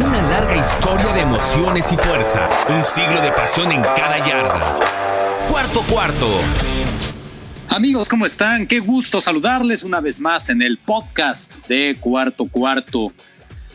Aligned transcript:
Una 0.00 0.22
larga 0.22 0.56
historia 0.56 1.12
de 1.12 1.22
emociones 1.22 1.92
y 1.92 1.96
fuerza. 1.96 2.48
Un 2.68 2.84
siglo 2.84 3.20
de 3.20 3.32
pasión 3.32 3.72
en 3.72 3.82
cada 3.82 4.24
yarda. 4.24 4.78
Cuarto 5.50 5.82
cuarto. 5.90 6.38
Amigos, 7.68 8.08
¿cómo 8.08 8.24
están? 8.24 8.68
Qué 8.68 8.78
gusto 8.78 9.20
saludarles 9.20 9.82
una 9.82 10.00
vez 10.00 10.20
más 10.20 10.50
en 10.50 10.62
el 10.62 10.78
podcast 10.78 11.66
de 11.66 11.96
Cuarto 11.98 12.46
Cuarto. 12.46 13.12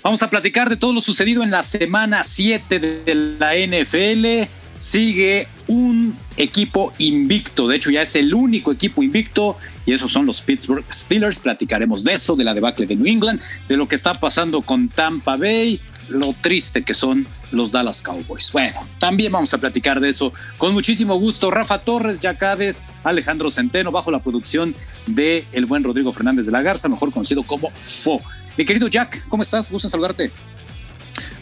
Vamos 0.02 0.24
a 0.24 0.30
platicar 0.30 0.70
de 0.70 0.78
todo 0.78 0.94
lo 0.94 1.02
sucedido 1.02 1.44
en 1.44 1.52
la 1.52 1.62
semana 1.62 2.24
7 2.24 2.80
de 2.80 3.16
la 3.38 3.56
NFL. 3.58 4.50
Sigue 4.78 5.50
un 5.68 6.16
equipo 6.38 6.94
invicto, 7.00 7.68
de 7.68 7.76
hecho 7.76 7.90
ya 7.90 8.02
es 8.02 8.16
el 8.16 8.34
único 8.34 8.72
equipo 8.72 9.04
invicto 9.04 9.58
y 9.86 9.92
esos 9.92 10.12
son 10.12 10.26
los 10.26 10.42
Pittsburgh 10.42 10.86
Steelers. 10.90 11.42
Platicaremos 11.42 12.06
de 12.06 12.14
eso, 12.14 12.38
de 12.38 12.46
la 12.46 12.54
debacle 12.54 12.86
de 12.86 12.96
New 12.96 13.08
England, 13.08 13.42
de 13.68 13.76
lo 13.76 13.90
que 13.90 13.96
está 13.96 14.14
pasando 14.14 14.62
con 14.62 14.88
Tampa 14.88 15.36
Bay, 15.36 15.82
lo 16.14 16.34
triste 16.42 16.84
que 16.84 16.94
son 16.94 17.28
los 17.52 17.72
Dallas 17.72 18.02
Cowboys. 18.02 18.52
Bueno, 18.52 18.80
también 19.00 19.32
vamos 19.32 19.54
a 19.54 19.58
platicar 19.58 20.00
de 20.00 20.10
eso 20.10 20.34
con 20.58 20.74
muchísimo 20.74 21.16
gusto. 21.16 21.52
Rafa 21.52 21.80
Torres, 21.80 22.20
Yacades, 22.20 22.84
Alejandro 23.04 23.50
Centeno, 23.50 23.92
bajo 23.92 24.12
la 24.12 24.20
producción 24.20 24.76
de 25.08 25.46
el 25.52 25.66
buen 25.66 25.84
Rodrigo 25.84 26.14
Fernández 26.14 26.46
de 26.46 26.52
la 26.52 26.62
Garza, 26.62 26.88
mejor 26.88 27.12
conocido 27.12 27.44
como 27.44 27.72
Fo. 27.82 28.22
Mi 28.58 28.66
querido 28.66 28.88
Jack, 28.88 29.28
¿cómo 29.28 29.44
estás? 29.44 29.72
Gusto 29.72 29.88
en 29.88 29.92
saludarte. 29.92 30.32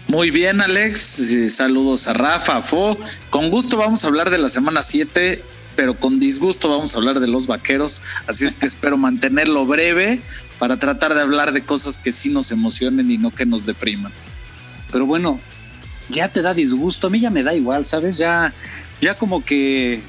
Muy 0.07 0.31
bien, 0.31 0.61
Alex. 0.61 0.99
Saludos 1.49 2.07
a 2.07 2.13
Rafa, 2.13 2.61
Fo. 2.61 2.97
Con 3.29 3.49
gusto 3.49 3.77
vamos 3.77 4.03
a 4.03 4.07
hablar 4.07 4.29
de 4.29 4.37
la 4.37 4.49
semana 4.49 4.83
7, 4.83 5.43
pero 5.75 5.93
con 5.93 6.19
disgusto 6.19 6.69
vamos 6.69 6.93
a 6.93 6.97
hablar 6.97 7.19
de 7.19 7.27
los 7.27 7.47
vaqueros. 7.47 8.01
Así 8.27 8.45
es 8.45 8.57
que 8.57 8.65
espero 8.67 8.97
mantenerlo 8.97 9.65
breve 9.65 10.21
para 10.59 10.77
tratar 10.77 11.13
de 11.13 11.21
hablar 11.21 11.53
de 11.53 11.63
cosas 11.63 11.97
que 11.97 12.13
sí 12.13 12.29
nos 12.29 12.51
emocionen 12.51 13.09
y 13.11 13.17
no 13.17 13.31
que 13.31 13.45
nos 13.45 13.65
depriman. 13.65 14.11
Pero 14.91 15.05
bueno, 15.05 15.39
ya 16.09 16.29
te 16.29 16.41
da 16.41 16.53
disgusto. 16.53 17.07
A 17.07 17.09
mí 17.09 17.19
ya 17.19 17.29
me 17.29 17.43
da 17.43 17.53
igual, 17.53 17.85
¿sabes? 17.85 18.17
Ya, 18.17 18.53
ya 19.01 19.15
como 19.15 19.43
que 19.43 20.01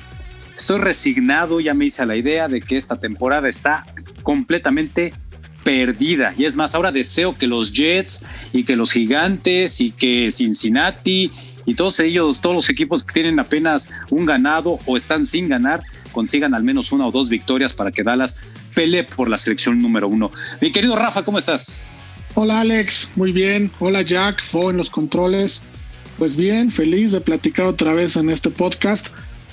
estoy 0.56 0.78
resignado, 0.78 1.60
ya 1.60 1.74
me 1.74 1.86
hice 1.86 2.02
a 2.02 2.06
la 2.06 2.16
idea 2.16 2.48
de 2.48 2.60
que 2.60 2.76
esta 2.76 3.00
temporada 3.00 3.48
está 3.48 3.84
completamente 4.22 5.12
perdida. 5.64 6.34
Y 6.36 6.44
es 6.44 6.56
más, 6.56 6.74
ahora 6.74 6.92
deseo 6.92 7.36
que 7.36 7.46
los 7.46 7.72
Jets 7.72 8.22
y 8.52 8.64
que 8.64 8.76
los 8.76 8.92
Gigantes 8.92 9.80
y 9.80 9.92
que 9.92 10.30
Cincinnati 10.30 11.30
y 11.64 11.74
todos 11.74 12.00
ellos, 12.00 12.40
todos 12.40 12.54
los 12.54 12.68
equipos 12.68 13.04
que 13.04 13.12
tienen 13.12 13.38
apenas 13.38 13.90
un 14.10 14.26
ganado 14.26 14.74
o 14.86 14.96
están 14.96 15.24
sin 15.24 15.48
ganar, 15.48 15.82
consigan 16.10 16.54
al 16.54 16.64
menos 16.64 16.92
una 16.92 17.06
o 17.06 17.12
dos 17.12 17.28
victorias 17.28 17.72
para 17.72 17.92
que 17.92 18.02
Dallas 18.02 18.38
pelee 18.74 19.04
por 19.04 19.28
la 19.28 19.38
selección 19.38 19.80
número 19.80 20.08
uno. 20.08 20.32
Mi 20.60 20.72
querido 20.72 20.96
Rafa, 20.96 21.22
¿cómo 21.22 21.38
estás? 21.38 21.80
Hola 22.34 22.60
Alex, 22.60 23.10
muy 23.14 23.30
bien. 23.30 23.70
Hola 23.78 24.00
Jack, 24.00 24.42
fue 24.42 24.70
en 24.70 24.78
los 24.78 24.88
controles. 24.88 25.64
Pues 26.16 26.34
bien, 26.34 26.70
feliz 26.70 27.12
de 27.12 27.20
platicar 27.20 27.66
otra 27.66 27.92
vez 27.92 28.16
en 28.16 28.30
este 28.30 28.48
podcast. 28.48 29.08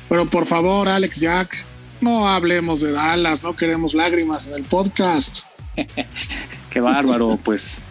Pero 0.07 0.25
por 0.25 0.45
favor, 0.45 0.87
Alex, 0.87 1.19
Jack, 1.19 1.65
no 1.99 2.27
hablemos 2.29 2.79
de 2.79 2.93
Dallas, 2.93 3.43
no 3.43 3.55
queremos 3.57 3.93
lágrimas 3.93 4.47
en 4.47 4.55
el 4.55 4.63
podcast. 4.63 5.45
Qué 6.69 6.79
bárbaro, 6.79 7.37
pues 7.43 7.81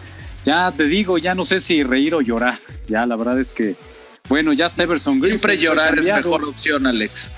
ya 0.43 0.71
te 0.75 0.85
digo, 0.85 1.19
ya 1.19 1.35
no 1.35 1.45
sé 1.45 1.59
si 1.59 1.83
reír 1.83 2.15
o 2.15 2.21
llorar. 2.21 2.57
Ya 2.87 3.05
la 3.05 3.15
verdad 3.15 3.39
es 3.39 3.53
que, 3.53 3.75
bueno, 4.27 4.53
ya 4.53 4.67
Steverson 4.67 5.19
Griffin. 5.19 5.39
Siempre 5.39 5.61
llorar 5.61 5.99
es 5.99 6.07
mejor 6.07 6.43
opción, 6.45 6.87
Alex. 6.87 7.31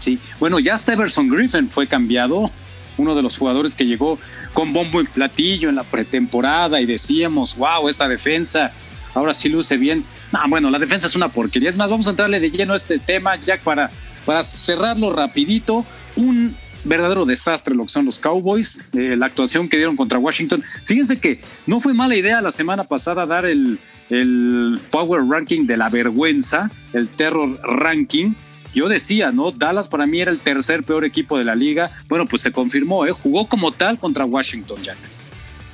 Sí, 0.00 0.18
bueno, 0.40 0.58
ya 0.58 0.76
Steverson 0.76 1.28
Griffin 1.28 1.70
fue 1.70 1.86
cambiado, 1.86 2.50
uno 2.96 3.14
de 3.14 3.22
los 3.22 3.38
jugadores 3.38 3.76
que 3.76 3.86
llegó 3.86 4.18
con 4.56 4.72
bombo 4.72 5.02
y 5.02 5.04
platillo 5.04 5.68
en 5.68 5.74
la 5.74 5.84
pretemporada 5.84 6.80
y 6.80 6.86
decíamos, 6.86 7.58
wow, 7.58 7.90
esta 7.90 8.08
defensa 8.08 8.72
ahora 9.12 9.34
sí 9.34 9.50
luce 9.50 9.76
bien. 9.76 10.02
No, 10.32 10.40
bueno, 10.48 10.70
la 10.70 10.78
defensa 10.78 11.06
es 11.08 11.14
una 11.14 11.28
porquería. 11.28 11.68
Es 11.68 11.76
más, 11.76 11.90
vamos 11.90 12.06
a 12.06 12.10
entrarle 12.10 12.40
de 12.40 12.50
lleno 12.50 12.72
a 12.72 12.76
este 12.76 12.98
tema, 12.98 13.36
Jack, 13.36 13.60
para, 13.60 13.90
para 14.24 14.42
cerrarlo 14.42 15.12
rapidito. 15.12 15.84
Un 16.16 16.56
verdadero 16.84 17.26
desastre 17.26 17.74
lo 17.74 17.82
que 17.82 17.90
son 17.90 18.06
los 18.06 18.18
Cowboys, 18.18 18.80
eh, 18.94 19.14
la 19.14 19.26
actuación 19.26 19.68
que 19.68 19.76
dieron 19.76 19.94
contra 19.94 20.18
Washington. 20.18 20.64
Fíjense 20.86 21.20
que 21.20 21.38
no 21.66 21.78
fue 21.78 21.92
mala 21.92 22.16
idea 22.16 22.40
la 22.40 22.50
semana 22.50 22.84
pasada 22.84 23.26
dar 23.26 23.44
el, 23.44 23.78
el 24.08 24.80
Power 24.90 25.22
Ranking 25.28 25.66
de 25.66 25.76
la 25.76 25.90
vergüenza, 25.90 26.70
el 26.94 27.10
Terror 27.10 27.60
Ranking. 27.62 28.32
Yo 28.76 28.90
decía, 28.90 29.32
¿no? 29.32 29.52
Dallas 29.52 29.88
para 29.88 30.06
mí 30.06 30.20
era 30.20 30.30
el 30.30 30.38
tercer 30.38 30.84
peor 30.84 31.06
equipo 31.06 31.38
de 31.38 31.44
la 31.46 31.54
liga. 31.54 31.90
Bueno, 32.10 32.26
pues 32.26 32.42
se 32.42 32.52
confirmó, 32.52 33.06
¿eh? 33.06 33.10
Jugó 33.10 33.48
como 33.48 33.72
tal 33.72 33.98
contra 33.98 34.26
Washington, 34.26 34.82
Jack. 34.82 34.98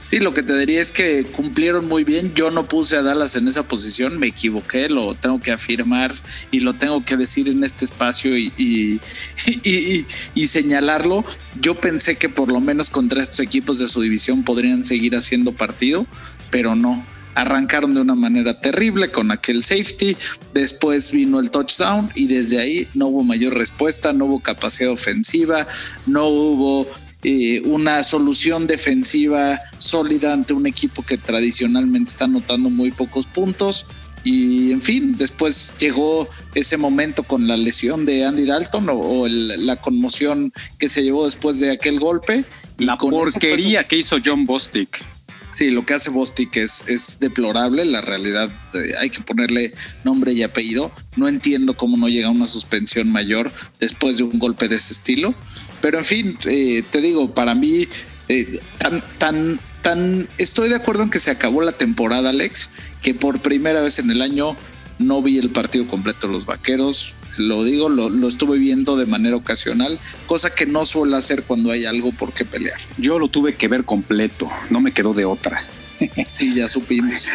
Sí, 0.07 0.21
lo 0.21 0.33
que 0.33 0.45
te 0.45 0.57
diría 0.57 0.81
es 0.81 0.93
que 0.93 1.25
cumplieron 1.25 1.89
muy 1.89 2.05
bien. 2.05 2.33
Yo 2.35 2.53
no 2.53 2.65
puse 2.65 2.97
a 2.97 3.03
Dallas 3.03 3.35
en 3.35 3.49
esa 3.49 3.67
posición, 3.67 4.21
me 4.21 4.29
equivoqué, 4.29 4.89
lo 4.89 5.15
tengo 5.15 5.41
que 5.41 5.51
afirmar 5.51 6.13
y 6.53 6.61
lo 6.61 6.75
tengo 6.75 7.05
que 7.05 7.17
decir 7.17 7.49
en 7.49 7.65
este 7.65 7.87
espacio 7.87 8.39
y, 8.39 8.53
y, 8.57 10.47
señalarlo. 10.47 11.25
Yo 11.61 11.81
pensé 11.81 12.15
que 12.15 12.29
por 12.29 12.53
lo 12.53 12.61
menos 12.61 12.89
contra 12.89 13.21
estos 13.21 13.41
equipos 13.41 13.81
de 13.81 13.89
su 13.89 14.01
división 14.01 14.45
podrían 14.45 14.85
seguir 14.85 15.17
haciendo 15.17 15.53
partido, 15.53 16.07
pero 16.53 16.77
no. 16.77 17.05
Arrancaron 17.35 17.95
de 17.95 18.01
una 18.01 18.15
manera 18.15 18.61
terrible 18.61 19.11
con 19.11 19.31
aquel 19.31 19.63
safety, 19.63 20.17
después 20.53 21.13
vino 21.13 21.41
el 21.41 21.51
touchdown 21.51 22.11
y 22.15 22.27
desde 22.27 22.61
ahí 22.61 22.89
no 22.95 23.07
hubo 23.07 23.25
mayor 23.25 23.55
respuesta, 23.55 24.13
no 24.13 24.27
hubo 24.27 24.41
capacidad 24.41 24.91
ofensiva, 24.91 25.67
no 26.07 26.27
hubo 26.27 26.89
eh, 27.25 27.63
una 27.65 28.03
solución 28.03 28.67
defensiva 28.67 29.61
sólida 29.79 30.33
ante 30.33 30.55
un 30.55 30.67
equipo 30.67 31.05
que 31.05 31.17
tradicionalmente 31.17 32.11
está 32.11 32.25
anotando 32.25 32.69
muy 32.69 32.91
pocos 32.91 33.27
puntos. 33.27 33.87
Y 34.25 34.71
en 34.71 34.83
fin, 34.83 35.17
después 35.19 35.75
llegó 35.79 36.29
ese 36.55 36.77
momento 36.77 37.23
con 37.23 37.47
la 37.49 37.57
lesión 37.57 38.07
de 38.07 38.25
Andy 38.25 38.45
Dalton 38.45 38.87
o, 38.91 39.27
la 39.29 39.81
conmoción 39.81 40.53
que 40.79 40.89
se 40.89 41.03
llevó 41.03 41.25
después 41.25 41.61
de 41.61 41.73
aquel 41.73 41.99
golpe. 41.99 42.45
La 42.79 42.97
porquería 42.97 43.85
que 43.85 43.97
hizo 43.97 44.19
John 44.25 44.45
Bostic. 44.45 45.05
Sí, 45.53 45.71
lo 45.71 45.85
que 45.85 45.95
hace 45.95 46.09
Bostic 46.09 46.57
es, 46.57 46.85
es 46.89 47.21
deplorable. 47.21 47.85
La 47.85 48.01
realidad, 48.01 48.51
eh, 48.75 48.95
hay 48.99 49.11
que 49.11 49.21
ponerle 49.21 49.75
nombre 50.03 50.33
y 50.33 50.43
apellido. 50.43 50.91
No 51.17 51.29
entiendo 51.29 51.77
cómo 51.77 51.99
no 51.99 52.09
llega 52.09 52.29
a 52.29 52.31
una 52.31 52.47
suspensión 52.47 53.13
mayor 53.13 53.53
después 53.79 54.17
de 54.17 54.25
un 54.25 54.39
golpe 54.39 54.67
de 54.67 54.77
ese 54.77 54.95
estilo. 54.95 55.35
Pero 55.83 55.99
en 55.99 56.05
fin, 56.05 56.39
eh, 56.47 56.83
te 56.91 57.03
digo, 57.03 57.35
para 57.35 57.55
mí, 57.55 57.87
eh, 58.29 58.61
tan, 58.79 59.05
tan, 59.19 59.61
tan. 59.83 60.27
Estoy 60.39 60.71
de 60.71 60.77
acuerdo 60.77 61.03
en 61.03 61.11
que 61.11 61.19
se 61.19 61.31
acabó 61.31 61.61
la 61.61 61.73
temporada, 61.73 62.31
Alex, 62.31 62.71
que 63.03 63.15
por 63.15 63.43
primera 63.43 63.83
vez 63.83 63.99
en 63.99 64.11
el 64.11 64.23
año 64.23 64.57
no 65.03 65.23
vi 65.23 65.39
el 65.39 65.51
partido 65.51 65.87
completo 65.87 66.27
de 66.27 66.33
los 66.33 66.47
vaqueros, 66.47 67.17
lo 67.39 67.65
digo, 67.65 67.89
lo, 67.89 68.09
lo, 68.09 68.29
estuve 68.29 68.59
viendo 68.59 68.97
de 68.97 69.07
manera 69.07 69.37
ocasional, 69.37 69.99
cosa 70.27 70.55
que 70.55 70.67
no 70.67 70.85
suele 70.85 71.17
hacer 71.17 71.45
cuando 71.45 71.71
hay 71.71 71.85
algo 71.85 72.13
por 72.13 72.33
qué 72.33 72.45
pelear. 72.45 72.79
Yo 72.99 73.19
lo 73.19 73.29
tuve 73.29 73.55
que 73.55 73.69
ver 73.69 73.85
completo, 73.85 74.49
no 74.71 74.81
me 74.81 74.93
quedó 74.93 75.13
de 75.13 75.25
otra. 75.25 75.61
Sí, 76.31 76.55
ya 76.55 76.69
supimos. 76.69 77.29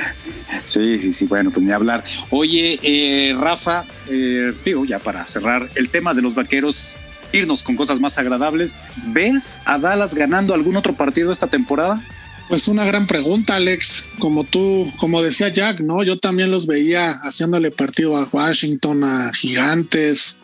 Sí, 0.66 1.01
sí, 1.01 1.13
sí, 1.13 1.25
bueno, 1.25 1.51
pues 1.51 1.63
ni 1.63 1.72
hablar. 1.72 2.03
Oye, 2.29 2.79
eh, 2.81 3.35
Rafa, 3.39 3.85
eh, 4.09 4.53
digo, 4.66 4.85
ya 4.85 5.00
para 5.00 5.25
cerrar 5.27 5.69
el 5.75 5.89
tema 5.89 6.13
de 6.13 6.22
los 6.22 6.35
vaqueros, 6.35 6.91
irnos 7.33 7.63
con 7.63 7.75
cosas 7.75 8.00
más 8.00 8.17
agradables, 8.17 8.77
¿ves 9.07 9.61
a 9.66 9.77
Dallas 9.77 10.16
ganando 10.16 10.53
algún 10.53 10.75
otro 10.77 10.95
partido 10.95 11.31
esta 11.31 11.47
temporada? 11.47 12.01
Pues 12.47 12.69
una 12.69 12.85
gran 12.85 13.07
pregunta, 13.07 13.55
Alex. 13.55 14.11
Como 14.19 14.45
tú, 14.45 14.89
como 14.97 15.21
decía 15.21 15.49
Jack, 15.49 15.81
¿no? 15.81 16.03
Yo 16.03 16.17
también 16.17 16.49
los 16.49 16.65
veía 16.65 17.11
haciéndole 17.23 17.71
partido 17.71 18.15
a 18.15 18.29
Washington, 18.31 19.03
a 19.03 19.33
Gigantes, 19.33 20.37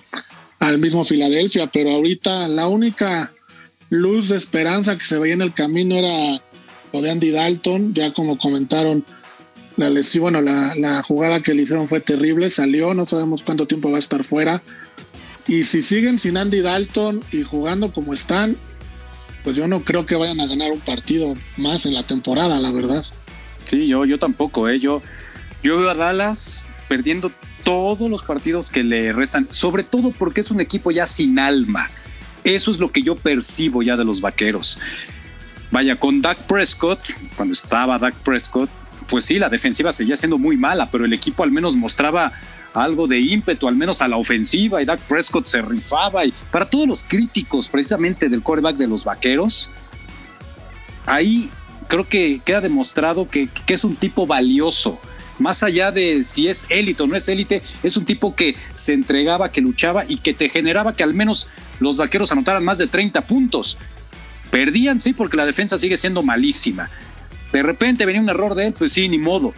al 0.60 0.80
mismo 0.80 1.06
Filadelfia, 1.06 1.68
pero 1.68 1.92
ahorita 1.92 2.50
la 2.50 2.68
única 2.68 3.32
luz 3.90 4.30
de 4.30 4.38
esperanza 4.38 4.98
que 4.98 5.06
se 5.06 5.18
veía 5.18 5.34
en 5.34 5.42
el 5.44 5.54
camino 5.54 5.96
era 5.96 6.42
lo 6.92 7.02
de 7.02 7.10
Andy 7.10 7.32
Dalton. 7.32 7.94
Ya 7.94 8.12
como 8.12 8.38
comentaron, 8.38 9.06
la 9.78 9.90
lesión, 9.90 10.24
bueno, 10.24 10.42
la, 10.42 10.76
la 10.76 11.02
jugada 11.04 11.42
que 11.42 11.54
le 11.54 11.62
hicieron 11.62 11.88
fue 11.88 12.02
terrible, 12.02 12.50
salió, 12.50 12.94
no 12.94 13.06
sabemos 13.06 13.44
cuánto 13.44 13.66
tiempo 13.66 13.90
va 13.90 13.96
a 13.96 14.02
estar 14.02 14.26
fuera. 14.26 14.62
Y 15.48 15.64
si 15.64 15.82
siguen 15.82 16.20
sin 16.20 16.36
Andy 16.36 16.60
Dalton 16.60 17.24
y 17.32 17.44
jugando 17.44 17.94
como 17.94 18.14
están, 18.14 18.58
pues 19.44 19.56
yo 19.56 19.68
no 19.68 19.82
creo 19.82 20.06
que 20.06 20.16
vayan 20.16 20.40
a 20.40 20.48
ganar 20.48 20.72
un 20.72 20.80
partido 20.80 21.36
más 21.58 21.86
en 21.86 21.94
la 21.94 22.04
temporada, 22.04 22.60
la 22.60 22.72
verdad. 22.72 23.04
Sí, 23.64 23.88
yo, 23.88 24.06
yo 24.06 24.20
tampoco, 24.20 24.70
¿eh? 24.70 24.80
Yo, 24.80 25.02
yo 25.62 25.78
veo 25.78 25.90
a 25.90 25.96
Dallas 25.96 26.66
perdiendo 26.88 27.32
todos 27.64 28.10
los 28.10 28.24
partidos 28.24 28.70
que 28.70 28.84
le 28.84 29.14
restan, 29.14 29.48
sobre 29.50 29.84
todo 29.84 30.12
porque 30.12 30.42
es 30.42 30.52
un 30.52 30.62
equipo 30.62 30.92
ya 30.92 31.06
sin 31.06 31.40
alma. 31.40 31.90
Eso 32.44 32.72
es 32.72 32.80
lo 32.80 32.92
que 32.92 33.02
yo 33.02 33.16
percibo 33.16 33.82
ya 33.84 33.96
de 33.96 34.04
los 34.04 34.22
vaqueros. 34.22 34.80
Vaya, 35.72 35.98
con 35.98 36.22
Dak 36.22 36.46
Prescott, 36.46 37.00
cuando 37.36 37.54
estaba 37.54 37.98
Dak 37.98 38.16
Prescott, 38.16 38.70
pues 39.10 39.26
sí, 39.26 39.40
la 39.40 39.50
defensiva 39.50 39.92
seguía 39.92 40.18
siendo 40.18 40.38
muy 40.38 40.58
mala, 40.58 40.92
pero 40.92 41.06
el 41.06 41.14
equipo 41.14 41.44
al 41.44 41.52
menos 41.52 41.76
mostraba 41.76 42.34
algo 42.74 43.08
de 43.08 43.20
ímpetu, 43.20 43.68
al 43.68 43.76
menos 43.76 44.02
a 44.02 44.08
la 44.08 44.18
ofensiva, 44.18 44.82
y 44.82 44.86
Dak 44.86 45.02
Prescott 45.02 45.48
se 45.48 45.62
rifaba. 45.62 46.26
Y 46.26 46.34
para 46.52 46.66
todos 46.66 46.88
los 46.88 47.04
críticos, 47.04 47.70
precisamente 47.70 48.30
del 48.30 48.42
quarterback 48.42 48.78
de 48.78 48.88
los 48.88 49.04
vaqueros, 49.04 49.70
ahí 51.06 51.50
creo 51.88 52.08
que 52.08 52.42
queda 52.44 52.62
demostrado 52.62 53.28
que, 53.28 53.48
que 53.66 53.74
es 53.74 53.84
un 53.84 53.96
tipo 53.96 54.26
valioso. 54.26 55.00
más 55.40 55.64
allá 55.64 55.92
de 55.92 56.24
si 56.24 56.48
es 56.48 56.66
élite 56.70 57.04
o 57.04 57.08
no 57.08 57.16
es 57.16 57.28
élite, 57.28 57.62
es 57.82 57.98
un 57.98 58.06
tipo 58.06 58.36
que 58.36 58.56
se 58.72 58.94
entregaba, 58.94 59.50
que 59.50 59.62
luchaba 59.62 60.06
y 60.08 60.18
que 60.18 60.34
te 60.34 60.50
generaba 60.50 60.94
que 60.94 61.04
al 61.04 61.14
menos 61.14 61.48
los 61.80 61.98
vaqueros 61.98 62.32
anotaran 62.32 62.64
más 62.64 62.78
de 62.78 62.88
30 62.88 63.22
puntos. 63.22 63.78
Perdían, 64.52 65.00
sí, 65.00 65.14
porque 65.14 65.38
la 65.38 65.46
defensa 65.46 65.78
sigue 65.78 65.98
siendo 65.98 66.22
malísima. 66.22 66.90
De 67.52 67.64
repente 67.64 68.06
venía 68.06 68.22
un 68.22 68.30
error 68.30 68.56
de 68.56 68.68
él, 68.68 68.74
pues 68.78 68.94
sí, 68.94 69.10
ni 69.10 69.18
modo. 69.18 69.54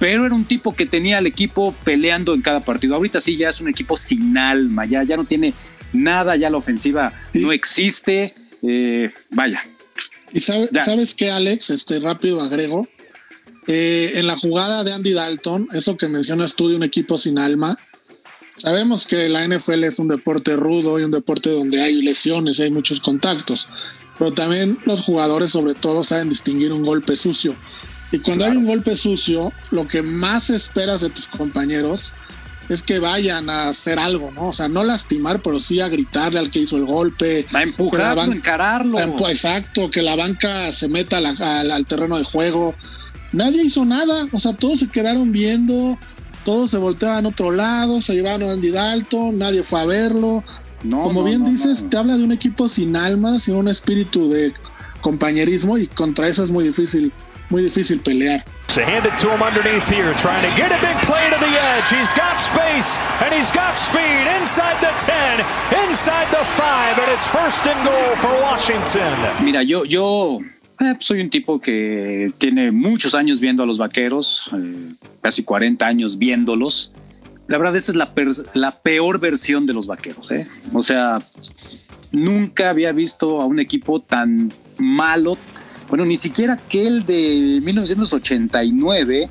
Pero 0.00 0.26
era 0.26 0.34
un 0.34 0.46
tipo 0.46 0.74
que 0.74 0.86
tenía 0.86 1.18
al 1.18 1.26
equipo 1.26 1.72
peleando 1.84 2.34
en 2.34 2.42
cada 2.42 2.60
partido. 2.60 2.96
Ahorita 2.96 3.20
sí 3.20 3.36
ya 3.36 3.50
es 3.50 3.60
un 3.60 3.68
equipo 3.68 3.96
sin 3.96 4.36
alma, 4.36 4.86
ya, 4.86 5.04
ya 5.04 5.16
no 5.16 5.24
tiene 5.24 5.54
nada, 5.92 6.34
ya 6.36 6.50
la 6.50 6.56
ofensiva 6.56 7.12
no 7.34 7.52
existe. 7.52 8.34
Eh, 8.62 9.12
vaya. 9.30 9.60
Y 10.32 10.40
sabes 10.40 11.14
qué, 11.14 11.30
Alex, 11.30 11.70
este 11.70 12.00
rápido 12.00 12.40
agrego. 12.40 12.88
Eh, 13.66 14.12
en 14.14 14.26
la 14.26 14.36
jugada 14.36 14.82
de 14.84 14.92
Andy 14.92 15.12
Dalton, 15.12 15.68
eso 15.72 15.96
que 15.96 16.08
mencionas 16.08 16.56
tú 16.56 16.68
de 16.68 16.76
un 16.76 16.82
equipo 16.82 17.18
sin 17.18 17.38
alma, 17.38 17.76
sabemos 18.56 19.06
que 19.06 19.28
la 19.28 19.46
NFL 19.46 19.84
es 19.84 19.98
un 19.98 20.08
deporte 20.08 20.56
rudo 20.56 20.98
y 20.98 21.04
un 21.04 21.10
deporte 21.10 21.50
donde 21.50 21.80
hay 21.80 22.00
lesiones, 22.02 22.58
hay 22.58 22.70
muchos 22.70 23.00
contactos, 23.00 23.68
pero 24.18 24.32
también 24.32 24.78
los 24.86 25.02
jugadores 25.02 25.50
sobre 25.50 25.74
todo 25.74 26.04
saben 26.04 26.30
distinguir 26.30 26.72
un 26.72 26.82
golpe 26.82 27.16
sucio. 27.16 27.54
Y 28.12 28.18
cuando 28.18 28.44
hay 28.44 28.56
un 28.56 28.66
golpe 28.66 28.96
sucio, 28.96 29.52
lo 29.70 29.86
que 29.86 30.02
más 30.02 30.50
esperas 30.50 31.00
de 31.00 31.10
tus 31.10 31.28
compañeros 31.28 32.14
es 32.70 32.82
que 32.82 33.00
vayan 33.00 33.50
a 33.50 33.68
hacer 33.68 33.98
algo, 33.98 34.30
¿no? 34.30 34.48
O 34.48 34.52
sea, 34.52 34.68
no 34.68 34.84
lastimar, 34.84 35.42
pero 35.42 35.58
sí 35.58 35.80
a 35.80 35.88
gritarle 35.88 36.38
al 36.38 36.52
que 36.52 36.60
hizo 36.60 36.76
el 36.76 36.84
golpe. 36.84 37.44
A 37.52 37.64
empujarlo, 37.64 38.22
a 38.22 38.24
encararlo. 38.26 38.98
Exacto, 39.28 39.90
que 39.90 40.02
la 40.02 40.14
banca 40.14 40.70
se 40.70 40.88
meta 40.88 41.18
al, 41.18 41.86
terreno 41.86 42.16
de 42.16 42.22
juego. 42.22 42.76
Nadie 43.32 43.64
hizo 43.64 43.84
nada, 43.84 44.28
o 44.30 44.38
sea, 44.38 44.52
todos 44.52 44.80
se 44.80 44.88
quedaron 44.88 45.32
viendo, 45.32 45.98
todos 46.44 46.70
se 46.70 46.78
volteaban 46.78 47.26
a 47.26 47.30
otro 47.30 47.50
lado, 47.50 48.00
se 48.00 48.14
llevaron 48.14 48.48
a 48.48 48.52
Andy 48.52 48.70
Dalton, 48.70 49.36
nadie 49.36 49.64
fue 49.64 49.80
a 49.80 49.86
verlo. 49.86 50.44
No, 50.84 51.02
Como 51.02 51.24
bien 51.24 51.44
dices, 51.44 51.86
te 51.90 51.96
habla 51.96 52.16
de 52.16 52.24
un 52.24 52.32
equipo 52.32 52.68
sin 52.68 52.94
alma, 52.94 53.40
sin 53.40 53.56
un 53.56 53.66
espíritu 53.66 54.28
de 54.28 54.52
compañerismo 55.00 55.76
y 55.76 55.88
contra 55.88 56.28
eso 56.28 56.44
es 56.44 56.52
muy 56.52 56.64
difícil, 56.64 57.12
muy 57.50 57.62
difícil 57.62 58.00
pelear. 58.00 58.44
Se 58.68 58.82
hand 58.84 59.04
it 59.04 59.18
to 59.18 59.28
him 59.28 59.42
underneath 59.42 59.88
here, 59.90 60.14
trying 60.14 60.40
to 60.48 60.56
get 60.56 60.70
a 60.70 60.80
big 60.80 60.96
play 61.02 61.28
to 61.28 61.36
the 61.38 61.58
edge. 61.58 61.88
He's 61.90 62.12
got 62.12 62.38
space 62.38 62.96
and 63.20 63.34
he's 63.34 63.50
got 63.50 63.76
speed 63.78 64.26
inside 64.38 64.78
the 64.80 64.92
10, 65.04 65.44
inside 65.88 66.28
the 66.30 66.44
5, 66.44 66.98
and 66.98 67.10
it's 67.10 67.26
first 67.26 67.66
and 67.66 67.78
goal 67.84 68.16
for 68.16 68.30
Washington. 68.40 69.44
Mira, 69.44 69.64
yo, 69.64 69.84
yo 69.84 70.40
eh, 70.78 70.94
soy 71.00 71.20
un 71.20 71.30
tipo 71.30 71.60
que 71.60 72.32
tiene 72.38 72.70
muchos 72.70 73.16
años 73.16 73.40
viendo 73.40 73.64
a 73.64 73.66
los 73.66 73.76
vaqueros, 73.76 74.50
eh, 74.54 74.94
casi 75.20 75.42
40 75.42 75.84
años 75.84 76.16
viéndolos. 76.16 76.92
La 77.48 77.58
verdad, 77.58 77.74
esta 77.74 77.90
es 77.90 77.96
la, 77.96 78.12
la 78.54 78.70
peor 78.70 79.18
versión 79.18 79.66
de 79.66 79.72
los 79.72 79.88
vaqueros. 79.88 80.30
¿eh? 80.30 80.46
O 80.72 80.82
sea, 80.82 81.20
nunca 82.12 82.70
había 82.70 82.92
visto 82.92 83.40
a 83.40 83.46
un 83.46 83.58
equipo 83.58 84.00
tan 84.00 84.52
malo, 84.78 85.36
bueno, 85.90 86.06
ni 86.06 86.16
siquiera 86.16 86.54
aquel 86.54 87.04
de 87.04 87.60
1989, 87.64 89.28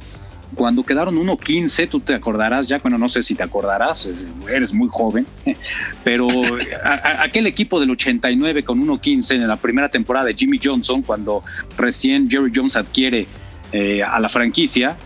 cuando 0.54 0.84
quedaron 0.84 1.16
1-15, 1.16 1.88
tú 1.88 2.02
te 2.02 2.14
acordarás 2.14 2.68
ya, 2.68 2.80
bueno, 2.80 2.98
no 2.98 3.08
sé 3.08 3.24
si 3.24 3.34
te 3.34 3.44
acordarás, 3.44 4.10
eres 4.52 4.74
muy 4.74 4.90
joven, 4.90 5.26
pero 6.04 6.28
aquel 7.18 7.48
equipo 7.48 7.80
del 7.80 7.92
89 7.92 8.64
con 8.64 8.86
1-15 8.86 9.36
en 9.36 9.48
la 9.48 9.56
primera 9.56 9.90
temporada 9.90 10.26
de 10.26 10.34
Jimmy 10.34 10.60
Johnson, 10.62 11.02
cuando 11.02 11.44
recién 11.78 12.30
Jerry 12.30 12.52
Jones 12.54 12.76
adquiere 12.76 13.26
eh, 13.72 14.04
a 14.04 14.20
la 14.20 14.28
franquicia, 14.28 14.98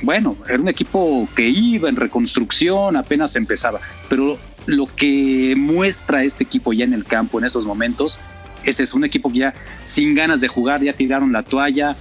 bueno, 0.00 0.38
era 0.48 0.58
un 0.58 0.68
equipo 0.68 1.28
que 1.36 1.48
iba 1.48 1.90
en 1.90 1.96
reconstrucción, 1.96 2.96
apenas 2.96 3.36
empezaba, 3.36 3.80
pero 4.08 4.38
lo 4.64 4.86
que 4.86 5.54
muestra 5.54 6.24
este 6.24 6.44
equipo 6.44 6.72
ya 6.72 6.84
en 6.84 6.94
el 6.94 7.04
campo 7.04 7.38
en 7.38 7.44
estos 7.44 7.66
momentos 7.66 8.20
es 8.66 8.94
un 8.94 9.04
equipo 9.04 9.32
que 9.32 9.40
ya 9.40 9.54
sin 9.82 10.14
ganas 10.14 10.40
de 10.40 10.48
jugar, 10.48 10.82
ya 10.82 10.92
tiraron 10.92 11.32
la 11.32 11.42
toalla, 11.42 11.96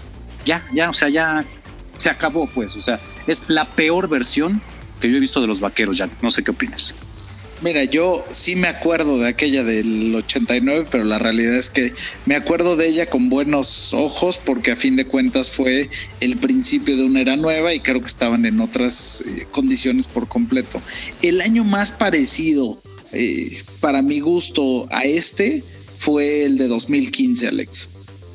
ya, 0.46 0.66
ya, 0.74 0.90
o 0.90 0.94
sea, 0.94 1.10
ya 1.10 1.46
se 1.98 2.10
acabó, 2.10 2.48
pues, 2.48 2.76
o 2.76 2.82
sea, 2.82 3.00
es 3.28 3.46
la 3.50 3.70
peor 3.70 4.10
versión 4.10 4.62
que 5.00 5.10
yo 5.10 5.18
he 5.18 5.20
visto 5.20 5.42
de 5.42 5.48
los 5.48 5.60
vaqueros, 5.60 5.98
ya, 5.98 6.10
no 6.22 6.32
sé 6.32 6.44
qué 6.44 6.52
opinas. 6.52 6.94
Mira, 7.64 7.86
yo 7.86 8.26
sí 8.30 8.58
me 8.58 8.68
acuerdo 8.68 9.20
de 9.20 9.28
aquella 9.30 9.64
del 9.64 10.14
89, 10.14 10.88
pero 10.92 11.06
la 11.06 11.18
realidad 11.18 11.56
es 11.56 11.70
que 11.70 11.94
me 12.26 12.36
acuerdo 12.36 12.76
de 12.76 12.90
ella 12.90 13.06
con 13.06 13.30
buenos 13.30 13.94
ojos 13.94 14.38
porque 14.44 14.72
a 14.72 14.76
fin 14.76 14.98
de 14.98 15.06
cuentas 15.06 15.50
fue 15.50 15.90
el 16.20 16.38
principio 16.38 16.98
de 16.98 17.06
una 17.06 17.22
era 17.22 17.38
nueva 17.38 17.74
y 17.74 17.80
creo 17.80 18.02
que 18.02 18.08
estaban 18.08 18.46
en 18.46 18.60
otras 18.60 19.24
eh, 19.26 19.48
condiciones 19.52 20.10
por 20.10 20.28
completo. 20.28 20.82
El 21.22 21.40
año 21.40 21.64
más 21.64 21.94
parecido 21.94 22.82
eh, 23.14 23.64
para 23.80 24.02
mi 24.02 24.20
gusto 24.20 24.88
a 24.92 25.04
este 25.04 25.64
fue 26.04 26.44
el 26.44 26.58
de 26.58 26.68
2015, 26.68 27.48
Alex. 27.48 27.90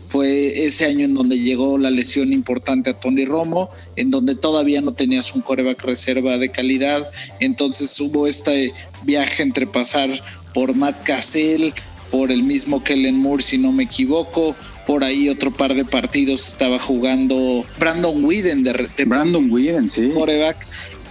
Fue 0.09 0.65
ese 0.65 0.87
año 0.87 1.05
en 1.05 1.13
donde 1.13 1.39
llegó 1.39 1.77
la 1.77 1.91
lesión 1.91 2.33
importante 2.33 2.89
a 2.89 2.99
Tony 2.99 3.27
Romo, 3.27 3.69
en 3.97 4.11
donde 4.11 4.37
todavía 4.37 4.81
no 4.81 4.95
tenías 4.95 5.35
un 5.35 5.43
coreback 5.43 5.85
reserva 5.85 6.39
de 6.39 6.49
calidad. 6.49 7.11
Entonces 7.41 8.01
hubo 8.01 8.27
este 8.27 8.73
viaje 9.03 9.43
entre 9.43 9.67
pasar 9.67 10.09
por 10.55 10.75
Matt 10.75 11.05
Cassell, 11.05 11.75
por 12.11 12.33
el 12.33 12.43
mismo 12.43 12.83
Kellen 12.83 13.17
Moore, 13.17 13.43
si 13.43 13.59
no 13.59 13.71
me 13.71 13.83
equivoco. 13.83 14.57
Por 14.87 15.05
ahí 15.05 15.29
otro 15.29 15.55
par 15.55 15.75
de 15.75 15.85
partidos 15.85 16.49
estaba 16.49 16.79
jugando 16.79 17.67
Brandon 17.79 18.25
Whedon 18.25 18.65
de, 18.65 18.89
Brandon 19.05 19.51
Whedon, 19.51 19.87
sí. 19.91 20.09
Coreback. 20.15 20.57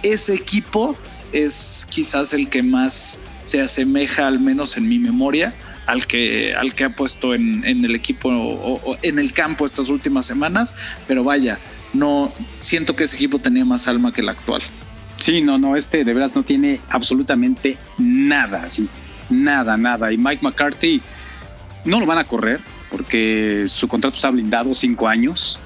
Ese 0.02 0.34
equipo 0.34 0.96
es 1.30 1.86
quizás 1.88 2.34
el 2.34 2.48
que 2.48 2.64
más 2.64 3.20
se 3.44 3.60
asemeja, 3.60 4.26
al 4.26 4.40
menos 4.40 4.76
en 4.76 4.88
mi 4.88 4.98
memoria, 4.98 5.54
al 5.88 6.06
que, 6.06 6.54
al 6.54 6.74
que 6.74 6.84
ha 6.84 6.90
puesto 6.90 7.34
en, 7.34 7.64
el 7.64 7.94
equipo 7.94 8.28
o, 8.28 8.96
en 9.00 9.18
el 9.18 9.32
campo 9.32 9.64
estas 9.64 9.88
últimas 9.88 10.26
semanas, 10.26 10.98
pero 11.06 11.24
vaya, 11.24 11.58
no 11.94 12.30
siento 12.52 12.94
que 12.94 13.04
ese 13.04 13.16
equipo 13.16 13.38
tenía 13.38 13.64
más 13.64 13.88
alma 13.88 14.12
que 14.12 14.20
el 14.20 14.28
actual. 14.28 14.60
Sí, 15.16 15.40
no, 15.40 15.56
no, 15.56 15.76
este 15.76 16.04
de 16.04 16.14
veras 16.14 16.36
no 16.36 16.42
tiene 16.42 16.80
absolutamente 16.90 17.78
nada, 17.96 18.68
sí, 18.68 18.86
nada, 19.30 19.78
nada. 19.78 20.12
Y 20.12 20.18
Mike 20.18 20.40
McCarthy 20.42 21.00
no 21.86 22.00
lo 22.00 22.04
van 22.04 22.18
a 22.18 22.24
correr 22.24 22.60
porque 22.90 23.64
su 23.66 23.88
contrato 23.88 24.16
está 24.16 24.28
blindado 24.28 24.74
cinco 24.74 25.08
años. 25.08 25.58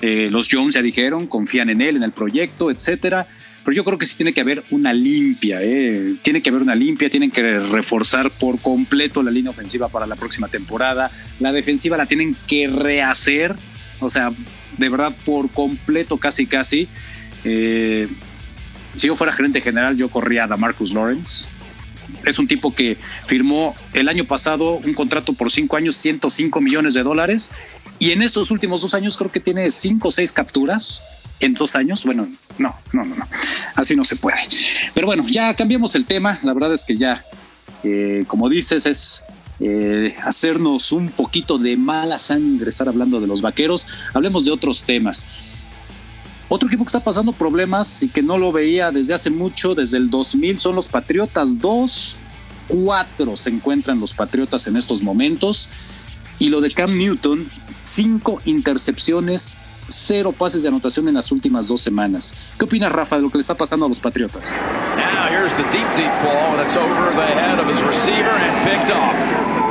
Eh, 0.00 0.28
los 0.30 0.48
Jones 0.50 0.74
ya 0.74 0.80
dijeron, 0.80 1.26
confían 1.26 1.68
en 1.68 1.82
él, 1.82 1.96
en 1.96 2.02
el 2.02 2.12
proyecto, 2.12 2.70
etcétera 2.70 3.28
pero 3.64 3.74
yo 3.74 3.84
creo 3.84 3.98
que 3.98 4.06
sí 4.06 4.16
tiene 4.16 4.32
que 4.32 4.40
haber 4.40 4.64
una 4.70 4.92
limpia, 4.92 5.58
¿eh? 5.62 6.16
tiene 6.22 6.40
que 6.40 6.50
haber 6.50 6.62
una 6.62 6.74
limpia, 6.74 7.10
tienen 7.10 7.30
que 7.30 7.60
reforzar 7.60 8.30
por 8.30 8.60
completo 8.60 9.22
la 9.22 9.30
línea 9.30 9.50
ofensiva 9.50 9.88
para 9.88 10.06
la 10.06 10.16
próxima 10.16 10.48
temporada, 10.48 11.10
la 11.38 11.52
defensiva 11.52 11.96
la 11.96 12.06
tienen 12.06 12.36
que 12.46 12.68
rehacer, 12.68 13.54
o 14.00 14.08
sea, 14.08 14.32
de 14.78 14.88
verdad 14.88 15.14
por 15.24 15.50
completo 15.50 16.16
casi 16.16 16.46
casi. 16.46 16.88
Eh, 17.44 18.08
si 18.96 19.06
yo 19.06 19.16
fuera 19.16 19.32
gerente 19.32 19.60
general, 19.60 19.96
yo 19.96 20.08
corría 20.08 20.44
a 20.44 20.56
Marcus 20.56 20.92
Lawrence. 20.92 21.48
Es 22.24 22.38
un 22.38 22.48
tipo 22.48 22.74
que 22.74 22.98
firmó 23.24 23.74
el 23.92 24.08
año 24.08 24.24
pasado 24.24 24.72
un 24.72 24.94
contrato 24.94 25.32
por 25.32 25.50
cinco 25.50 25.76
años, 25.76 25.96
105 25.96 26.60
millones 26.60 26.94
de 26.94 27.02
dólares. 27.02 27.52
Y 27.98 28.10
en 28.10 28.22
estos 28.22 28.50
últimos 28.50 28.82
dos 28.82 28.94
años 28.94 29.16
creo 29.16 29.30
que 29.30 29.40
tiene 29.40 29.70
cinco 29.70 30.08
o 30.08 30.10
seis 30.10 30.32
capturas 30.32 31.04
en 31.38 31.54
dos 31.54 31.76
años. 31.76 32.04
Bueno, 32.04 32.28
no, 32.60 32.76
no, 32.92 33.04
no, 33.04 33.16
no. 33.16 33.26
Así 33.74 33.96
no 33.96 34.04
se 34.04 34.16
puede. 34.16 34.38
Pero 34.94 35.06
bueno, 35.06 35.26
ya 35.26 35.54
cambiamos 35.54 35.94
el 35.94 36.04
tema. 36.04 36.38
La 36.42 36.52
verdad 36.52 36.72
es 36.74 36.84
que 36.84 36.96
ya, 36.96 37.24
eh, 37.82 38.24
como 38.26 38.48
dices, 38.48 38.84
es 38.84 39.24
eh, 39.60 40.14
hacernos 40.22 40.92
un 40.92 41.08
poquito 41.08 41.58
de 41.58 41.76
mala 41.76 42.18
sangre 42.18 42.68
estar 42.68 42.86
hablando 42.86 43.18
de 43.18 43.26
los 43.26 43.40
vaqueros. 43.40 43.86
Hablemos 44.12 44.44
de 44.44 44.52
otros 44.52 44.84
temas. 44.84 45.26
Otro 46.48 46.68
equipo 46.68 46.84
que 46.84 46.88
está 46.88 47.02
pasando 47.02 47.32
problemas 47.32 48.02
y 48.02 48.08
que 48.08 48.22
no 48.22 48.36
lo 48.36 48.52
veía 48.52 48.90
desde 48.90 49.14
hace 49.14 49.30
mucho, 49.30 49.74
desde 49.74 49.96
el 49.96 50.10
2000, 50.10 50.58
son 50.58 50.74
los 50.74 50.88
Patriotas. 50.88 51.58
Dos, 51.58 52.18
cuatro 52.68 53.36
se 53.36 53.50
encuentran 53.50 54.00
los 54.00 54.12
Patriotas 54.12 54.66
en 54.66 54.76
estos 54.76 55.00
momentos. 55.00 55.70
Y 56.38 56.50
lo 56.50 56.60
de 56.60 56.70
Cam 56.70 56.94
Newton, 56.96 57.50
cinco 57.82 58.40
intercepciones 58.44 59.56
cero 59.90 60.32
pases 60.32 60.62
de 60.62 60.68
anotación 60.68 61.08
en 61.08 61.14
las 61.14 61.30
últimas 61.32 61.68
dos 61.68 61.80
semanas. 61.80 62.34
¿Qué 62.58 62.64
opinas, 62.64 62.92
Rafa, 62.92 63.16
de 63.16 63.22
lo 63.22 63.30
que 63.30 63.38
le 63.38 63.42
está 63.42 63.56
pasando 63.56 63.86
a 63.86 63.88
los 63.88 64.00
Patriotas? 64.00 64.56
Now 64.96 65.28
here's 65.28 65.52
the 65.54 65.64
deep, 65.64 65.86
deep 65.96 66.12
ball, 66.22 66.54
and 66.54 66.60
it's 66.62 66.76
over 66.76 67.14
the 67.14 67.26
head 67.26 67.58
of 67.58 67.66
his 67.68 67.82
receiver 67.82 68.30
and 68.30 68.64
picked 68.64 68.90
off. 68.90 69.16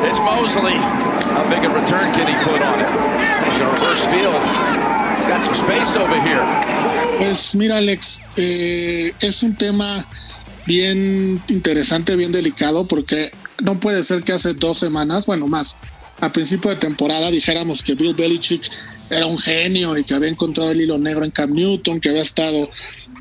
It's 0.04 0.20
Mosley. 0.20 0.76
How 0.76 1.48
big 1.50 1.64
a 1.64 1.70
return 1.70 2.12
can 2.14 2.28
he 2.28 2.36
put 2.44 2.62
on 2.62 2.80
it? 2.80 2.90
He's 3.46 3.58
going 3.58 3.76
to 3.76 3.82
reverse 3.82 4.06
field. 4.08 4.42
He's 5.18 5.28
got 5.28 5.44
some 5.44 5.56
space 5.56 5.96
over 5.98 6.20
here. 6.22 6.44
Pues 7.20 7.56
mira, 7.56 7.78
Alex, 7.78 8.22
eh, 8.38 9.12
es 9.20 9.44
un 9.44 9.56
tema 9.56 10.08
bien 10.66 11.42
interesante, 11.50 12.16
bien 12.16 12.32
delicado, 12.32 12.86
porque 12.86 13.32
no 13.62 13.80
puede 13.80 14.04
ser 14.04 14.24
que 14.24 14.34
hace 14.34 14.54
dos 14.54 14.78
semanas, 14.78 15.26
bueno, 15.26 15.48
más, 15.48 15.78
a 16.22 16.32
principio 16.32 16.72
de 16.72 16.78
temporada 16.78 17.30
dijéramos 17.32 17.84
que 17.84 17.96
Bill 17.96 18.14
Belichick 18.14 18.70
era 19.10 19.26
un 19.26 19.38
genio 19.38 19.98
y 19.98 20.04
que 20.04 20.14
había 20.14 20.30
encontrado 20.30 20.72
el 20.72 20.82
hilo 20.82 20.98
negro 20.98 21.26
en 21.26 21.32
Cam 21.32 21.54
Newton, 21.54 22.00
que 22.00 22.10
había 22.10 22.22
estado 22.22 22.70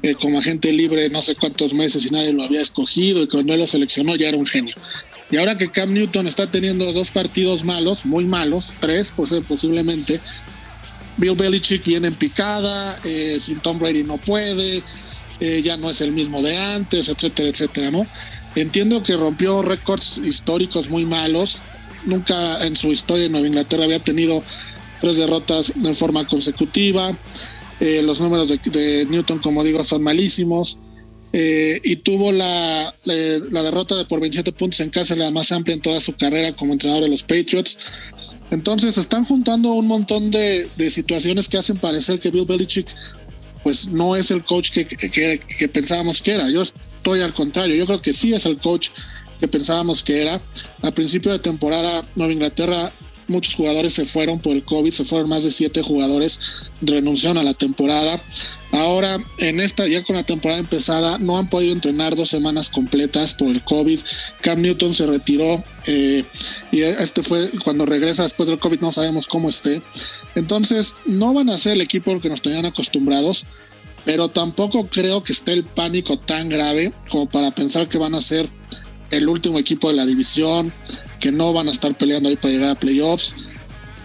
eh, 0.02 0.14
como 0.14 0.38
agente 0.38 0.72
libre 0.72 1.08
no 1.10 1.22
sé 1.22 1.34
cuántos 1.34 1.74
meses 1.74 2.06
y 2.06 2.10
nadie 2.10 2.32
lo 2.32 2.44
había 2.44 2.60
escogido 2.60 3.22
y 3.22 3.26
cuando 3.26 3.52
él 3.54 3.60
lo 3.60 3.66
seleccionó 3.66 4.16
ya 4.16 4.28
era 4.28 4.36
un 4.36 4.46
genio. 4.46 4.74
Y 5.30 5.36
ahora 5.36 5.58
que 5.58 5.70
Cam 5.70 5.92
Newton 5.92 6.26
está 6.26 6.50
teniendo 6.50 6.90
dos 6.92 7.10
partidos 7.10 7.64
malos, 7.64 8.06
muy 8.06 8.24
malos, 8.24 8.74
tres 8.80 9.12
pues, 9.14 9.34
posiblemente, 9.46 10.20
Bill 11.18 11.34
Belichick 11.34 11.84
viene 11.84 12.08
en 12.08 12.14
picada, 12.14 12.98
eh, 13.04 13.38
sin 13.40 13.60
Tom 13.60 13.78
Brady 13.78 14.04
no 14.04 14.18
puede, 14.18 14.82
eh, 15.40 15.62
ya 15.62 15.76
no 15.76 15.90
es 15.90 16.00
el 16.00 16.12
mismo 16.12 16.40
de 16.42 16.56
antes, 16.56 17.08
etcétera, 17.08 17.48
etcétera, 17.48 17.90
¿no? 17.90 18.06
Entiendo 18.54 19.02
que 19.02 19.16
rompió 19.16 19.62
récords 19.62 20.18
históricos 20.18 20.88
muy 20.90 21.04
malos. 21.04 21.62
Nunca 22.06 22.64
en 22.64 22.76
su 22.76 22.88
historia 22.88 23.26
en 23.26 23.32
Nueva 23.32 23.46
Inglaterra 23.46 23.84
había 23.84 23.98
tenido 23.98 24.42
tres 25.00 25.18
derrotas 25.18 25.72
en 25.76 25.94
forma 25.94 26.26
consecutiva. 26.26 27.18
Eh, 27.80 28.02
los 28.02 28.20
números 28.20 28.48
de, 28.48 29.06
Newton, 29.08 29.38
como 29.38 29.62
digo, 29.64 29.82
son 29.84 30.02
malísimos. 30.02 30.78
Eh, 31.30 31.78
y 31.84 31.96
tuvo 31.96 32.32
la, 32.32 32.94
la, 33.04 33.62
derrota 33.62 33.94
de 33.94 34.06
por 34.06 34.18
27 34.18 34.50
puntos 34.52 34.80
en 34.80 34.88
casa, 34.88 35.14
la 35.14 35.30
más 35.30 35.52
amplia 35.52 35.74
en 35.74 35.82
toda 35.82 36.00
su 36.00 36.16
carrera 36.16 36.56
como 36.56 36.72
entrenador 36.72 37.04
de 37.04 37.10
los 37.10 37.22
Patriots. 37.22 37.78
Entonces 38.50 38.96
están 38.96 39.24
juntando 39.24 39.72
un 39.72 39.86
montón 39.86 40.30
de, 40.30 40.70
de 40.76 40.90
situaciones 40.90 41.48
que 41.48 41.58
hacen 41.58 41.76
parecer 41.76 42.18
que 42.18 42.30
Bill 42.30 42.46
Belichick 42.46 42.88
pues 43.62 43.88
no 43.88 44.16
es 44.16 44.30
el 44.30 44.44
coach 44.44 44.70
que, 44.70 44.86
que, 44.86 45.40
que, 45.40 45.68
pensábamos 45.68 46.22
que 46.22 46.32
era. 46.32 46.48
Yo 46.48 46.62
estoy 46.62 47.20
al 47.20 47.34
contrario, 47.34 47.76
yo 47.76 47.84
creo 47.84 48.00
que 48.00 48.14
sí 48.14 48.32
es 48.32 48.46
el 48.46 48.56
coach 48.56 48.88
que 49.40 49.48
pensábamos 49.48 50.02
que 50.02 50.22
era. 50.22 50.40
A 50.82 50.90
principio 50.90 51.30
de 51.30 51.38
temporada, 51.38 52.02
Nueva 52.16 52.32
Inglaterra 52.32 52.90
muchos 53.28 53.54
jugadores 53.54 53.92
se 53.92 54.04
fueron 54.04 54.40
por 54.40 54.56
el 54.56 54.64
COVID, 54.64 54.90
se 54.90 55.04
fueron 55.04 55.28
más 55.28 55.44
de 55.44 55.50
siete 55.50 55.82
jugadores, 55.82 56.40
renunciaron 56.80 57.38
a 57.38 57.42
la 57.42 57.54
temporada. 57.54 58.20
Ahora, 58.72 59.18
en 59.38 59.60
esta, 59.60 59.86
ya 59.86 60.02
con 60.02 60.16
la 60.16 60.24
temporada 60.24 60.60
empezada, 60.60 61.18
no 61.18 61.38
han 61.38 61.48
podido 61.48 61.72
entrenar 61.72 62.16
dos 62.16 62.28
semanas 62.28 62.68
completas 62.68 63.34
por 63.34 63.48
el 63.48 63.62
COVID. 63.64 64.00
Cam 64.42 64.60
Newton 64.60 64.94
se 64.94 65.06
retiró 65.06 65.62
eh, 65.86 66.24
y 66.72 66.80
este 66.82 67.22
fue 67.22 67.50
cuando 67.64 67.86
regresa 67.86 68.24
después 68.24 68.48
del 68.48 68.58
COVID, 68.58 68.80
no 68.80 68.92
sabemos 68.92 69.26
cómo 69.26 69.48
esté. 69.48 69.82
Entonces, 70.34 70.96
no 71.06 71.32
van 71.32 71.50
a 71.50 71.58
ser 71.58 71.74
el 71.74 71.80
equipo 71.80 72.10
al 72.10 72.20
que 72.20 72.28
nos 72.28 72.42
tenían 72.42 72.66
acostumbrados, 72.66 73.46
pero 74.04 74.28
tampoco 74.28 74.86
creo 74.86 75.22
que 75.22 75.32
esté 75.32 75.52
el 75.52 75.64
pánico 75.64 76.18
tan 76.18 76.48
grave 76.48 76.92
como 77.10 77.28
para 77.28 77.50
pensar 77.50 77.88
que 77.88 77.98
van 77.98 78.14
a 78.14 78.20
ser 78.20 78.50
el 79.10 79.28
último 79.28 79.58
equipo 79.58 79.88
de 79.88 79.94
la 79.94 80.06
división, 80.06 80.72
que 81.20 81.32
no 81.32 81.52
van 81.52 81.68
a 81.68 81.70
estar 81.70 81.96
peleando 81.96 82.28
ahí 82.28 82.36
para 82.36 82.54
llegar 82.54 82.70
a 82.70 82.78
playoffs. 82.78 83.34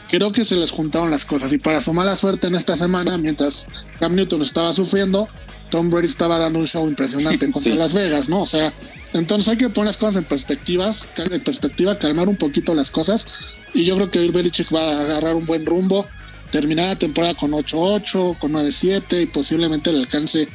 Creo 0.09 0.31
que 0.31 0.45
se 0.45 0.55
les 0.55 0.71
juntaron 0.71 1.09
las 1.09 1.25
cosas 1.25 1.51
y 1.53 1.57
para 1.57 1.81
su 1.81 1.93
mala 1.93 2.15
suerte 2.15 2.47
en 2.47 2.55
esta 2.55 2.75
semana, 2.75 3.17
mientras 3.17 3.65
Cam 3.99 4.15
Newton 4.15 4.41
estaba 4.41 4.71
sufriendo, 4.73 5.27
Tom 5.69 5.89
Brady 5.89 6.05
estaba 6.05 6.37
dando 6.37 6.59
un 6.59 6.67
show 6.67 6.87
impresionante 6.87 7.49
contra 7.51 7.73
Las 7.73 7.93
Vegas, 7.93 8.29
¿no? 8.29 8.43
O 8.43 8.45
sea, 8.45 8.71
entonces 9.13 9.49
hay 9.49 9.57
que 9.57 9.69
poner 9.69 9.87
las 9.87 9.97
cosas 9.97 10.17
en 10.17 10.23
perspectivas, 10.25 11.07
en 11.17 11.43
perspectiva, 11.43 11.97
calmar 11.97 12.29
un 12.29 12.35
poquito 12.35 12.75
las 12.75 12.91
cosas 12.91 13.25
y 13.73 13.83
yo 13.85 13.95
creo 13.95 14.11
que 14.11 14.29
Belichick 14.29 14.73
va 14.73 14.81
a 14.81 15.01
agarrar 15.01 15.35
un 15.35 15.45
buen 15.45 15.65
rumbo, 15.65 16.05
terminar 16.51 16.89
la 16.89 16.95
temporada 16.95 17.33
con 17.33 17.51
8-8, 17.51 18.37
con 18.37 18.53
9-7 18.53 19.23
y 19.23 19.25
posiblemente 19.25 19.91
le 19.91 19.99
alcance 19.99 20.47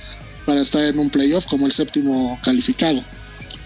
para 0.46 0.60
estar 0.60 0.84
en 0.84 0.98
un 0.98 1.10
playoff 1.10 1.46
como 1.46 1.66
el 1.66 1.72
séptimo 1.72 2.38
calificado. 2.42 3.02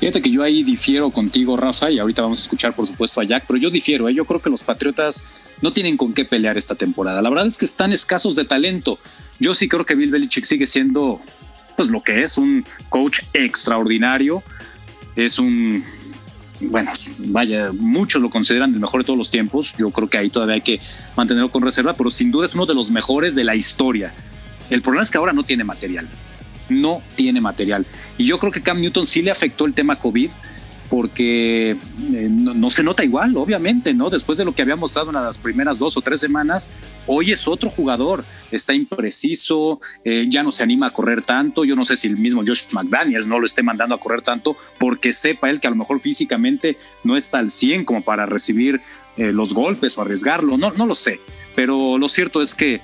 Fíjate 0.02 0.20
que 0.20 0.30
yo 0.32 0.42
ahí 0.42 0.64
difiero 0.64 1.10
contigo, 1.10 1.56
Rafa, 1.56 1.88
y 1.88 2.00
ahorita 2.00 2.22
vamos 2.22 2.40
a 2.40 2.42
escuchar, 2.42 2.74
por 2.74 2.84
supuesto, 2.84 3.20
a 3.20 3.24
Jack, 3.24 3.44
pero 3.46 3.56
yo 3.56 3.70
difiero. 3.70 4.08
¿eh? 4.08 4.14
Yo 4.14 4.24
creo 4.24 4.42
que 4.42 4.50
los 4.50 4.64
Patriotas 4.64 5.22
no 5.60 5.72
tienen 5.72 5.96
con 5.96 6.12
qué 6.12 6.24
pelear 6.24 6.58
esta 6.58 6.74
temporada. 6.74 7.22
La 7.22 7.30
verdad 7.30 7.46
es 7.46 7.56
que 7.56 7.64
están 7.64 7.92
escasos 7.92 8.34
de 8.34 8.44
talento. 8.44 8.98
Yo 9.38 9.54
sí 9.54 9.68
creo 9.68 9.86
que 9.86 9.94
Bill 9.94 10.10
Belichick 10.10 10.44
sigue 10.44 10.66
siendo, 10.66 11.20
pues, 11.76 11.88
lo 11.88 12.02
que 12.02 12.24
es, 12.24 12.36
un 12.36 12.66
coach 12.88 13.20
extraordinario. 13.32 14.42
Es 15.14 15.38
un. 15.38 15.84
Bueno, 16.62 16.90
vaya, 17.18 17.70
muchos 17.72 18.20
lo 18.20 18.28
consideran 18.28 18.74
el 18.74 18.80
mejor 18.80 19.02
de 19.02 19.06
todos 19.06 19.18
los 19.18 19.30
tiempos. 19.30 19.72
Yo 19.78 19.90
creo 19.90 20.10
que 20.10 20.18
ahí 20.18 20.30
todavía 20.30 20.56
hay 20.56 20.62
que 20.62 20.80
mantenerlo 21.14 21.52
con 21.52 21.62
reserva, 21.62 21.92
pero 21.92 22.10
sin 22.10 22.32
duda 22.32 22.46
es 22.46 22.56
uno 22.56 22.66
de 22.66 22.74
los 22.74 22.90
mejores 22.90 23.36
de 23.36 23.44
la 23.44 23.54
historia. 23.54 24.12
El 24.68 24.82
problema 24.82 25.04
es 25.04 25.12
que 25.12 25.18
ahora 25.18 25.32
no 25.32 25.44
tiene 25.44 25.62
material 25.62 26.08
no 26.80 27.02
tiene 27.16 27.40
material. 27.40 27.86
Y 28.18 28.24
yo 28.24 28.38
creo 28.38 28.52
que 28.52 28.62
Cam 28.62 28.80
Newton 28.80 29.06
sí 29.06 29.22
le 29.22 29.30
afectó 29.30 29.66
el 29.66 29.74
tema 29.74 29.96
COVID 29.96 30.30
porque 30.92 31.70
eh, 31.70 32.28
no, 32.30 32.70
se 32.70 32.82
nota 32.82 33.02
igual, 33.02 33.34
obviamente, 33.38 33.94
¿no? 33.94 34.10
Después 34.10 34.36
de 34.36 34.44
lo 34.44 34.54
que 34.54 34.60
había 34.60 34.76
mostrado 34.76 35.08
en 35.08 35.14
las 35.14 35.38
primeras 35.38 35.78
dos 35.78 35.96
o 35.96 36.02
tres 36.02 36.20
semanas, 36.20 36.68
hoy 37.06 37.32
es 37.32 37.48
otro 37.48 37.70
jugador, 37.70 38.26
está 38.50 38.74
impreciso, 38.74 39.80
eh, 40.04 40.26
ya 40.28 40.42
no 40.42 40.52
se 40.52 40.62
anima 40.62 40.88
a 40.88 40.92
correr 40.92 41.22
tanto. 41.22 41.64
Yo 41.64 41.74
no 41.76 41.86
sé 41.86 41.96
si 41.96 42.08
el 42.08 42.18
mismo 42.18 42.42
Josh 42.46 42.64
McDaniels 42.72 43.26
no 43.26 43.38
lo 43.38 43.46
esté 43.46 43.62
mandando 43.62 43.94
a 43.94 44.00
correr 44.00 44.20
tanto 44.20 44.54
porque 44.78 45.14
sepa 45.14 45.48
él 45.48 45.60
que 45.60 45.66
a 45.66 45.70
lo 45.70 45.76
mejor 45.76 45.98
físicamente 45.98 46.76
no 47.04 47.16
está 47.16 47.38
al 47.38 47.48
100 47.48 47.86
como 47.86 48.02
para 48.02 48.26
recibir 48.26 48.82
eh, 49.16 49.32
los 49.32 49.54
golpes 49.54 49.96
o 49.96 50.02
arriesgarlo, 50.02 50.58
no, 50.58 50.72
no 50.72 50.84
lo 50.84 50.94
sé. 50.94 51.20
Pero 51.54 51.96
lo 51.96 52.08
cierto 52.10 52.42
es 52.42 52.54
que 52.54 52.82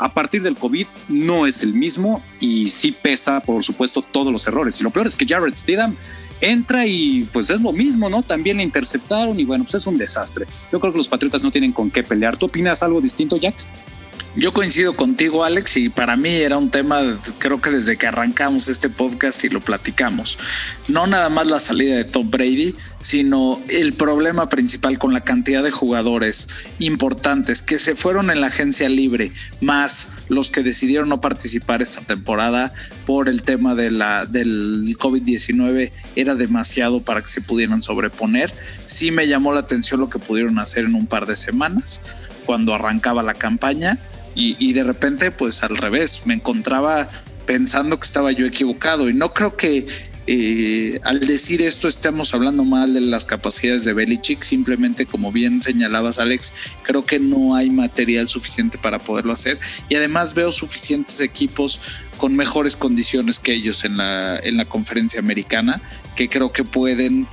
a 0.00 0.14
partir 0.14 0.42
del 0.42 0.56
COVID 0.56 0.86
no 1.10 1.46
es 1.46 1.62
el 1.62 1.74
mismo 1.74 2.22
y 2.40 2.68
sí 2.68 2.90
pesa, 2.90 3.40
por 3.40 3.62
supuesto, 3.62 4.00
todos 4.00 4.32
los 4.32 4.48
errores. 4.48 4.80
Y 4.80 4.84
lo 4.84 4.90
peor 4.90 5.06
es 5.06 5.14
que 5.14 5.26
Jared 5.26 5.54
Stidham 5.54 5.94
entra 6.40 6.86
y 6.86 7.28
pues 7.34 7.50
es 7.50 7.60
lo 7.60 7.70
mismo, 7.70 8.08
¿no? 8.08 8.22
También 8.22 8.56
le 8.56 8.62
interceptaron 8.62 9.38
y 9.38 9.44
bueno, 9.44 9.64
pues 9.64 9.74
es 9.74 9.86
un 9.86 9.98
desastre. 9.98 10.46
Yo 10.72 10.80
creo 10.80 10.90
que 10.90 10.98
los 10.98 11.08
Patriotas 11.08 11.42
no 11.42 11.50
tienen 11.50 11.72
con 11.72 11.90
qué 11.90 12.02
pelear. 12.02 12.38
¿Tú 12.38 12.46
opinas 12.46 12.82
algo 12.82 13.02
distinto, 13.02 13.36
Jack? 13.36 13.56
Yo 14.36 14.52
coincido 14.52 14.94
contigo, 14.94 15.42
Alex, 15.42 15.76
y 15.76 15.88
para 15.88 16.16
mí 16.16 16.30
era 16.30 16.56
un 16.56 16.70
tema, 16.70 17.20
creo 17.38 17.60
que 17.60 17.70
desde 17.70 17.96
que 17.96 18.06
arrancamos 18.06 18.68
este 18.68 18.88
podcast 18.88 19.42
y 19.42 19.48
lo 19.48 19.60
platicamos, 19.60 20.38
no 20.86 21.08
nada 21.08 21.28
más 21.28 21.48
la 21.48 21.58
salida 21.58 21.96
de 21.96 22.04
Tom 22.04 22.30
Brady, 22.30 22.76
sino 23.00 23.60
el 23.68 23.92
problema 23.92 24.48
principal 24.48 25.00
con 25.00 25.12
la 25.12 25.24
cantidad 25.24 25.64
de 25.64 25.72
jugadores 25.72 26.46
importantes 26.78 27.60
que 27.60 27.80
se 27.80 27.96
fueron 27.96 28.30
en 28.30 28.40
la 28.40 28.46
agencia 28.46 28.88
libre, 28.88 29.32
más 29.60 30.10
los 30.28 30.52
que 30.52 30.62
decidieron 30.62 31.08
no 31.08 31.20
participar 31.20 31.82
esta 31.82 32.02
temporada 32.02 32.72
por 33.06 33.28
el 33.28 33.42
tema 33.42 33.74
de 33.74 33.90
la, 33.90 34.26
del 34.26 34.96
COVID-19, 34.96 35.90
era 36.14 36.36
demasiado 36.36 37.02
para 37.02 37.20
que 37.20 37.28
se 37.28 37.40
pudieran 37.40 37.82
sobreponer. 37.82 38.54
Sí 38.84 39.10
me 39.10 39.26
llamó 39.26 39.52
la 39.52 39.60
atención 39.60 39.98
lo 39.98 40.08
que 40.08 40.20
pudieron 40.20 40.60
hacer 40.60 40.84
en 40.84 40.94
un 40.94 41.08
par 41.08 41.26
de 41.26 41.34
semanas 41.34 42.00
cuando 42.46 42.74
arrancaba 42.74 43.22
la 43.22 43.34
campaña 43.34 43.98
y, 44.34 44.72
de 44.72 44.84
repente 44.84 45.30
pues 45.30 45.62
al 45.62 45.76
revés, 45.76 46.22
me 46.24 46.34
encontraba 46.34 47.08
pensando 47.46 47.98
que 47.98 48.06
estaba 48.06 48.32
yo 48.32 48.46
equivocado. 48.46 49.08
Y 49.08 49.14
no 49.14 49.34
creo 49.34 49.56
que 49.56 49.86
eh, 50.26 51.00
al 51.02 51.20
decir 51.20 51.60
esto 51.62 51.88
estamos 51.88 52.32
hablando 52.34 52.64
mal 52.64 52.94
de 52.94 53.00
las 53.00 53.24
capacidades 53.24 53.84
de 53.84 53.92
Belichick, 53.92 54.42
simplemente 54.42 55.04
como 55.04 55.32
bien 55.32 55.60
señalabas 55.60 56.18
Alex, 56.18 56.52
creo 56.84 57.04
que 57.04 57.18
no 57.18 57.54
hay 57.54 57.70
material 57.70 58.28
suficiente 58.28 58.78
para 58.78 58.98
poderlo 58.98 59.32
hacer. 59.32 59.58
Y 59.88 59.96
además 59.96 60.34
veo 60.34 60.52
suficientes 60.52 61.20
equipos 61.20 61.80
con 62.16 62.36
mejores 62.36 62.76
condiciones 62.76 63.40
que 63.40 63.54
ellos 63.54 63.84
en 63.84 63.96
la, 63.96 64.38
en 64.38 64.56
la 64.56 64.64
conferencia 64.66 65.20
americana 65.20 65.80
que 66.16 66.28
creo 66.28 66.52
que 66.52 66.64
pueden 66.64 67.26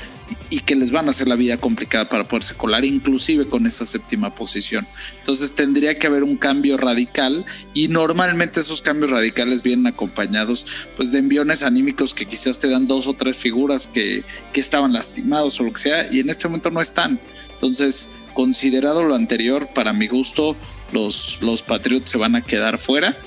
y 0.50 0.60
que 0.62 0.76
les 0.76 0.92
van 0.92 1.08
a 1.08 1.12
hacer 1.12 1.28
la 1.28 1.36
vida 1.36 1.58
complicada 1.58 2.10
para 2.10 2.28
poderse 2.28 2.56
colar, 2.56 2.86
inclusive 2.86 3.48
con 3.48 3.66
esa 3.66 3.86
séptima 3.86 4.34
posición. 4.34 4.88
Entonces 5.18 5.54
tendría 5.54 5.98
que 5.98 6.08
haber 6.08 6.24
un 6.24 6.38
cambio 6.38 6.78
radical 6.78 7.46
y 7.74 7.88
normalmente 7.88 8.60
esos 8.60 8.82
cambios 8.82 9.12
radicales 9.12 9.64
vienen 9.64 9.88
acompañados 9.88 10.66
pues 10.96 11.12
de 11.12 11.20
enviones 11.20 11.64
anímicos 11.64 12.14
que 12.14 12.26
quizás 12.26 12.60
te 12.60 12.70
dan 12.70 12.88
dos 12.88 13.08
o 13.08 13.14
tres 13.14 13.38
figuras 13.38 13.88
que, 13.88 14.24
que 14.54 14.62
estaban 14.62 14.94
lastimados 14.94 15.60
o 15.60 15.64
lo 15.64 15.74
que 15.74 15.82
sea 15.82 16.12
y 16.12 16.20
en 16.20 16.30
este 16.30 16.48
momento 16.48 16.72
no 16.72 16.82
están. 16.82 17.20
Entonces, 17.54 18.10
considerado 18.34 19.04
lo 19.04 19.16
anterior, 19.16 19.68
para 19.74 19.94
mi 19.94 20.08
gusto, 20.08 20.56
los, 20.92 21.40
los 21.42 21.64
Patriots 21.64 22.12
se 22.12 22.18
van 22.18 22.36
a 22.36 22.42
quedar 22.42 22.78
fuera 22.78 23.18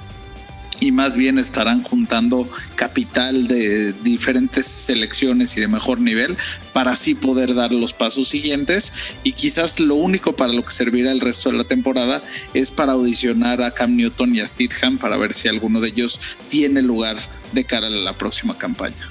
y 0.81 0.91
más 0.93 1.17
bien 1.17 1.39
estarán 1.39 1.83
juntando 1.83 2.49
capital 2.75 3.47
de 3.47 3.93
diferentes 4.03 4.67
selecciones 4.67 5.57
y 5.57 5.61
de 5.61 5.69
mejor 5.69 6.01
nivel 6.01 6.37
para 6.73 6.93
así 6.93 7.15
poder 7.15 7.55
dar 7.55 7.73
los 7.73 7.93
pasos 7.93 8.29
siguientes 8.29 9.17
y 9.23 9.33
quizás 9.33 9.79
lo 9.79 9.95
único 9.95 10.35
para 10.35 10.53
lo 10.53 10.65
que 10.65 10.73
servirá 10.73 11.13
el 11.13 11.21
resto 11.21 11.51
de 11.51 11.59
la 11.59 11.65
temporada 11.65 12.23
es 12.55 12.71
para 12.71 12.93
audicionar 12.93 13.63
a 13.63 13.73
Cam 13.73 13.97
Newton 13.97 14.35
y 14.35 14.41
a 14.41 14.47
Steedham 14.47 14.99
para 14.99 15.17
ver 15.17 15.33
si 15.33 15.49
alguno 15.49 15.81
de 15.81 15.89
ellos 15.89 16.19
tiene 16.49 16.83
lugar 16.83 17.17
de 17.53 17.65
cara 17.65 17.87
a 17.87 17.91
la 17.91 18.17
próxima 18.17 18.57
campaña. 18.57 19.09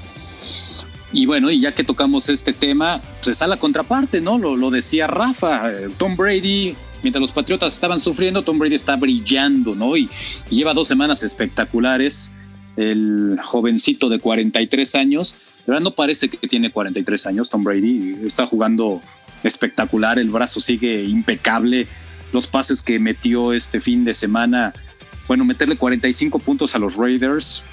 Y 1.11 1.25
bueno, 1.25 1.49
y 1.49 1.59
ya 1.59 1.71
que 1.71 1.83
tocamos 1.83 2.29
este 2.29 2.53
tema, 2.53 3.01
pues 3.17 3.29
está 3.29 3.47
la 3.47 3.57
contraparte, 3.57 4.21
¿no? 4.21 4.37
Lo, 4.37 4.55
lo 4.55 4.69
decía 4.69 5.07
Rafa, 5.07 5.71
eh, 5.71 5.89
Tom 5.97 6.15
Brady 6.15 6.75
mientras 7.01 7.21
los 7.21 7.31
Patriotas 7.31 7.73
estaban 7.73 7.99
sufriendo, 7.99 8.41
Tom 8.43 8.59
Brady 8.59 8.75
está 8.75 8.95
brillando, 8.95 9.75
¿no? 9.75 9.95
Y, 9.97 10.09
lleva 10.49 10.73
dos 10.73 10.87
semanas 10.87 11.23
espectaculares. 11.23 12.33
El 12.75 13.39
jovencito 13.43 14.07
de 14.07 14.19
43 14.19 14.95
años, 14.95 15.35
pero 15.65 15.79
no 15.81 15.91
parece 15.91 16.29
que 16.29 16.47
tiene 16.47 16.71
43 16.71 17.25
años 17.25 17.49
Tom 17.49 17.63
Brady, 17.63 18.15
está 18.23 18.47
jugando 18.47 19.01
espectacular, 19.43 20.17
el 20.17 20.29
brazo 20.29 20.61
sigue 20.61 21.03
impecable. 21.03 21.87
los 22.31 22.47
pases 22.47 22.81
que 22.81 22.99
metió 22.99 23.53
este 23.53 23.81
fin 23.81 24.05
de 24.05 24.13
semana. 24.13 24.71
Bueno, 25.27 25.45
meterle 25.45 25.75
45 25.75 26.39
puntos 26.39 26.75
a 26.75 26.79
los 26.79 26.95
Raiders, 26.95 27.65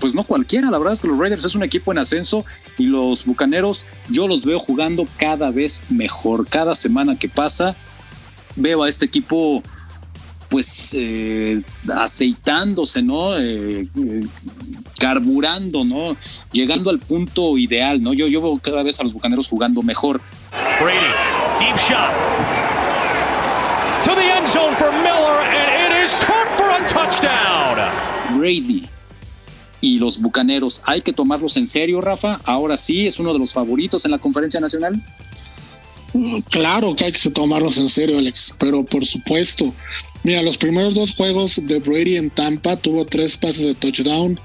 pues 0.00 0.14
no 0.14 0.24
cualquiera. 0.24 0.70
La 0.70 0.78
verdad 0.78 0.94
es 0.94 1.00
que 1.00 1.08
los 1.08 1.18
Raiders 1.18 1.44
es 1.44 1.54
un 1.54 1.62
equipo 1.62 1.92
en 1.92 1.98
ascenso 1.98 2.44
y 2.78 2.86
los 2.86 3.24
Bucaneros 3.24 3.84
yo 4.08 4.26
los 4.26 4.44
veo 4.44 4.58
jugando 4.58 5.06
cada 5.18 5.50
vez 5.50 5.82
mejor. 5.90 6.46
Cada 6.48 6.74
semana 6.74 7.16
que 7.16 7.28
pasa 7.28 7.76
veo 8.56 8.82
a 8.82 8.88
este 8.88 9.04
equipo 9.04 9.62
pues 10.48 10.94
eh, 10.96 11.62
aceitándose, 11.92 13.02
¿no? 13.02 13.36
Eh, 13.36 13.82
eh, 13.82 14.26
carburando, 14.98 15.84
¿no? 15.84 16.16
Llegando 16.52 16.90
al 16.90 17.00
punto 17.00 17.58
ideal, 17.58 18.00
¿no? 18.00 18.12
Yo, 18.12 18.28
yo 18.28 18.40
veo 18.40 18.56
cada 18.62 18.84
vez 18.84 19.00
a 19.00 19.02
los 19.02 19.12
Bucaneros 19.12 19.48
jugando 19.48 19.82
mejor. 19.82 20.20
Brady, 20.80 21.06
deep 21.58 21.76
shot. 21.76 22.12
To 24.04 24.14
the 24.14 24.22
end 24.22 24.46
zone 24.46 24.76
for 24.76 24.92
Miller 24.92 25.42
and 25.42 25.92
it 25.92 26.04
is 26.04 26.14
caught 26.14 26.46
for 26.56 26.70
a 26.70 26.86
touchdown. 26.86 27.64
Brady 28.38 28.88
y 29.84 29.98
los 29.98 30.18
Bucaneros, 30.18 30.80
¿hay 30.86 31.02
que 31.02 31.12
tomarlos 31.12 31.58
en 31.58 31.66
serio, 31.66 32.00
Rafa? 32.00 32.40
Ahora 32.44 32.78
sí, 32.78 33.06
es 33.06 33.18
uno 33.18 33.34
de 33.34 33.38
los 33.38 33.52
favoritos 33.52 34.06
en 34.06 34.12
la 34.12 34.18
conferencia 34.18 34.58
nacional. 34.58 35.04
Claro 36.50 36.94
que 36.94 37.06
hay 37.06 37.12
que 37.12 37.30
tomarlos 37.30 37.76
en 37.78 37.88
serio, 37.88 38.18
Alex, 38.18 38.54
pero 38.58 38.84
por 38.84 39.04
supuesto. 39.04 39.74
Mira, 40.22 40.42
los 40.42 40.56
primeros 40.56 40.94
dos 40.94 41.14
juegos 41.14 41.60
de 41.64 41.80
Brady 41.80 42.16
en 42.16 42.30
Tampa 42.30 42.76
tuvo 42.76 43.04
tres 43.04 43.36
pases 43.36 43.66
de 43.66 43.74
touchdown 43.74 44.40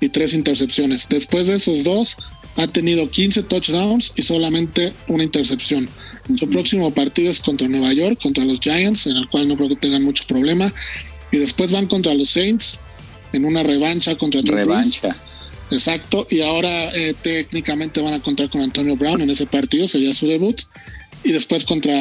y 0.00 0.08
tres 0.08 0.32
intercepciones. 0.32 1.06
Después 1.08 1.48
de 1.48 1.56
esos 1.56 1.82
dos, 1.82 2.16
ha 2.56 2.66
tenido 2.66 3.10
15 3.10 3.42
touchdowns 3.44 4.12
y 4.16 4.22
solamente 4.22 4.92
una 5.08 5.24
intercepción. 5.24 5.88
Su 6.34 6.48
próximo 6.48 6.92
partido 6.92 7.30
es 7.30 7.40
contra 7.40 7.68
Nueva 7.68 7.92
York, 7.92 8.18
contra 8.22 8.44
los 8.44 8.60
Giants, 8.60 9.06
en 9.06 9.16
el 9.16 9.28
cual 9.28 9.48
no 9.48 9.56
creo 9.56 9.68
que 9.68 9.76
tengan 9.76 10.02
mucho 10.04 10.24
problema. 10.26 10.72
Y 11.30 11.38
después 11.38 11.72
van 11.72 11.86
contra 11.86 12.14
los 12.14 12.30
Saints 12.30 12.80
en 13.32 13.44
una 13.44 13.62
revancha 13.62 14.16
contra 14.16 14.40
Revancha. 14.42 15.16
Exacto. 15.70 16.26
Y 16.30 16.40
ahora 16.40 16.94
eh, 16.94 17.14
técnicamente 17.20 18.00
van 18.00 18.14
a 18.14 18.20
contar 18.20 18.48
con 18.50 18.60
Antonio 18.60 18.96
Brown 18.96 19.20
en 19.20 19.30
ese 19.30 19.46
partido, 19.46 19.86
sería 19.86 20.12
su 20.12 20.26
debut. 20.26 20.60
Y 21.24 21.32
después 21.32 21.64
contra 21.64 21.94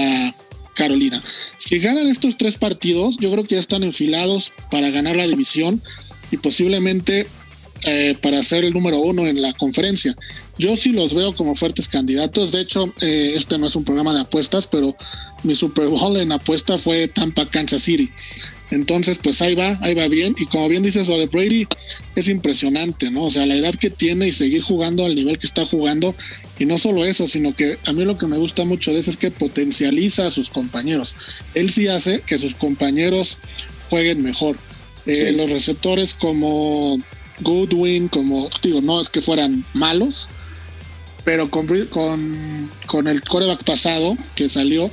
Carolina. 0.74 1.22
Si 1.58 1.80
ganan 1.80 2.08
estos 2.08 2.38
tres 2.38 2.58
partidos, 2.58 3.18
yo 3.18 3.32
creo 3.32 3.44
que 3.44 3.56
ya 3.56 3.60
están 3.60 3.84
enfilados 3.84 4.54
para 4.70 4.90
ganar 4.90 5.16
la 5.16 5.28
división 5.28 5.82
y 6.32 6.38
posiblemente 6.38 7.28
eh, 7.86 8.18
para 8.22 8.42
ser 8.42 8.66
el 8.66 8.74
número 8.74 9.00
uno 9.00 9.26
en 9.28 9.42
la 9.42 9.54
conferencia. 9.54 10.16
Yo 10.58 10.76
sí 10.76 10.92
los 10.92 11.14
veo 11.14 11.36
como 11.36 11.56
fuertes 11.56 11.88
candidatos. 11.88 12.52
De 12.52 12.62
hecho, 12.62 12.94
eh, 13.02 13.34
este 13.36 13.58
no 13.58 13.68
es 13.68 13.76
un 13.76 13.84
programa 13.84 14.14
de 14.14 14.22
apuestas, 14.22 14.68
pero 14.68 14.96
mi 15.44 15.56
Super 15.56 15.88
Bowl 15.88 16.18
en 16.18 16.32
apuesta 16.32 16.78
fue 16.78 17.08
Tampa 17.08 17.46
Kansas 17.46 17.84
City. 17.84 18.10
Entonces, 18.70 19.20
pues 19.22 19.42
ahí 19.42 19.56
va, 19.56 19.78
ahí 19.82 19.94
va 19.94 20.08
bien. 20.08 20.36
Y 20.38 20.46
como 20.46 20.68
bien 20.68 20.84
dices, 20.84 21.08
lo 21.08 21.18
de 21.18 21.28
Brady 21.28 21.68
es 22.16 22.28
impresionante, 22.28 23.10
¿no? 23.10 23.24
O 23.24 23.32
sea, 23.32 23.46
la 23.46 23.56
edad 23.56 23.74
que 23.76 23.90
tiene 23.90 24.28
y 24.28 24.34
seguir 24.34 24.62
jugando 24.62 25.06
al 25.06 25.16
nivel 25.16 25.38
que 25.38 25.48
está 25.48 25.66
jugando. 25.66 26.16
Y 26.60 26.66
no 26.66 26.78
solo 26.78 27.06
eso, 27.06 27.28
sino 27.28 27.56
que 27.56 27.78
a 27.86 27.94
mí 27.94 28.04
lo 28.04 28.18
que 28.18 28.28
me 28.28 28.38
gusta 28.38 28.66
mucho 28.66 28.92
de 28.92 29.00
eso 29.00 29.12
es 29.12 29.18
que 29.18 29.32
potencializa 29.32 30.28
a 30.28 30.32
sus 30.32 30.50
compañeros. 30.50 31.16
Él 31.54 31.70
sí 31.70 31.88
hace 31.88 32.22
que 32.22 32.38
sus 32.40 32.56
compañeros 32.56 33.40
jueguen 33.90 34.22
mejor. 34.22 34.58
Eh, 35.06 35.32
los 35.32 35.50
receptores 35.50 36.14
como 36.14 37.00
Goodwin, 37.40 38.10
como 38.10 38.50
digo, 38.62 38.82
no 38.82 39.00
es 39.00 39.10
que 39.10 39.22
fueran 39.22 39.66
malos, 39.74 40.28
pero 41.24 41.50
con, 41.50 41.68
con, 41.90 42.72
con 42.88 43.08
el 43.08 43.22
coreback 43.22 43.64
pasado 43.64 44.18
que 44.36 44.50
salió, 44.50 44.92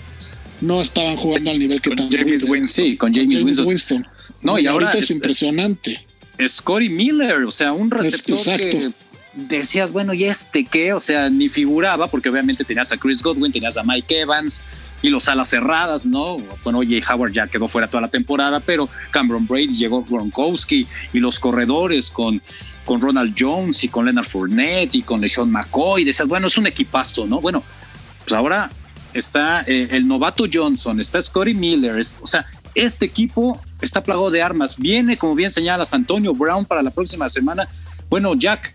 no 0.64 0.80
estaban 0.80 1.16
jugando 1.16 1.50
al 1.50 1.58
nivel 1.58 1.80
que 1.80 1.90
Con 1.90 1.96
también. 1.98 2.22
James 2.26 2.44
Winston. 2.44 2.84
Sí, 2.86 2.96
con 2.96 3.12
James, 3.14 3.42
Winston. 3.42 3.66
Winston. 3.66 4.06
No, 4.42 4.58
y 4.58 4.66
ahora 4.66 4.86
ahorita 4.86 4.98
es, 4.98 5.10
es- 5.10 5.16
impresionante. 5.16 6.04
Scotty 6.46 6.88
Miller, 6.88 7.44
o 7.44 7.50
sea, 7.50 7.72
un 7.72 7.90
receptor 7.90 8.36
exacto. 8.36 8.68
que 8.70 8.90
decías, 9.34 9.92
bueno, 9.92 10.12
¿y 10.14 10.24
este 10.24 10.64
qué? 10.64 10.92
O 10.92 10.98
sea, 11.00 11.30
ni 11.30 11.48
figuraba, 11.48 12.08
porque 12.08 12.28
obviamente 12.28 12.64
tenías 12.64 12.90
a 12.90 12.96
Chris 12.96 13.22
Godwin, 13.22 13.52
tenías 13.52 13.76
a 13.76 13.84
Mike 13.84 14.20
Evans 14.20 14.62
y 15.00 15.10
los 15.10 15.28
alas 15.28 15.50
cerradas, 15.50 16.06
¿no? 16.06 16.38
Bueno, 16.64 16.80
Jay 16.80 17.02
Howard 17.08 17.32
ya 17.32 17.46
quedó 17.46 17.68
fuera 17.68 17.86
toda 17.86 18.00
la 18.00 18.08
temporada, 18.08 18.58
pero 18.60 18.88
Cameron 19.12 19.46
Brady 19.46 19.74
llegó 19.74 20.02
Gronkowski 20.02 20.86
y 21.12 21.18
los 21.20 21.38
corredores 21.38 22.10
con, 22.10 22.42
con 22.84 23.00
Ronald 23.00 23.34
Jones 23.38 23.84
y 23.84 23.88
con 23.88 24.06
Leonard 24.06 24.26
Fournette 24.26 24.96
y 24.96 25.02
con 25.02 25.20
LeSean 25.20 25.50
McCoy. 25.50 26.04
Decías, 26.04 26.26
bueno, 26.26 26.46
es 26.48 26.56
un 26.58 26.66
equipazo, 26.66 27.26
¿no? 27.26 27.40
Bueno, 27.40 27.62
pues 28.24 28.32
ahora 28.32 28.70
está 29.14 29.62
eh, 29.62 29.88
el 29.92 30.06
novato 30.06 30.44
Johnson, 30.52 31.00
está 31.00 31.20
Scotty 31.20 31.54
Miller, 31.54 31.98
o 32.20 32.26
sea, 32.26 32.46
este 32.74 33.04
equipo 33.04 33.60
está 33.80 34.02
plagado 34.02 34.30
de 34.30 34.42
armas. 34.42 34.76
Viene, 34.76 35.16
como 35.16 35.34
bien 35.34 35.50
señalas, 35.50 35.94
Antonio 35.94 36.34
Brown 36.34 36.64
para 36.64 36.82
la 36.82 36.90
próxima 36.90 37.28
semana. 37.28 37.68
Bueno, 38.10 38.34
Jack, 38.34 38.74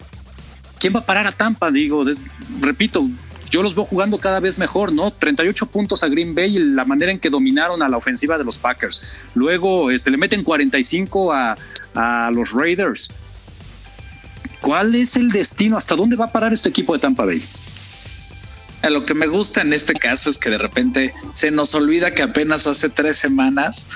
¿quién 0.79 0.95
va 0.95 0.99
a 0.99 1.05
parar 1.05 1.27
a 1.27 1.31
Tampa? 1.33 1.69
Digo, 1.69 2.03
repito, 2.61 3.07
yo 3.51 3.61
los 3.61 3.75
veo 3.75 3.83
jugando 3.83 4.17
cada 4.17 4.39
vez 4.39 4.57
mejor, 4.57 4.93
¿no? 4.93 5.11
38 5.11 5.65
puntos 5.65 6.03
a 6.03 6.07
Green 6.07 6.33
Bay 6.33 6.57
la 6.59 6.85
manera 6.85 7.11
en 7.11 7.19
que 7.19 7.29
dominaron 7.29 7.81
a 7.81 7.89
la 7.89 7.97
ofensiva 7.97 8.37
de 8.37 8.43
los 8.45 8.57
Packers. 8.57 9.03
Luego 9.35 9.91
este, 9.91 10.11
le 10.11 10.17
meten 10.17 10.43
45 10.43 11.33
a, 11.33 11.57
a 11.93 12.31
los 12.31 12.51
Raiders. 12.51 13.09
¿Cuál 14.61 14.95
es 14.95 15.15
el 15.15 15.29
destino? 15.29 15.77
¿Hasta 15.77 15.95
dónde 15.95 16.15
va 16.15 16.25
a 16.25 16.31
parar 16.31 16.53
este 16.53 16.69
equipo 16.69 16.93
de 16.93 16.99
Tampa 16.99 17.25
Bay? 17.25 17.43
A 18.81 18.89
Lo 18.89 19.05
que 19.05 19.13
me 19.13 19.27
gusta 19.27 19.61
en 19.61 19.73
este 19.73 19.93
caso 19.93 20.29
es 20.29 20.37
que 20.37 20.49
de 20.49 20.57
repente 20.57 21.13
se 21.33 21.51
nos 21.51 21.75
olvida 21.75 22.11
que 22.11 22.23
apenas 22.23 22.65
hace 22.65 22.89
tres 22.89 23.17
semanas 23.17 23.87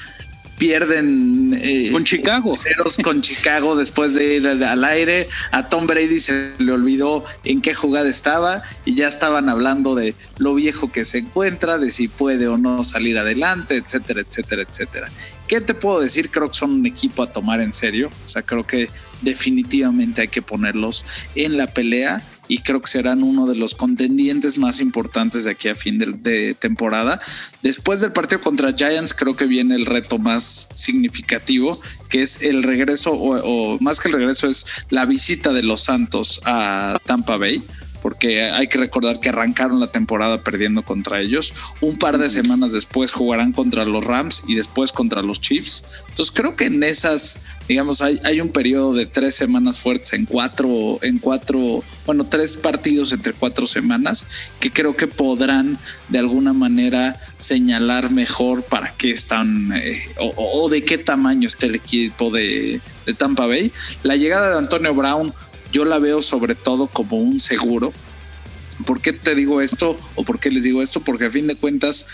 pierden 0.57 1.57
eh, 1.59 1.89
Con 1.91 2.03
Chicago. 2.03 2.57
con 3.03 3.21
Chicago 3.21 3.75
después 3.75 4.15
de 4.15 4.35
ir 4.35 4.47
al 4.47 4.83
aire. 4.85 5.27
A 5.51 5.67
Tom 5.67 5.87
Brady 5.87 6.19
se 6.19 6.51
le 6.57 6.71
olvidó 6.71 7.23
en 7.43 7.61
qué 7.61 7.73
jugada 7.73 8.09
estaba 8.09 8.61
y 8.85 8.95
ya 8.95 9.07
estaban 9.07 9.49
hablando 9.49 9.95
de 9.95 10.15
lo 10.37 10.53
viejo 10.55 10.91
que 10.91 11.05
se 11.05 11.19
encuentra, 11.19 11.77
de 11.77 11.89
si 11.89 12.07
puede 12.07 12.47
o 12.47 12.57
no 12.57 12.83
salir 12.83 13.17
adelante, 13.17 13.75
etcétera, 13.75 14.21
etcétera, 14.21 14.63
etcétera. 14.63 15.11
¿Qué 15.47 15.59
te 15.59 15.73
puedo 15.73 15.99
decir? 15.99 16.29
Creo 16.29 16.47
que 16.47 16.57
son 16.57 16.71
un 16.71 16.85
equipo 16.85 17.23
a 17.23 17.27
tomar 17.27 17.59
en 17.59 17.73
serio. 17.73 18.09
O 18.23 18.27
sea, 18.27 18.41
creo 18.41 18.65
que 18.65 18.89
definitivamente 19.21 20.21
hay 20.21 20.27
que 20.29 20.41
ponerlos 20.41 21.03
en 21.35 21.57
la 21.57 21.67
pelea 21.67 22.21
y 22.47 22.59
creo 22.59 22.81
que 22.81 22.89
serán 22.89 23.23
uno 23.23 23.47
de 23.47 23.55
los 23.55 23.75
contendientes 23.75 24.57
más 24.57 24.79
importantes 24.79 25.45
de 25.45 25.51
aquí 25.51 25.69
a 25.69 25.75
fin 25.75 25.97
de, 25.97 26.55
temporada. 26.59 27.19
Después 27.61 28.01
del 28.01 28.11
partido 28.11 28.41
contra 28.41 28.73
Giants, 28.73 29.13
creo 29.13 29.35
que 29.35 29.45
viene 29.45 29.75
el 29.75 29.85
reto 29.85 30.17
más 30.17 30.69
significativo, 30.73 31.79
que 32.09 32.21
es 32.21 32.41
el 32.43 32.63
regreso, 32.63 33.11
o, 33.11 33.37
o 33.37 33.79
más 33.79 33.99
que 33.99 34.09
el 34.09 34.15
regreso, 34.15 34.47
es 34.47 34.65
la 34.89 35.05
visita 35.05 35.53
de 35.53 35.63
los 35.63 35.81
Santos 35.81 36.41
a 36.45 36.99
Tampa 37.05 37.37
Bay. 37.37 37.63
Porque 38.03 38.43
hay 38.43 38.67
que 38.67 38.77
recordar 38.77 39.19
que 39.19 39.29
arrancaron 39.29 39.79
la 39.79 39.87
temporada 39.87 40.43
perdiendo 40.43 40.83
contra 40.83 41.21
ellos. 41.21 41.53
Un 41.81 41.97
par 41.97 42.19
de 42.19 42.29
semanas 42.29 42.73
después 42.73 43.11
jugarán 43.11 43.53
contra 43.53 43.85
los 43.85 44.05
Rams 44.05 44.43
y 44.47 44.55
después 44.55 44.91
contra 44.91 45.23
los 45.23 45.41
Chiefs. 45.41 45.85
Entonces 46.09 46.31
creo 46.35 46.55
que 46.55 46.65
en 46.65 46.83
esas, 46.83 47.43
digamos, 47.67 48.01
hay, 48.01 48.19
hay 48.25 48.41
un 48.41 48.49
periodo 48.49 48.93
de 48.93 49.05
tres 49.07 49.33
semanas 49.33 49.79
fuertes 49.79 50.13
en 50.13 50.25
cuatro, 50.25 50.99
en 51.01 51.17
cuatro, 51.17 51.83
bueno, 52.05 52.25
tres 52.25 52.57
partidos 52.57 53.13
entre 53.13 53.33
cuatro 53.33 53.65
semanas 53.65 54.27
que 54.59 54.71
creo 54.71 54.95
que 54.95 55.07
podrán 55.07 55.77
de 56.09 56.19
alguna 56.19 56.53
manera 56.53 57.19
señalar 57.37 58.11
mejor 58.11 58.63
para 58.63 58.89
qué 58.89 59.11
están 59.11 59.71
eh, 59.73 60.01
o, 60.17 60.69
de 60.69 60.83
qué 60.83 60.97
tamaño 60.97 61.47
está 61.47 61.65
el 61.65 61.75
equipo 61.75 62.31
de, 62.31 62.81
de 63.05 63.13
Tampa 63.13 63.47
Bay. 63.47 63.71
La 64.03 64.15
llegada 64.15 64.51
de 64.51 64.57
Antonio 64.57 64.93
Brown 64.93 65.33
yo 65.73 65.83
la 65.83 65.99
veo 65.99 66.21
sobre 66.21 66.55
todo 66.55 66.87
como 66.87 67.17
un 67.17 67.39
seguro. 67.39 67.91
¿Por 68.85 69.01
qué 69.01 69.11
te 69.11 69.35
digo 69.35 69.59
esto 69.59 69.99
o 70.15 70.23
por 70.23 70.39
qué 70.39 70.51
les 70.51 70.63
digo 70.63 70.81
esto? 70.81 71.01
Porque 71.01 71.25
a 71.25 71.31
fin 71.31 71.47
de 71.47 71.57
cuentas, 71.57 72.05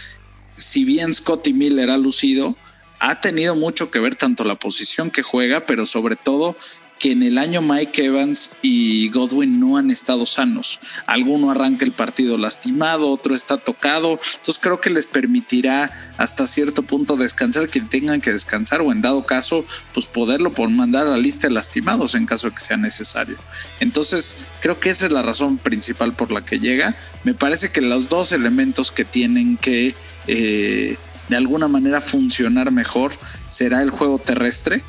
si 0.56 0.86
bien 0.86 1.14
Scotty 1.14 1.54
Miller 1.54 1.92
ha 1.92 1.98
lucido, 1.98 2.56
ha 3.00 3.22
tenido 3.22 3.56
mucho 3.56 3.92
que 3.92 4.00
ver 4.00 4.16
tanto 4.16 4.44
la 4.46 4.56
posición 4.56 5.12
que 5.12 5.22
juega, 5.22 5.66
pero 5.66 5.86
sobre 5.86 6.16
todo 6.16 6.56
que 7.00 7.14
en 7.14 7.24
el 7.24 7.38
año 7.38 7.62
Mike 7.62 8.06
Evans 8.06 8.52
y 8.62 9.10
Godwin 9.10 9.60
no 9.60 9.78
han 9.78 9.90
estado 9.90 10.26
sanos. 10.26 10.80
Alguno 11.08 11.50
arranca 11.50 11.86
el 11.86 11.94
partido 11.94 12.38
lastimado, 12.38 13.10
otro 13.10 13.34
está 13.34 13.58
tocado. 13.58 14.20
Entonces 14.36 14.60
creo 14.62 14.82
que 14.82 14.90
les 14.90 15.08
permitirá 15.08 15.92
hasta 16.18 16.46
cierto 16.46 16.84
punto 16.84 17.16
descansar 17.16 17.70
que 17.70 17.80
tengan 17.82 18.20
que 18.20 18.34
descansar 18.34 18.82
o 18.82 18.92
en 18.92 19.02
dado 19.02 19.26
caso, 19.26 19.66
pues 19.94 20.06
poderlo 20.08 20.52
por 20.52 20.70
mandar 20.70 21.08
a 21.08 21.12
la 21.12 21.18
lista 21.18 21.48
de 21.48 21.54
lastimados 21.54 22.16
en 22.16 22.26
caso 22.26 22.50
de 22.50 22.56
que 22.56 22.62
sea 22.62 22.78
necesario. 22.78 23.38
Entonces 23.80 24.46
creo 24.62 24.80
que 24.80 24.90
esa 24.90 25.06
es 25.06 25.12
la 25.12 25.22
razón 25.22 25.58
principal 25.58 26.14
por 26.14 26.32
la 26.32 26.44
que 26.44 26.60
llega. 26.60 26.96
Me 27.24 27.34
parece 27.34 27.72
que 27.72 27.82
los 27.82 28.10
dos 28.10 28.34
elementos 28.34 28.92
que 28.92 29.06
tienen 29.06 29.56
que 29.56 29.96
eh, 30.28 30.98
de 31.30 31.38
alguna 31.38 31.70
manera 31.70 32.02
funcionar 32.02 32.72
mejor 32.72 33.14
será 33.48 33.82
el 33.82 33.90
juego 33.90 34.20
terrestre 34.20 34.84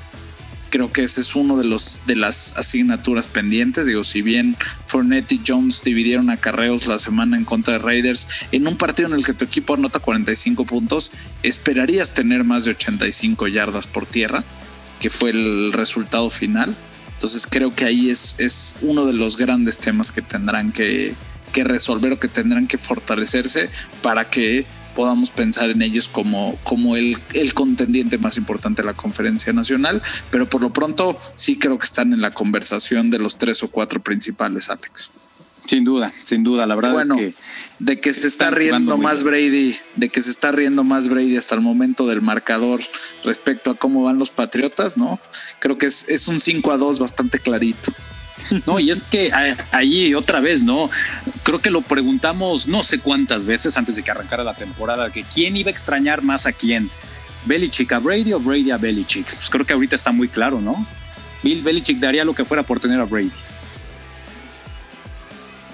Creo 0.70 0.92
que 0.92 1.02
ese 1.02 1.20
es 1.20 1.34
uno 1.34 1.58
de 1.58 1.64
los 1.64 2.02
de 2.06 2.16
las 2.16 2.56
asignaturas 2.56 3.28
pendientes. 3.28 3.86
Digo, 3.86 4.04
si 4.04 4.22
bien 4.22 4.56
Fournette 4.86 5.32
y 5.32 5.40
Jones 5.46 5.82
dividieron 5.82 6.30
acarreos 6.30 6.86
la 6.86 6.98
semana 6.98 7.36
en 7.36 7.44
contra 7.44 7.74
de 7.74 7.78
Raiders, 7.80 8.26
en 8.52 8.66
un 8.66 8.76
partido 8.76 9.08
en 9.08 9.14
el 9.14 9.24
que 9.24 9.34
tu 9.34 9.44
equipo 9.44 9.74
anota 9.74 9.98
45 9.98 10.64
puntos, 10.64 11.12
esperarías 11.42 12.14
tener 12.14 12.44
más 12.44 12.64
de 12.64 12.72
85 12.72 13.48
yardas 13.48 13.86
por 13.86 14.06
tierra, 14.06 14.44
que 15.00 15.10
fue 15.10 15.30
el 15.30 15.72
resultado 15.72 16.30
final. 16.30 16.74
Entonces 17.14 17.46
creo 17.46 17.74
que 17.74 17.84
ahí 17.84 18.08
es, 18.08 18.36
es 18.38 18.76
uno 18.80 19.04
de 19.04 19.12
los 19.12 19.36
grandes 19.36 19.78
temas 19.78 20.10
que 20.10 20.22
tendrán 20.22 20.72
que, 20.72 21.14
que 21.52 21.64
resolver 21.64 22.12
o 22.12 22.20
que 22.20 22.28
tendrán 22.28 22.66
que 22.66 22.78
fortalecerse 22.78 23.70
para 24.02 24.24
que 24.24 24.66
podamos 24.94 25.30
pensar 25.30 25.70
en 25.70 25.82
ellos 25.82 26.08
como, 26.08 26.58
como 26.64 26.96
el, 26.96 27.16
el, 27.34 27.54
contendiente 27.54 28.18
más 28.18 28.36
importante 28.36 28.82
de 28.82 28.86
la 28.86 28.94
conferencia 28.94 29.52
nacional, 29.52 30.02
pero 30.30 30.48
por 30.48 30.60
lo 30.60 30.72
pronto 30.72 31.18
sí 31.34 31.58
creo 31.58 31.78
que 31.78 31.86
están 31.86 32.12
en 32.12 32.20
la 32.20 32.32
conversación 32.32 33.10
de 33.10 33.18
los 33.18 33.38
tres 33.38 33.62
o 33.62 33.68
cuatro 33.68 34.02
principales, 34.02 34.70
Alex. 34.70 35.10
Sin 35.66 35.84
duda, 35.84 36.12
sin 36.24 36.42
duda, 36.42 36.66
la 36.66 36.74
verdad 36.74 36.92
bueno, 36.94 37.14
es 37.14 37.20
que 37.20 37.34
de 37.78 38.00
que 38.00 38.12
se 38.12 38.26
está 38.26 38.50
riendo 38.50 38.96
más 38.96 39.22
Brady, 39.22 39.76
de 39.96 40.08
que 40.08 40.20
se 40.22 40.30
está 40.30 40.50
riendo 40.50 40.84
más 40.84 41.08
Brady 41.08 41.36
hasta 41.36 41.54
el 41.54 41.60
momento 41.60 42.08
del 42.08 42.22
marcador 42.22 42.80
respecto 43.22 43.70
a 43.70 43.74
cómo 43.76 44.02
van 44.02 44.18
los 44.18 44.30
Patriotas, 44.30 44.96
¿no? 44.96 45.20
Creo 45.60 45.78
que 45.78 45.86
es, 45.86 46.08
es 46.08 46.28
un 46.28 46.40
5 46.40 46.72
a 46.72 46.76
2 46.76 46.98
bastante 46.98 47.38
clarito. 47.38 47.92
No, 48.66 48.80
y 48.80 48.90
es 48.90 49.02
que 49.02 49.32
ahí 49.70 50.14
otra 50.14 50.40
vez, 50.40 50.62
¿no? 50.62 50.90
Creo 51.42 51.60
que 51.60 51.70
lo 51.70 51.82
preguntamos 51.82 52.66
no 52.66 52.82
sé 52.82 52.98
cuántas 52.98 53.46
veces 53.46 53.76
antes 53.76 53.96
de 53.96 54.02
que 54.02 54.10
arrancara 54.10 54.44
la 54.44 54.54
temporada, 54.54 55.10
que 55.10 55.24
quién 55.24 55.56
iba 55.56 55.68
a 55.68 55.72
extrañar 55.72 56.22
más 56.22 56.46
a 56.46 56.52
quién. 56.52 56.90
Belichick 57.46 57.92
a 57.92 57.98
Brady 57.98 58.32
o 58.32 58.40
Brady 58.40 58.70
a 58.70 58.76
Belichick. 58.76 59.34
Pues 59.34 59.48
creo 59.50 59.64
que 59.64 59.72
ahorita 59.72 59.96
está 59.96 60.12
muy 60.12 60.28
claro, 60.28 60.60
¿no? 60.60 60.86
Bill 61.42 61.62
Belichick 61.62 61.98
daría 61.98 62.24
lo 62.24 62.34
que 62.34 62.44
fuera 62.44 62.62
por 62.62 62.80
tener 62.80 63.00
a 63.00 63.04
Brady. 63.04 63.32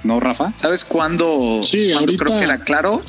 ¿No, 0.04 0.20
Rafa? 0.20 0.52
¿Sabes 0.54 0.84
cuándo, 0.84 1.62
sí, 1.64 1.90
cuándo 1.92 2.00
ahorita... 2.00 2.24
creo 2.24 2.38
que 2.38 2.44
era 2.44 2.58
claro? 2.58 3.02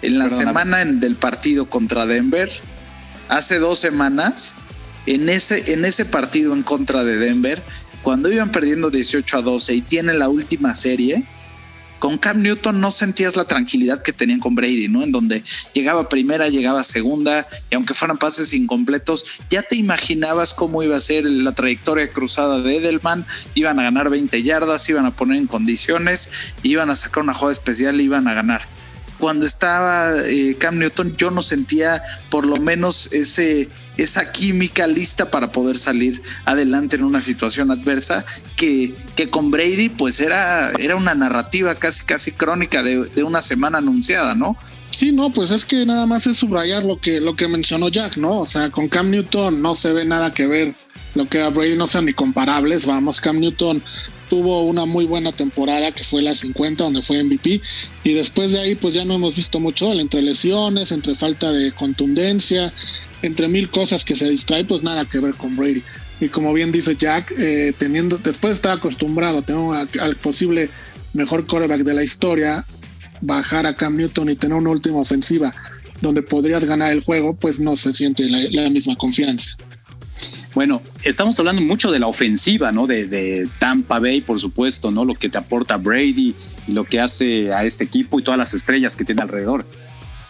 En 0.00 0.18
la 0.18 0.24
Perdóname. 0.24 0.46
semana 0.46 0.80
en, 0.80 1.00
del 1.00 1.16
partido 1.16 1.66
contra 1.68 2.06
Denver, 2.06 2.48
hace 3.28 3.58
dos 3.58 3.78
semanas, 3.78 4.54
en 5.04 5.28
ese, 5.28 5.74
en 5.74 5.84
ese 5.84 6.06
partido 6.06 6.54
en 6.54 6.62
contra 6.62 7.04
de 7.04 7.18
Denver, 7.18 7.62
cuando 8.02 8.32
iban 8.32 8.50
perdiendo 8.50 8.90
18 8.90 9.36
a 9.36 9.42
12 9.42 9.74
y 9.74 9.80
tienen 9.82 10.18
la 10.18 10.28
última 10.28 10.74
serie, 10.74 11.24
con 12.00 12.16
Cam 12.16 12.40
Newton 12.40 12.80
no 12.80 12.90
sentías 12.90 13.36
la 13.36 13.44
tranquilidad 13.44 14.02
que 14.02 14.14
tenían 14.14 14.40
con 14.40 14.54
Brady, 14.54 14.88
¿no? 14.88 15.02
En 15.02 15.12
donde 15.12 15.44
llegaba 15.74 16.08
primera, 16.08 16.48
llegaba 16.48 16.82
segunda, 16.82 17.46
y 17.70 17.74
aunque 17.74 17.92
fueran 17.92 18.16
pases 18.16 18.54
incompletos, 18.54 19.26
ya 19.50 19.62
te 19.62 19.76
imaginabas 19.76 20.54
cómo 20.54 20.82
iba 20.82 20.96
a 20.96 21.00
ser 21.00 21.26
la 21.26 21.52
trayectoria 21.52 22.10
cruzada 22.10 22.58
de 22.60 22.78
Edelman, 22.78 23.26
iban 23.54 23.78
a 23.78 23.82
ganar 23.82 24.08
20 24.08 24.42
yardas, 24.42 24.88
iban 24.88 25.04
a 25.04 25.10
poner 25.10 25.36
en 25.36 25.46
condiciones, 25.46 26.54
iban 26.62 26.88
a 26.88 26.96
sacar 26.96 27.22
una 27.22 27.34
jugada 27.34 27.52
especial, 27.52 28.00
iban 28.00 28.26
a 28.26 28.34
ganar. 28.34 28.62
Cuando 29.20 29.46
estaba 29.46 30.12
eh, 30.24 30.56
Cam 30.58 30.78
Newton, 30.78 31.14
yo 31.16 31.30
no 31.30 31.42
sentía 31.42 32.02
por 32.30 32.46
lo 32.46 32.56
menos 32.56 33.08
ese, 33.12 33.68
esa 33.96 34.32
química 34.32 34.86
lista 34.86 35.30
para 35.30 35.52
poder 35.52 35.76
salir 35.76 36.20
adelante 36.46 36.96
en 36.96 37.04
una 37.04 37.20
situación 37.20 37.70
adversa 37.70 38.24
que, 38.56 38.94
que 39.16 39.28
con 39.28 39.50
Brady 39.50 39.90
pues 39.90 40.20
era, 40.20 40.72
era 40.78 40.96
una 40.96 41.14
narrativa 41.14 41.74
casi 41.74 42.04
casi 42.04 42.32
crónica 42.32 42.82
de, 42.82 43.04
de, 43.10 43.22
una 43.22 43.42
semana 43.42 43.78
anunciada, 43.78 44.34
¿no? 44.34 44.56
Sí, 44.90 45.12
no, 45.12 45.30
pues 45.30 45.50
es 45.50 45.64
que 45.64 45.86
nada 45.86 46.06
más 46.06 46.26
es 46.26 46.38
subrayar 46.38 46.84
lo 46.84 46.98
que, 46.98 47.20
lo 47.20 47.36
que 47.36 47.46
mencionó 47.46 47.88
Jack, 47.88 48.16
¿no? 48.16 48.40
O 48.40 48.46
sea, 48.46 48.70
con 48.70 48.88
Cam 48.88 49.10
Newton 49.10 49.60
no 49.60 49.74
se 49.74 49.92
ve 49.92 50.04
nada 50.04 50.32
que 50.32 50.46
ver 50.46 50.74
lo 51.14 51.28
que 51.28 51.42
a 51.42 51.50
Brady 51.50 51.76
no 51.76 51.86
sean 51.86 52.06
ni 52.06 52.12
comparables, 52.12 52.86
vamos, 52.86 53.20
Cam 53.20 53.38
Newton 53.38 53.82
tuvo 54.30 54.62
una 54.62 54.86
muy 54.86 55.06
buena 55.06 55.32
temporada 55.32 55.90
que 55.90 56.04
fue 56.04 56.22
la 56.22 56.36
50 56.36 56.84
donde 56.84 57.02
fue 57.02 57.22
MVP 57.22 57.60
y 58.04 58.12
después 58.12 58.52
de 58.52 58.60
ahí 58.60 58.76
pues 58.76 58.94
ya 58.94 59.04
no 59.04 59.14
hemos 59.14 59.34
visto 59.34 59.58
mucho 59.58 59.92
entre 59.92 60.22
lesiones, 60.22 60.92
entre 60.92 61.16
falta 61.16 61.52
de 61.52 61.72
contundencia, 61.72 62.72
entre 63.22 63.48
mil 63.48 63.68
cosas 63.70 64.04
que 64.04 64.14
se 64.14 64.30
distrae, 64.30 64.64
pues 64.64 64.84
nada 64.84 65.04
que 65.04 65.18
ver 65.18 65.34
con 65.34 65.56
Brady. 65.56 65.82
Y 66.20 66.28
como 66.28 66.52
bien 66.52 66.70
dice 66.70 66.96
Jack, 66.96 67.34
eh, 67.36 67.74
teniendo, 67.76 68.18
después 68.18 68.50
de 68.50 68.54
estar 68.54 68.78
acostumbrado 68.78 69.42
a, 69.72 69.88
al 70.00 70.16
posible 70.16 70.70
mejor 71.12 71.44
quarterback 71.44 71.82
de 71.82 71.94
la 71.94 72.04
historia, 72.04 72.64
bajar 73.20 73.66
a 73.66 73.74
Cam 73.74 73.96
Newton 73.96 74.30
y 74.30 74.36
tener 74.36 74.56
una 74.56 74.70
última 74.70 74.98
ofensiva 74.98 75.52
donde 76.00 76.22
podrías 76.22 76.64
ganar 76.64 76.92
el 76.92 77.02
juego, 77.02 77.34
pues 77.34 77.58
no 77.58 77.76
se 77.76 77.92
siente 77.92 78.28
la 78.28 78.70
misma 78.70 78.94
confianza. 78.96 79.56
Bueno, 80.54 80.82
estamos 81.04 81.38
hablando 81.38 81.62
mucho 81.62 81.90
de 81.90 81.98
la 81.98 82.06
ofensiva, 82.06 82.72
¿no? 82.72 82.86
De, 82.86 83.48
Tampa 83.58 83.98
Bay, 83.98 84.20
por 84.20 84.38
supuesto, 84.38 84.90
¿no? 84.90 85.04
Lo 85.04 85.14
que 85.14 85.28
te 85.28 85.38
aporta 85.38 85.76
Brady 85.76 86.34
y 86.66 86.72
lo 86.72 86.84
que 86.84 87.00
hace 87.00 87.52
a 87.52 87.64
este 87.64 87.84
equipo 87.84 88.18
y 88.18 88.22
todas 88.22 88.38
las 88.38 88.54
estrellas 88.54 88.96
que 88.96 89.04
tiene 89.04 89.22
alrededor. 89.22 89.64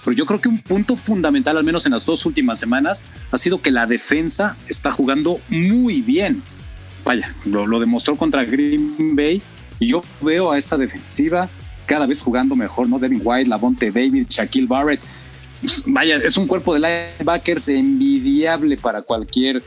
Pero 0.04 0.16
yo 0.16 0.24
creo 0.26 0.40
que 0.40 0.48
un 0.48 0.60
punto 0.60 0.96
fundamental, 0.96 1.58
al 1.58 1.64
menos 1.64 1.84
en 1.86 1.92
las 1.92 2.06
dos 2.06 2.24
últimas 2.24 2.58
semanas, 2.58 3.06
ha 3.30 3.38
sido 3.38 3.60
que 3.60 3.70
la 3.70 3.86
defensa 3.86 4.56
está 4.68 4.90
jugando 4.90 5.40
muy 5.48 6.00
bien. 6.00 6.42
Vaya, 7.04 7.34
lo, 7.44 7.80
demostró 7.80 8.16
contra 8.16 8.44
Green 8.44 9.14
Bay 9.14 9.42
y 9.78 9.88
yo 9.88 10.02
veo 10.20 10.52
a 10.52 10.58
esta 10.58 10.76
defensiva 10.76 11.48
cada 11.86 12.06
vez 12.06 12.22
jugando 12.22 12.54
mejor, 12.54 12.88
¿no? 12.88 12.98
Devin 12.98 13.20
White, 13.22 13.50
Lavonte 13.50 13.90
David, 13.90 14.26
Shaquille 14.28 14.66
Barrett. 14.66 15.00
Vaya, 15.86 16.16
es 16.16 16.36
un 16.36 16.46
cuerpo 16.46 16.72
de 16.74 16.80
linebackers 17.18 17.68
envidiable 17.68 18.76
para 18.76 19.02
cualquier 19.02 19.62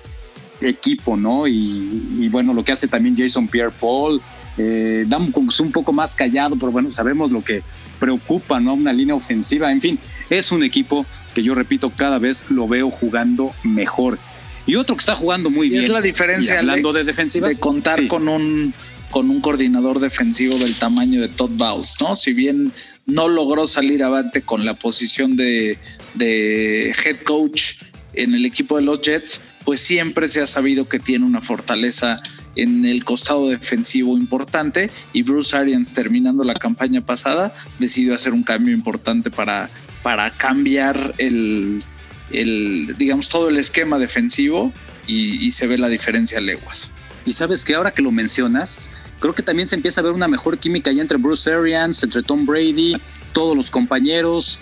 equipo, 0.65 1.17
¿no? 1.17 1.47
Y, 1.47 2.17
y, 2.19 2.30
bueno, 2.30 2.54
lo 2.54 2.63
que 2.63 2.71
hace 2.71 2.88
también 2.88 3.15
Jason 3.17 3.47
Pierre 3.47 3.73
Paul, 3.80 4.21
eh, 4.58 5.06
da 5.08 5.17
un, 5.17 5.34
un, 5.36 5.71
poco 5.71 5.93
más 5.93 6.15
callado, 6.15 6.56
pero 6.56 6.71
bueno, 6.71 6.91
sabemos 6.91 7.32
lo 7.32 7.43
que 7.43 7.62
preocupa, 7.99 8.60
¿no? 8.60 8.73
Una 8.73 8.93
línea 8.93 9.15
ofensiva, 9.15 9.71
en 9.71 9.82
fin, 9.82 9.99
es 10.30 10.52
un 10.52 10.63
equipo 10.63 11.06
que 11.34 11.41
yo 11.41 11.56
repito, 11.56 11.89
cada 11.89 12.19
vez 12.19 12.49
lo 12.49 12.67
veo 12.67 12.89
jugando 12.89 13.54
mejor. 13.63 14.19
Y 14.65 14.76
otro 14.76 14.95
que 14.95 15.02
está 15.02 15.15
jugando 15.15 15.49
muy 15.49 15.69
bien. 15.69 15.84
Es 15.84 15.89
la 15.89 16.02
diferencia, 16.02 16.56
y 16.56 16.58
hablando 16.60 16.89
Alex, 16.89 17.06
de 17.06 17.12
defensivas. 17.12 17.49
De 17.49 17.60
contar 17.60 17.99
sí. 17.99 18.08
con 18.08 18.28
un 18.28 18.73
con 19.13 19.30
un 19.30 19.41
coordinador 19.41 19.99
defensivo 19.99 20.58
del 20.58 20.73
tamaño 20.73 21.21
de 21.21 21.28
Todd 21.28 21.52
Bowles, 21.52 21.97
¿no? 22.02 22.15
Si 22.15 22.34
bien 22.34 22.73
no 23.06 23.30
logró 23.30 23.67
salir 23.67 24.04
avante 24.04 24.41
con 24.41 24.65
la 24.65 24.73
posición 24.73 25.36
de, 25.38 25.78
de 26.15 26.89
head 27.06 27.17
coach 27.23 27.76
en 28.13 28.34
el 28.34 28.45
equipo 28.45 28.78
de 28.78 28.84
los 28.84 29.02
Jets, 29.02 29.41
pues 29.65 29.82
siempre 29.82 30.30
se 30.30 30.41
ha 30.41 30.47
sabido 30.47 30.88
que 30.88 30.99
tiene 30.99 31.26
una 31.26 31.41
fortaleza 31.41 32.17
en 32.56 32.86
el 32.86 33.04
costado 33.04 33.49
defensivo 33.49 34.17
importante 34.17 34.91
y 35.12 35.23
Bruce 35.23 35.56
Arians 35.56 35.93
terminando 35.93 36.43
la 36.43 36.54
campaña 36.54 37.04
pasada 37.04 37.54
decidió 37.80 38.13
hacer 38.13 38.34
un 38.34 38.43
cambio 38.43 38.73
importante 38.73 39.32
para, 39.32 39.69
para 40.04 40.30
cambiar 40.32 41.15
el, 41.17 41.84
el, 42.32 42.95
digamos, 42.97 43.30
todo 43.30 43.49
el 43.49 43.58
esquema 43.58 43.97
defensivo 43.97 44.73
y, 45.08 45.52
se 45.52 45.67
ve 45.67 45.78
la 45.78 45.89
diferencia 45.89 46.39
leguas. 46.39 46.91
Y 47.26 47.34
sabes 47.34 47.65
que 47.65 47.76
ahora 47.76 47.91
que 47.91 48.02
lo 48.02 48.12
mencionas, 48.12 48.89
creo 49.19 49.34
que 49.34 49.43
también 49.43 49.67
se 49.67 49.76
empieza 49.76 50.02
a 50.02 50.04
ver 50.04 50.13
una 50.13 50.28
mejor 50.28 50.58
química 50.58 50.91
ya 50.91 51.02
entre 51.02 51.17
Bruce 51.17 51.52
Arians, 51.52 52.04
entre 52.04 52.21
Tom 52.21 52.45
Brady, 52.45 52.95
todos 53.34 53.56
los 53.56 53.71
compañeros 53.71 54.60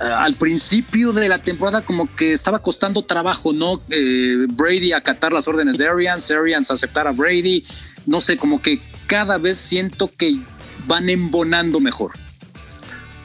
al 0.00 0.34
principio 0.34 1.12
de 1.12 1.28
la 1.28 1.42
temporada 1.42 1.84
como 1.84 2.14
que 2.14 2.32
estaba 2.32 2.60
costando 2.60 3.04
trabajo, 3.04 3.52
¿no? 3.52 3.80
Eh, 3.90 4.46
Brady 4.48 4.92
acatar 4.92 5.32
las 5.32 5.46
órdenes 5.48 5.78
de 5.78 5.88
Arians, 5.88 6.30
Arians 6.30 6.70
aceptar 6.70 7.06
a 7.06 7.12
Brady, 7.12 7.64
no 8.06 8.20
sé, 8.20 8.36
como 8.36 8.60
que 8.60 8.80
cada 9.06 9.38
vez 9.38 9.58
siento 9.58 10.10
que 10.16 10.40
van 10.86 11.08
embonando 11.08 11.80
mejor. 11.80 12.12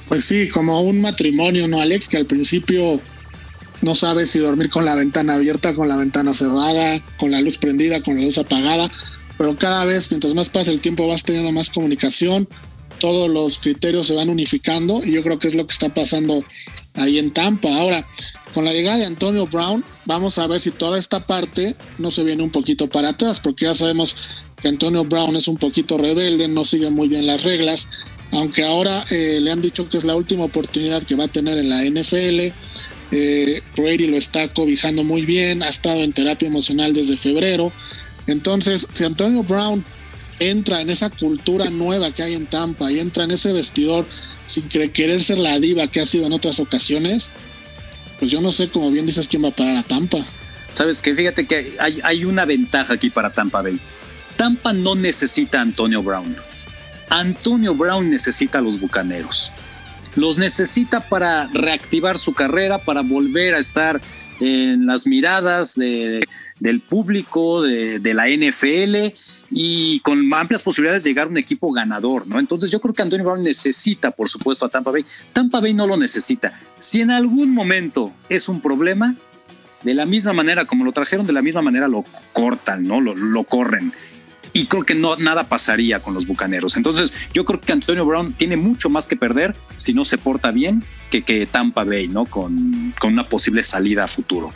Pues 0.08 0.26
sí, 0.26 0.48
como 0.50 0.82
un 0.82 1.02
matrimonio, 1.02 1.68
¿no, 1.68 1.82
Alex? 1.82 2.08
Que 2.08 2.18
al 2.18 2.26
principio 2.26 3.00
no 3.82 3.96
sabes 3.96 4.32
si 4.32 4.40
dormir 4.40 4.70
con 4.70 4.86
la 4.86 4.96
ventana 4.96 5.36
abierta, 5.36 5.74
con 5.74 5.88
la 5.88 5.98
ventana 5.98 6.34
cerrada, 6.34 7.04
con 7.18 7.32
la 7.32 7.42
luz 7.42 7.58
prendida, 7.58 8.02
con 8.02 8.16
la 8.16 8.24
luz 8.24 8.38
apagada, 8.38 8.90
pero 9.38 9.56
cada 9.56 9.86
vez, 9.86 10.12
mientras 10.12 10.34
más 10.34 10.50
pasa 10.50 10.72
el 10.72 10.82
tiempo, 10.82 11.08
vas 11.08 11.24
teniendo 11.24 11.52
más 11.52 11.70
comunicación, 11.70 12.48
todos 13.00 13.30
los 13.30 13.60
criterios 13.60 14.08
se 14.08 14.16
van 14.16 14.30
unificando 14.30 15.02
y 15.04 15.14
yo 15.14 15.24
creo 15.24 15.40
que 15.40 15.48
es 15.48 15.56
lo 15.56 15.66
que 15.66 15.74
está 15.74 15.94
pasando 15.94 16.44
ahí 16.94 17.18
en 17.18 17.32
Tampa. 17.32 17.74
Ahora, 17.76 18.08
con 18.54 18.66
la 18.66 18.74
llegada 18.74 18.98
de 18.98 19.06
Antonio 19.06 19.48
Brown, 19.48 19.84
vamos 20.06 20.38
a 20.38 20.48
ver 20.48 20.60
si 20.60 20.72
toda 20.72 21.00
esta 21.00 21.26
parte 21.26 21.76
no 21.98 22.12
se 22.12 22.24
viene 22.24 22.44
un 22.44 22.50
poquito 22.50 22.88
para 22.88 23.10
atrás, 23.10 23.40
porque 23.40 23.66
ya 23.66 23.74
sabemos 23.74 24.16
que 24.62 24.68
Antonio 24.68 25.04
Brown 25.06 25.36
es 25.36 25.48
un 25.48 25.58
poquito 25.58 25.98
rebelde, 25.98 26.48
no 26.48 26.66
sigue 26.66 26.90
muy 26.90 27.08
bien 27.08 27.26
las 27.26 27.44
reglas, 27.44 27.88
aunque 28.32 28.64
ahora 28.64 29.06
eh, 29.10 29.40
le 29.42 29.52
han 29.52 29.62
dicho 29.62 29.88
que 29.90 29.98
es 29.98 30.04
la 30.04 30.16
última 30.16 30.44
oportunidad 30.44 31.04
que 31.04 31.16
va 31.16 31.26
a 31.26 31.30
tener 31.30 31.58
en 31.58 31.70
la 31.70 31.84
NFL. 31.84 32.54
Eh, 33.12 33.62
Brady 33.76 34.08
lo 34.08 34.18
está 34.18 34.54
cobijando 34.54 35.04
muy 35.04 35.24
bien, 35.26 35.64
ha 35.64 35.70
estado 35.70 36.02
en 36.02 36.14
terapia 36.14 36.48
emocional 36.48 36.94
desde 36.94 37.18
febrero. 37.18 37.72
Entonces, 38.28 38.88
si 38.92 39.04
Antonio 39.04 39.44
Brown 39.44 39.84
entra 40.40 40.82
en 40.82 40.90
esa 40.90 41.10
cultura 41.10 41.70
nueva 41.70 42.12
que 42.12 42.24
hay 42.24 42.34
en 42.34 42.48
Tampa 42.48 42.92
y 42.92 43.00
entra 43.00 43.26
en 43.26 43.32
ese 43.32 43.54
vestidor 43.54 44.06
sin 44.48 44.68
querer 44.68 45.22
ser 45.22 45.38
la 45.38 45.60
diva 45.60 45.88
que 45.88 46.02
ha 46.02 46.06
sido 46.06 46.26
en 46.26 46.34
otras 46.34 46.60
ocasiones, 46.60 47.32
pues 48.20 48.32
yo 48.32 48.42
no 48.42 48.52
sé, 48.52 48.70
como 48.70 48.90
bien 48.92 49.06
dices, 49.06 49.28
quién 49.28 49.44
va 49.44 49.50
a 49.50 49.56
parar 49.56 49.78
a 49.78 49.84
Tampa. 49.84 50.18
Sabes 50.72 51.02
que 51.02 51.16
fíjate 51.16 51.46
que 51.46 51.76
hay, 51.80 52.00
hay 52.04 52.26
una 52.26 52.46
ventaja 52.46 52.94
aquí 52.94 53.10
para 53.10 53.32
Tampa 53.32 53.62
Bay. 53.62 53.80
Tampa 54.38 54.74
no 54.74 54.96
necesita 54.96 55.60
a 55.60 55.62
Antonio 55.62 56.02
Brown. 56.02 56.36
Antonio 57.10 57.76
Brown 57.76 58.10
necesita 58.10 58.60
a 58.60 58.62
los 58.62 58.80
Bucaneros. 58.80 59.52
Los 60.16 60.38
necesita 60.38 61.02
para 61.02 61.48
reactivar 61.54 62.18
su 62.18 62.34
carrera, 62.34 62.80
para 62.80 63.02
volver 63.02 63.56
a 63.56 63.60
estar 63.60 64.02
en 64.40 64.86
las 64.86 65.06
miradas 65.06 65.76
de, 65.76 66.26
del 66.60 66.80
público, 66.82 67.62
de, 67.62 68.00
de, 68.00 68.14
la 68.14 68.28
NFL 68.28 69.14
y 69.52 70.00
con 70.02 70.34
amplias 70.34 70.62
posibilidades 70.62 71.04
de 71.04 71.12
llegar 71.12 71.28
a 71.28 71.30
un 71.30 71.38
equipo 71.38 71.72
ganador, 71.72 72.28
¿no? 72.28 72.40
Entonces 72.40 72.70
yo 72.70 72.80
creo 72.82 72.94
que 72.94 73.02
Antonio 73.02 73.26
Brown 73.26 73.44
necesita, 73.44 74.12
por 74.12 74.30
supuesto, 74.30 74.66
a 74.66 74.70
Tampa 74.70 74.92
Bay. 74.92 75.06
Tampa 75.34 75.60
Bay 75.60 75.74
no 75.74 75.88
lo 75.88 75.98
necesita. 75.98 76.60
Si 76.78 77.02
en 77.02 77.12
algún 77.12 77.54
momento 77.54 78.12
es 78.28 78.50
un 78.50 78.62
problema, 78.62 79.16
de 79.84 79.94
la 79.94 80.06
misma 80.06 80.34
manera 80.34 80.66
como 80.66 80.84
lo 80.84 80.92
trajeron, 80.92 81.26
de 81.26 81.34
la 81.34 81.42
misma 81.42 81.62
manera 81.62 81.88
lo 81.88 82.04
cortan, 82.34 82.84
¿no? 82.84 83.00
Lo, 83.00 83.16
lo 83.16 83.44
corren 83.44 83.94
y 84.54 84.66
creo 84.66 84.84
que 84.84 84.96
no 84.96 85.16
nada 85.16 85.48
pasaría 85.48 86.00
con 86.00 86.14
los 86.14 86.26
bucaneros. 86.26 86.76
Entonces, 86.76 87.14
yo 87.34 87.46
creo 87.46 87.62
que 87.62 87.72
Antonio 87.72 88.06
Brown 88.06 88.34
tiene 88.34 88.58
mucho 88.58 88.90
más 88.90 89.08
que 89.08 89.16
perder 89.16 89.56
si 89.76 89.94
no 89.94 90.06
se 90.06 90.18
porta 90.18 90.52
bien 90.52 90.84
que, 91.12 91.22
que 91.22 91.46
Tampa 91.46 91.84
Bay, 91.84 92.08
¿no? 92.08 92.26
Con, 92.26 92.94
con, 93.00 93.14
una 93.14 93.28
posible 93.28 93.64
salida 93.64 94.06
a 94.06 94.08
futuro. 94.08 94.54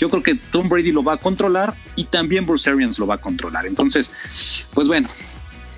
Yo 0.00 0.08
creo 0.08 0.22
que 0.22 0.34
Tom 0.34 0.70
Brady 0.70 0.92
lo 0.92 1.04
va 1.04 1.12
a 1.12 1.16
controlar 1.18 1.74
y 1.94 2.04
también 2.04 2.46
Bruce 2.46 2.70
Arians 2.70 2.98
lo 2.98 3.06
va 3.06 3.16
a 3.16 3.18
controlar. 3.18 3.66
Entonces, 3.66 4.70
pues 4.72 4.88
bueno, 4.88 5.08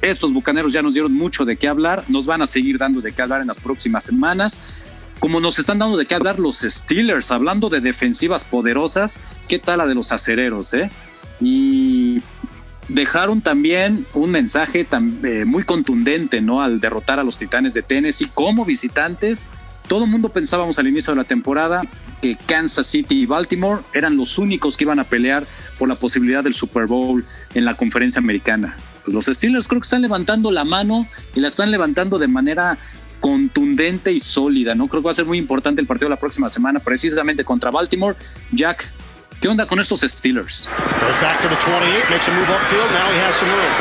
estos 0.01 0.33
bucaneros 0.33 0.73
ya 0.73 0.81
nos 0.81 0.95
dieron 0.95 1.13
mucho 1.13 1.45
de 1.45 1.57
qué 1.57 1.67
hablar, 1.67 2.05
nos 2.07 2.25
van 2.25 2.41
a 2.41 2.47
seguir 2.47 2.79
dando 2.79 3.01
de 3.01 3.11
qué 3.13 3.23
hablar 3.23 3.41
en 3.41 3.49
las 3.49 3.59
próximas 3.59 4.05
semanas. 4.05 4.63
Como 5.19 5.41
nos 5.41 5.59
están 5.59 5.81
dando 5.81 5.97
de 5.97 6.07
qué 6.07 6.15
hablar 6.15 6.39
los 6.39 6.61
Steelers, 6.61 7.33
hablando 7.33 7.69
de 7.69 7.81
defensivas 7.81 8.45
poderosas, 8.45 9.19
¿qué 9.49 9.59
tal 9.59 9.79
la 9.79 9.87
de 9.87 9.97
los 9.97 10.13
acereros, 10.13 10.73
eh? 10.73 10.89
Y 11.41 12.23
dejaron 12.87 13.41
también 13.41 14.07
un 14.15 14.31
mensaje 14.31 14.87
eh, 14.91 15.45
muy 15.45 15.65
contundente, 15.65 16.41
¿no? 16.41 16.63
Al 16.63 16.81
derrotar 16.81 17.19
a 17.19 17.25
los 17.25 17.39
Titanes 17.39 17.75
de 17.75 17.83
Tennessee 17.83 18.31
como 18.33 18.65
visitantes. 18.65 19.49
Todo 19.89 20.05
el 20.05 20.11
mundo 20.11 20.29
pensábamos 20.29 20.79
al 20.79 20.87
inicio 20.87 21.13
de 21.13 21.17
la 21.17 21.25
temporada 21.25 21.83
que 22.21 22.37
Kansas 22.37 22.87
City 22.87 23.23
y 23.23 23.27
Baltimore 23.27 23.83
eran 23.93 24.17
los 24.17 24.39
únicos 24.39 24.77
que 24.77 24.85
iban 24.85 24.99
a 24.99 25.05
pelear 25.05 25.47
por 25.79 25.89
la 25.89 25.97
posibilidad 25.97 26.45
del 26.45 26.55
Super 26.55 26.87
Bowl 26.87 27.25
en 27.55 27.65
la 27.65 27.75
conferencia 27.77 28.21
americana. 28.21 28.77
Pues 29.05 29.15
los 29.15 29.27
Steelers 29.27 29.67
creo 29.67 29.81
que 29.81 29.87
están 29.87 30.03
levantando 30.03 30.51
la 30.51 30.65
mano 30.65 31.07
y 31.35 31.41
la 31.41 31.49
están 31.49 31.71
levantando 31.71 32.19
de 32.19 32.29
manera 32.29 32.79
contundente 33.21 34.13
y 34.13 34.21
sólida, 34.21 34.75
¿no? 34.75 34.89
Creo 34.89 35.03
que 35.03 35.07
va 35.07 35.11
a 35.11 35.15
ser 35.15 35.27
muy 35.27 35.39
importante 35.39 35.81
el 35.81 35.87
partido 35.87 36.09
de 36.09 36.15
la 36.15 36.21
próxima 36.21 36.49
semana, 36.49 36.81
precisamente 36.81 37.45
contra 37.45 37.71
Baltimore. 37.71 38.17
Jack, 38.53 38.93
¿Qué 39.43 39.49
onda 39.49 39.67
con 39.67 39.81
estos 39.81 40.03
Steelers? 40.03 40.69
Goes 41.01 41.21
back 41.21 41.41
to 41.41 41.49
the 41.49 41.57
28, 41.57 42.09
makes 42.11 42.29
a 42.29 42.31
move 42.31 42.47
upfield. 42.47 42.89
Now 42.93 43.11
he 43.11 43.19
has 43.27 43.35
some 43.35 43.51
room. 43.51 43.75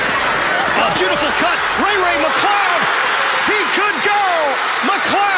A 0.82 0.90
beautiful 0.98 1.30
cut. 1.38 1.54
Ray 1.78 1.96
Ray 2.02 2.18
McLeod. 2.18 2.82
He 3.46 3.62
could 3.78 3.98
go. 4.02 4.22
McLeod 4.90 5.31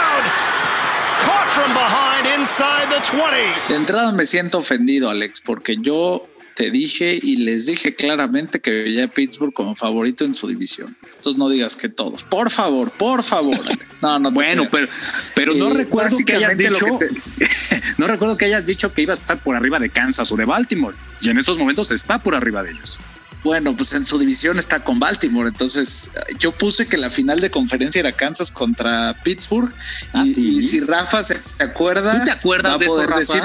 caught 1.25 1.49
from 1.49 1.71
behind 1.73 2.25
inside 2.39 2.87
the 2.89 3.01
20. 3.15 3.69
De 3.69 3.75
entrada 3.75 4.11
me 4.11 4.25
siento 4.25 4.59
ofendido, 4.59 5.09
Alex, 5.09 5.41
porque 5.41 5.77
yo 5.81 6.27
te 6.55 6.69
dije 6.69 7.19
y 7.21 7.37
les 7.37 7.65
dije 7.65 7.95
claramente 7.95 8.59
que 8.59 8.71
veía 8.71 9.05
a 9.05 9.07
Pittsburgh 9.07 9.53
como 9.53 9.75
favorito 9.75 10.25
en 10.25 10.35
su 10.35 10.47
división. 10.47 10.95
Entonces 11.03 11.37
no 11.37 11.49
digas 11.49 11.75
que 11.75 11.89
todos. 11.89 12.23
Por 12.23 12.49
favor, 12.49 12.91
por 12.91 13.23
favor, 13.23 13.55
Alex. 13.55 13.97
No, 14.01 14.19
no. 14.19 14.31
bueno, 14.31 14.67
pero, 14.71 14.87
pero 15.35 15.53
no 15.53 15.71
eh, 15.71 15.75
recuerdo 15.75 16.17
que 16.25 16.35
hayas 16.35 16.57
dicho. 16.57 16.85
Que 16.99 17.07
te... 17.07 17.49
no 17.97 18.07
recuerdo 18.07 18.37
que 18.37 18.45
hayas 18.45 18.65
dicho 18.65 18.93
que 18.93 19.01
iba 19.01 19.13
a 19.13 19.17
estar 19.17 19.41
por 19.41 19.55
arriba 19.55 19.79
de 19.79 19.89
Kansas 19.89 20.31
o 20.31 20.35
de 20.35 20.45
Baltimore. 20.45 20.95
Y 21.21 21.29
en 21.29 21.37
estos 21.37 21.57
momentos 21.57 21.91
está 21.91 22.19
por 22.19 22.35
arriba 22.35 22.63
de 22.63 22.71
ellos. 22.71 22.99
Bueno, 23.43 23.75
pues 23.75 23.93
en 23.93 24.05
su 24.05 24.17
división 24.17 24.57
está 24.57 24.83
con 24.83 24.99
Baltimore. 24.99 25.49
Entonces, 25.49 26.11
yo 26.39 26.51
puse 26.53 26.87
que 26.87 26.97
la 26.97 27.09
final 27.09 27.39
de 27.39 27.51
conferencia 27.51 27.99
era 27.99 28.11
Kansas 28.13 28.51
contra 28.51 29.21
Pittsburgh. 29.23 29.73
¿Ah, 30.13 30.23
y, 30.25 30.33
sí? 30.33 30.57
y, 30.57 30.63
si 30.63 30.79
Rafa 30.79 31.21
se 31.23 31.39
acuerda, 31.59 32.19
¿tú 32.19 32.25
te 32.25 32.31
acuerdas 32.31 32.79
de 32.79 32.85
eso, 32.85 33.05
Rafa? 33.05 33.19
Decir, 33.19 33.43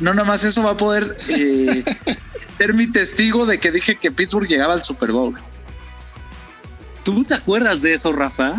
no, 0.00 0.14
nomás 0.14 0.44
eso 0.44 0.62
va 0.62 0.70
a 0.70 0.76
poder 0.76 1.16
eh, 1.36 1.84
ser 2.58 2.74
mi 2.74 2.90
testigo 2.90 3.44
de 3.44 3.58
que 3.58 3.70
dije 3.70 3.96
que 3.96 4.10
Pittsburgh 4.10 4.48
llegaba 4.48 4.72
al 4.72 4.82
Super 4.82 5.12
Bowl. 5.12 5.34
¿Tú 7.04 7.24
te 7.24 7.34
acuerdas 7.34 7.82
de 7.82 7.94
eso, 7.94 8.12
Rafa? 8.12 8.56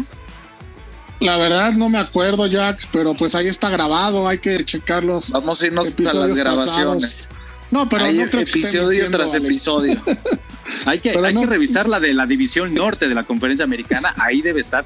La 1.19 1.37
verdad 1.37 1.73
no 1.73 1.89
me 1.89 1.97
acuerdo, 1.97 2.47
Jack, 2.47 2.87
pero 2.91 3.13
pues 3.13 3.35
ahí 3.35 3.47
está 3.47 3.69
grabado, 3.69 4.27
hay 4.27 4.39
que 4.39 4.63
checarlos. 4.63 5.31
Vamos 5.31 5.61
a 5.61 5.67
irnos 5.67 5.95
a 5.99 6.13
las 6.13 6.37
grabaciones. 6.37 7.27
Pasados. 7.27 7.38
No, 7.71 7.87
pero 7.87 8.05
Hay 8.05 8.17
no 8.17 8.29
creo 8.29 8.41
episodio 8.41 9.05
que 9.05 9.11
tras 9.11 9.33
episodio. 9.35 10.01
hay 10.85 10.99
que, 10.99 11.11
hay 11.11 11.33
no. 11.33 11.41
que 11.41 11.45
revisar 11.45 11.87
la 11.87 11.99
de 11.99 12.13
la 12.13 12.25
división 12.25 12.73
norte 12.73 13.07
de 13.07 13.15
la 13.15 13.23
conferencia 13.23 13.63
americana, 13.63 14.13
ahí 14.17 14.41
debe 14.41 14.61
estar. 14.61 14.85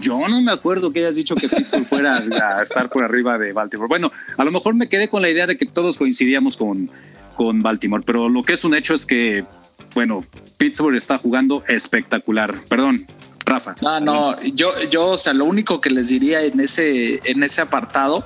Yo 0.00 0.18
no 0.28 0.42
me 0.42 0.50
acuerdo 0.50 0.92
que 0.92 1.00
hayas 1.00 1.14
dicho 1.14 1.34
que 1.34 1.48
Pittsburgh 1.48 1.86
fuera 1.86 2.16
a 2.16 2.62
estar 2.62 2.88
por 2.88 3.04
arriba 3.04 3.38
de 3.38 3.52
Baltimore. 3.52 3.88
Bueno, 3.88 4.10
a 4.36 4.44
lo 4.44 4.50
mejor 4.50 4.74
me 4.74 4.88
quedé 4.88 5.08
con 5.08 5.22
la 5.22 5.30
idea 5.30 5.46
de 5.46 5.56
que 5.56 5.66
todos 5.66 5.96
coincidíamos 5.96 6.56
con, 6.56 6.90
con 7.36 7.62
Baltimore, 7.62 8.02
pero 8.04 8.28
lo 8.28 8.42
que 8.42 8.54
es 8.54 8.64
un 8.64 8.74
hecho 8.74 8.94
es 8.94 9.06
que, 9.06 9.44
bueno, 9.94 10.24
Pittsburgh 10.58 10.96
está 10.96 11.18
jugando 11.18 11.62
espectacular. 11.68 12.62
Perdón, 12.68 13.06
Rafa. 13.44 13.76
No, 13.80 14.00
no, 14.00 14.42
yo, 14.42 14.70
yo, 14.90 15.10
o 15.10 15.18
sea, 15.18 15.34
lo 15.34 15.44
único 15.44 15.80
que 15.80 15.90
les 15.90 16.08
diría 16.08 16.42
en 16.42 16.58
ese, 16.58 17.20
en 17.30 17.42
ese 17.44 17.60
apartado 17.60 18.24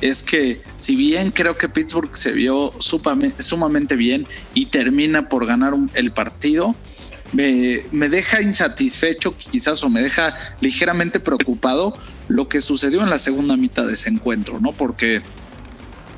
es 0.00 0.22
que 0.22 0.60
si 0.78 0.96
bien 0.96 1.30
creo 1.30 1.56
que 1.56 1.68
Pittsburgh 1.68 2.14
se 2.16 2.32
vio 2.32 2.72
sumamente 2.80 3.96
bien 3.96 4.26
y 4.54 4.66
termina 4.66 5.28
por 5.28 5.46
ganar 5.46 5.74
un, 5.74 5.90
el 5.94 6.12
partido, 6.12 6.74
me, 7.32 7.80
me, 7.92 8.08
deja 8.08 8.40
insatisfecho 8.40 9.36
quizás 9.36 9.82
o 9.82 9.88
me 9.88 10.00
deja 10.00 10.36
ligeramente 10.60 11.18
preocupado 11.18 11.96
lo 12.28 12.48
que 12.48 12.60
sucedió 12.60 13.02
en 13.02 13.10
la 13.10 13.18
segunda 13.18 13.56
mitad 13.56 13.86
de 13.86 13.94
ese 13.94 14.10
encuentro, 14.10 14.60
¿no? 14.60 14.72
Porque 14.72 15.22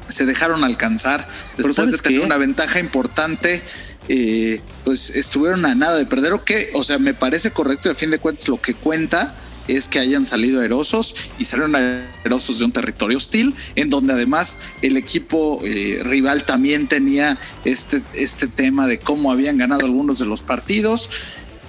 se 0.08 0.26
dejaron 0.26 0.64
alcanzar 0.64 1.26
después 1.56 1.90
de 1.90 1.98
tener 1.98 2.20
qué? 2.20 2.26
una 2.26 2.38
ventaja 2.38 2.78
importante. 2.80 3.62
Eh, 4.10 4.62
pues 4.84 5.10
estuvieron 5.10 5.66
a 5.66 5.74
nada 5.74 5.98
de 5.98 6.06
perder 6.06 6.32
o 6.32 6.42
que, 6.42 6.70
o 6.72 6.82
sea, 6.82 6.98
me 6.98 7.12
parece 7.12 7.50
correcto 7.50 7.88
y 7.88 7.90
al 7.90 7.96
fin 7.96 8.10
de 8.10 8.18
cuentas 8.18 8.48
lo 8.48 8.58
que 8.58 8.72
cuenta 8.72 9.36
es 9.68 9.86
que 9.86 10.00
hayan 10.00 10.26
salido 10.26 10.60
aerosos 10.60 11.14
y 11.38 11.44
salieron 11.44 11.76
aerosos 11.76 12.58
de 12.58 12.64
un 12.64 12.72
territorio 12.72 13.18
hostil, 13.18 13.54
en 13.76 13.90
donde 13.90 14.14
además 14.14 14.72
el 14.82 14.96
equipo 14.96 15.60
eh, 15.64 16.00
rival 16.04 16.44
también 16.44 16.88
tenía 16.88 17.38
este, 17.64 18.02
este 18.14 18.48
tema 18.48 18.86
de 18.86 18.98
cómo 18.98 19.30
habían 19.30 19.58
ganado 19.58 19.84
algunos 19.84 20.18
de 20.18 20.26
los 20.26 20.42
partidos, 20.42 21.10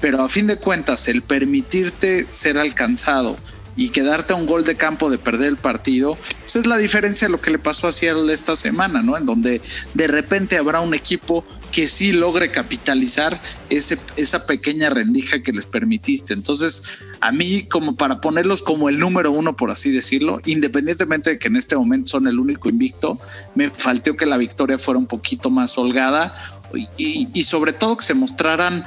pero 0.02 0.24
a 0.24 0.30
fin 0.30 0.48
de 0.48 0.58
cuentas 0.58 1.08
el 1.08 1.22
permitirte 1.22 2.26
ser 2.30 2.58
alcanzado 2.58 3.38
y 3.80 3.92
quedarte 3.92 4.34
a 4.34 4.36
un 4.36 4.46
gol 4.46 4.66
de 4.66 4.76
campo 4.76 5.10
de 5.10 5.18
perder 5.18 5.48
el 5.48 5.58
partido, 5.58 6.18
pues 6.42 6.58
es 6.58 6.68
la 6.68 6.76
diferencia 6.76 7.30
de 7.30 7.32
lo 7.32 7.40
que 7.40 7.50
le 7.50 7.60
pasó 7.60 7.88
a 7.88 7.94
Seattle 7.94 8.34
esta 8.34 8.58
semana, 8.58 9.02
¿no? 9.02 9.18
En 9.18 9.26
donde 9.26 9.62
de 9.94 10.08
repente 10.08 10.58
habrá 10.58 10.82
un 10.82 10.94
equipo 10.94 11.46
que 11.72 11.88
sí 11.88 12.12
logre 12.12 12.52
capitalizar 12.52 13.42
ese, 13.70 13.98
esa 14.18 14.46
pequeña 14.46 14.90
rendija 14.90 15.42
que 15.42 15.54
les 15.54 15.66
permitiste. 15.66 16.34
Entonces, 16.34 17.00
a 17.22 17.32
mí, 17.32 17.64
como 17.70 17.96
para 17.96 18.20
ponerlos 18.20 18.62
como 18.64 18.90
el 18.90 19.00
número 19.00 19.32
uno, 19.32 19.56
por 19.56 19.72
así 19.72 19.92
decirlo, 19.92 20.42
independientemente 20.46 21.30
de 21.30 21.40
que 21.40 21.48
en 21.48 21.56
este 21.56 21.78
momento 21.78 22.08
son 22.08 22.28
el 22.28 22.38
único 22.38 22.68
invicto, 22.68 23.18
me 23.56 23.70
faltó 23.70 24.18
que 24.18 24.26
la 24.26 24.36
victoria 24.36 24.78
fuera 24.78 25.00
un 25.00 25.08
poquito 25.08 25.50
más 25.50 25.78
holgada 25.78 26.34
y, 26.74 26.88
y, 26.98 27.30
y 27.34 27.44
sobre 27.44 27.72
todo 27.72 27.96
que 27.96 28.04
se 28.04 28.14
mostraran 28.14 28.84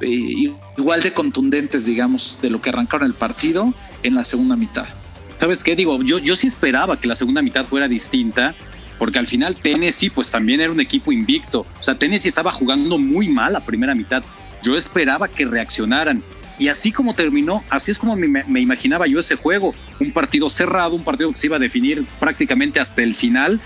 eh, 0.00 0.52
igual 0.76 1.02
de 1.02 1.12
contundentes, 1.12 1.86
digamos, 1.86 2.38
de 2.40 2.50
lo 2.50 2.60
que 2.60 2.70
arrancaron 2.70 3.06
el 3.06 3.14
partido 3.14 3.72
en 4.02 4.14
la 4.14 4.24
segunda 4.24 4.56
mitad. 4.56 4.86
¿Sabes 5.34 5.62
qué? 5.62 5.76
Digo, 5.76 6.02
yo, 6.02 6.18
yo 6.18 6.34
sí 6.36 6.46
esperaba 6.46 6.98
que 6.98 7.06
la 7.06 7.14
segunda 7.14 7.42
mitad 7.42 7.66
fuera 7.66 7.88
distinta, 7.88 8.54
porque 8.98 9.18
al 9.18 9.26
final 9.26 9.56
Tennessee 9.56 10.10
pues 10.10 10.30
también 10.30 10.60
era 10.60 10.72
un 10.72 10.80
equipo 10.80 11.12
invicto. 11.12 11.66
O 11.78 11.82
sea, 11.82 11.98
Tennessee 11.98 12.28
estaba 12.28 12.52
jugando 12.52 12.98
muy 12.98 13.28
mal 13.28 13.52
la 13.52 13.60
primera 13.60 13.94
mitad. 13.94 14.22
Yo 14.62 14.76
esperaba 14.76 15.28
que 15.28 15.44
reaccionaran. 15.44 16.22
Y 16.58 16.68
así 16.68 16.90
como 16.90 17.14
terminó, 17.14 17.62
así 17.68 17.90
es 17.90 17.98
como 17.98 18.16
me, 18.16 18.28
me, 18.28 18.60
imaginaba 18.60 19.06
yo 19.06 19.18
ese 19.18 19.36
juego. 19.36 19.74
Un 20.00 20.12
partido 20.12 20.48
cerrado, 20.48 20.94
un 20.94 21.04
partido 21.04 21.30
que 21.30 21.36
se 21.36 21.48
iba 21.48 21.56
a 21.56 21.60
definir 21.60 22.06
prácticamente 22.18 22.80
hasta 22.80 23.02
el 23.02 23.14
final. 23.14 23.60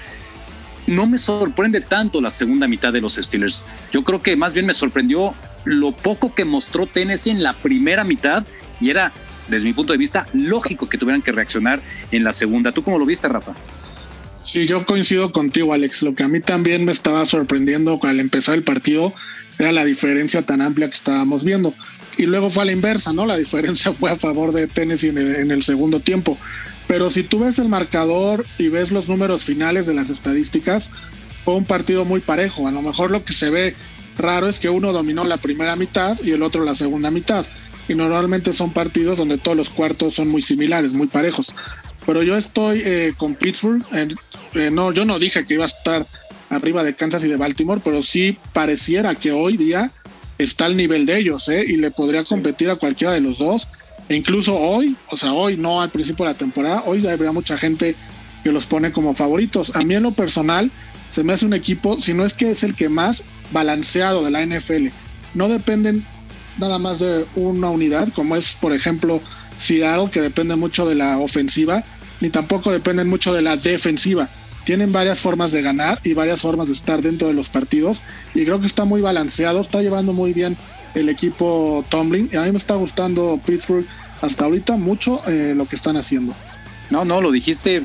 No 0.88 1.06
me 1.06 1.18
sorprende 1.18 1.80
tanto 1.80 2.20
la 2.20 2.30
segunda 2.30 2.66
mitad 2.66 2.92
de 2.92 3.00
los 3.00 3.14
Steelers. 3.14 3.62
Yo 3.92 4.02
creo 4.02 4.20
que 4.20 4.34
más 4.34 4.54
bien 4.54 4.66
me 4.66 4.74
sorprendió 4.74 5.34
lo 5.64 5.92
poco 5.92 6.34
que 6.34 6.44
mostró 6.44 6.86
Tennessee 6.86 7.30
en 7.30 7.42
la 7.42 7.54
primera 7.54 8.04
mitad 8.04 8.46
y 8.80 8.90
era, 8.90 9.12
desde 9.48 9.66
mi 9.66 9.72
punto 9.72 9.92
de 9.92 9.98
vista, 9.98 10.26
lógico 10.32 10.88
que 10.88 10.98
tuvieran 10.98 11.22
que 11.22 11.32
reaccionar 11.32 11.80
en 12.10 12.24
la 12.24 12.32
segunda. 12.32 12.72
¿Tú 12.72 12.82
cómo 12.82 12.98
lo 12.98 13.06
viste, 13.06 13.28
Rafa? 13.28 13.52
Sí, 14.42 14.66
yo 14.66 14.86
coincido 14.86 15.32
contigo, 15.32 15.74
Alex. 15.74 16.02
Lo 16.02 16.14
que 16.14 16.22
a 16.22 16.28
mí 16.28 16.40
también 16.40 16.84
me 16.84 16.92
estaba 16.92 17.26
sorprendiendo 17.26 17.98
al 18.02 18.20
empezar 18.20 18.54
el 18.54 18.64
partido 18.64 19.12
era 19.58 19.72
la 19.72 19.84
diferencia 19.84 20.42
tan 20.42 20.62
amplia 20.62 20.88
que 20.88 20.96
estábamos 20.96 21.44
viendo. 21.44 21.74
Y 22.16 22.26
luego 22.26 22.48
fue 22.48 22.62
a 22.62 22.66
la 22.66 22.72
inversa, 22.72 23.12
¿no? 23.12 23.26
La 23.26 23.36
diferencia 23.36 23.92
fue 23.92 24.10
a 24.10 24.16
favor 24.16 24.52
de 24.52 24.66
Tennessee 24.66 25.08
en 25.08 25.18
el, 25.18 25.36
en 25.36 25.50
el 25.50 25.62
segundo 25.62 26.00
tiempo. 26.00 26.38
Pero 26.88 27.10
si 27.10 27.22
tú 27.22 27.40
ves 27.40 27.58
el 27.58 27.68
marcador 27.68 28.46
y 28.58 28.68
ves 28.68 28.90
los 28.90 29.08
números 29.08 29.44
finales 29.44 29.86
de 29.86 29.94
las 29.94 30.10
estadísticas, 30.10 30.90
fue 31.42 31.54
un 31.54 31.64
partido 31.64 32.04
muy 32.04 32.20
parejo. 32.20 32.66
A 32.66 32.72
lo 32.72 32.82
mejor 32.82 33.10
lo 33.10 33.24
que 33.24 33.32
se 33.32 33.50
ve 33.50 33.76
raro 34.20 34.48
es 34.48 34.58
que 34.58 34.68
uno 34.68 34.92
dominó 34.92 35.24
la 35.24 35.38
primera 35.38 35.76
mitad 35.76 36.18
y 36.22 36.32
el 36.32 36.42
otro 36.42 36.64
la 36.64 36.74
segunda 36.74 37.10
mitad. 37.10 37.46
Y 37.88 37.94
normalmente 37.94 38.52
son 38.52 38.72
partidos 38.72 39.18
donde 39.18 39.38
todos 39.38 39.56
los 39.56 39.70
cuartos 39.70 40.14
son 40.14 40.28
muy 40.28 40.42
similares, 40.42 40.92
muy 40.92 41.08
parejos. 41.08 41.54
Pero 42.06 42.22
yo 42.22 42.36
estoy 42.36 42.82
eh, 42.84 43.12
con 43.16 43.34
Pittsburgh. 43.34 43.84
Eh, 44.54 44.70
no, 44.70 44.92
yo 44.92 45.04
no 45.04 45.18
dije 45.18 45.44
que 45.44 45.54
iba 45.54 45.64
a 45.64 45.66
estar 45.66 46.06
arriba 46.50 46.82
de 46.82 46.94
Kansas 46.94 47.24
y 47.24 47.28
de 47.28 47.36
Baltimore, 47.36 47.80
pero 47.84 48.02
sí 48.02 48.36
pareciera 48.52 49.14
que 49.14 49.32
hoy 49.32 49.56
día 49.56 49.90
está 50.38 50.66
al 50.66 50.76
nivel 50.76 51.06
de 51.06 51.18
ellos, 51.18 51.48
¿eh? 51.48 51.64
Y 51.66 51.76
le 51.76 51.90
podría 51.90 52.24
competir 52.24 52.70
a 52.70 52.76
cualquiera 52.76 53.12
de 53.12 53.20
los 53.20 53.38
dos. 53.38 53.68
E 54.08 54.16
incluso 54.16 54.56
hoy, 54.56 54.96
o 55.10 55.16
sea, 55.16 55.32
hoy 55.32 55.56
no 55.56 55.80
al 55.80 55.90
principio 55.90 56.24
de 56.24 56.32
la 56.32 56.38
temporada, 56.38 56.82
hoy 56.86 57.00
ya 57.00 57.12
habría 57.12 57.32
mucha 57.32 57.56
gente 57.56 57.94
que 58.42 58.52
los 58.52 58.66
pone 58.66 58.90
como 58.90 59.14
favoritos. 59.14 59.76
A 59.76 59.82
mí 59.82 59.94
en 59.94 60.02
lo 60.02 60.12
personal 60.12 60.70
se 61.10 61.24
me 61.24 61.34
hace 61.34 61.44
un 61.44 61.52
equipo, 61.52 62.00
si 62.00 62.14
no 62.14 62.24
es 62.24 62.34
que 62.34 62.50
es 62.50 62.62
el 62.62 62.74
que 62.74 62.88
más 62.88 63.24
balanceado 63.52 64.24
de 64.24 64.30
la 64.30 64.46
NFL. 64.46 64.86
No 65.34 65.48
dependen 65.48 66.06
nada 66.58 66.78
más 66.78 67.00
de 67.00 67.26
una 67.34 67.68
unidad, 67.68 68.08
como 68.14 68.36
es, 68.36 68.54
por 68.54 68.72
ejemplo, 68.72 69.20
Seattle, 69.58 70.10
que 70.10 70.20
depende 70.20 70.56
mucho 70.56 70.88
de 70.88 70.94
la 70.94 71.18
ofensiva, 71.18 71.84
ni 72.20 72.30
tampoco 72.30 72.72
dependen 72.72 73.08
mucho 73.08 73.34
de 73.34 73.42
la 73.42 73.56
defensiva. 73.56 74.28
Tienen 74.64 74.92
varias 74.92 75.20
formas 75.20 75.52
de 75.52 75.62
ganar 75.62 76.00
y 76.04 76.14
varias 76.14 76.40
formas 76.40 76.68
de 76.68 76.74
estar 76.74 77.02
dentro 77.02 77.28
de 77.28 77.34
los 77.34 77.48
partidos. 77.48 78.02
Y 78.34 78.44
creo 78.44 78.60
que 78.60 78.66
está 78.66 78.84
muy 78.84 79.00
balanceado, 79.00 79.60
está 79.60 79.80
llevando 79.80 80.12
muy 80.12 80.32
bien 80.32 80.56
el 80.94 81.08
equipo 81.08 81.84
Tumbling. 81.88 82.30
Y 82.32 82.36
a 82.36 82.42
mí 82.42 82.52
me 82.52 82.58
está 82.58 82.74
gustando 82.74 83.40
Pittsburgh 83.44 83.86
hasta 84.20 84.44
ahorita 84.44 84.76
mucho 84.76 85.22
eh, 85.26 85.54
lo 85.56 85.66
que 85.66 85.76
están 85.76 85.96
haciendo. 85.96 86.34
No, 86.90 87.04
no, 87.04 87.20
lo 87.20 87.32
dijiste 87.32 87.84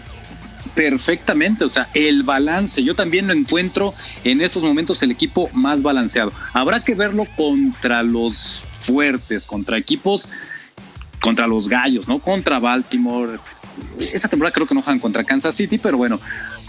perfectamente, 0.76 1.64
o 1.64 1.70
sea, 1.70 1.90
el 1.94 2.24
balance, 2.24 2.84
yo 2.84 2.94
también 2.94 3.28
lo 3.28 3.34
encuentro 3.34 3.94
en 4.24 4.42
estos 4.42 4.62
momentos 4.62 5.02
el 5.02 5.12
equipo 5.12 5.50
más 5.54 5.82
balanceado. 5.82 6.34
Habrá 6.54 6.84
que 6.84 6.94
verlo 6.96 7.26
contra 7.38 8.04
los 8.04 8.64
fuertes, 8.80 9.48
contra 9.48 9.78
equipos, 9.78 10.30
contra 11.22 11.48
los 11.48 11.70
gallos, 11.70 12.08
¿no? 12.08 12.20
Contra 12.20 12.60
Baltimore. 12.60 13.40
Esta 14.00 14.28
temporada 14.28 14.54
creo 14.54 14.68
que 14.68 14.76
no 14.76 14.82
juegan 14.82 15.00
contra 15.00 15.24
Kansas 15.24 15.56
City, 15.56 15.78
pero 15.78 15.98
bueno, 15.98 16.20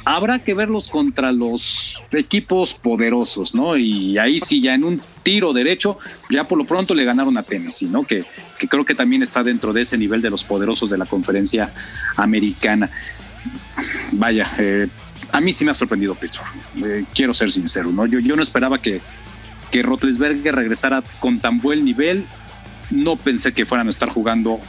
habrá 0.05 0.39
que 0.39 0.55
verlos 0.55 0.89
contra 0.89 1.33
los 1.33 2.01
equipos 2.13 2.75
poderosos, 2.75 3.57
¿no? 3.57 3.77
Y 3.77 4.19
ahí 4.19 4.39
sí, 4.39 4.61
ya 4.61 4.75
en 4.75 4.85
un 4.85 5.03
tiro 5.25 5.53
derecho, 5.53 5.99
ya 6.31 6.47
por 6.47 6.59
lo 6.59 6.65
pronto 6.65 6.95
le 6.95 7.05
ganaron 7.05 7.37
a 7.37 7.43
Tennessee, 7.43 7.87
¿no? 7.87 8.05
Que, 8.05 8.25
que 8.59 8.69
creo 8.69 8.85
que 8.85 8.95
también 8.95 9.23
está 9.23 9.43
dentro 9.43 9.73
de 9.73 9.83
ese 9.83 9.99
nivel 9.99 10.23
de 10.23 10.31
los 10.31 10.45
poderosos 10.45 10.91
de 10.91 10.99
la 10.99 11.07
conferencia 11.07 11.73
americana 12.17 12.89
vaya, 14.13 14.47
eh, 14.59 14.89
a 15.33 15.41
mí 15.41 15.53
sí 15.53 15.65
me 15.65 15.71
ha 15.71 15.75
sorprendido 15.75 16.15
Pittsburgh. 16.15 16.51
Eh, 16.85 17.05
quiero 17.15 17.35
ser 17.35 17.51
sincero, 17.53 17.91
¿no? 17.91 18.07
Yo, 18.07 18.37
no 18.37 18.43
esperaba 18.43 18.81
que, 18.81 19.01
que 19.71 19.83
regresara 19.83 21.03
con 21.21 21.39
tan 21.41 21.61
buen 21.61 21.85
nivel. 21.85 22.27
No 22.91 23.17
pensé 23.17 23.53
que 23.53 23.67
fueran 23.67 23.89
a 23.89 23.91
estar 23.91 24.09
jugando 24.09 24.61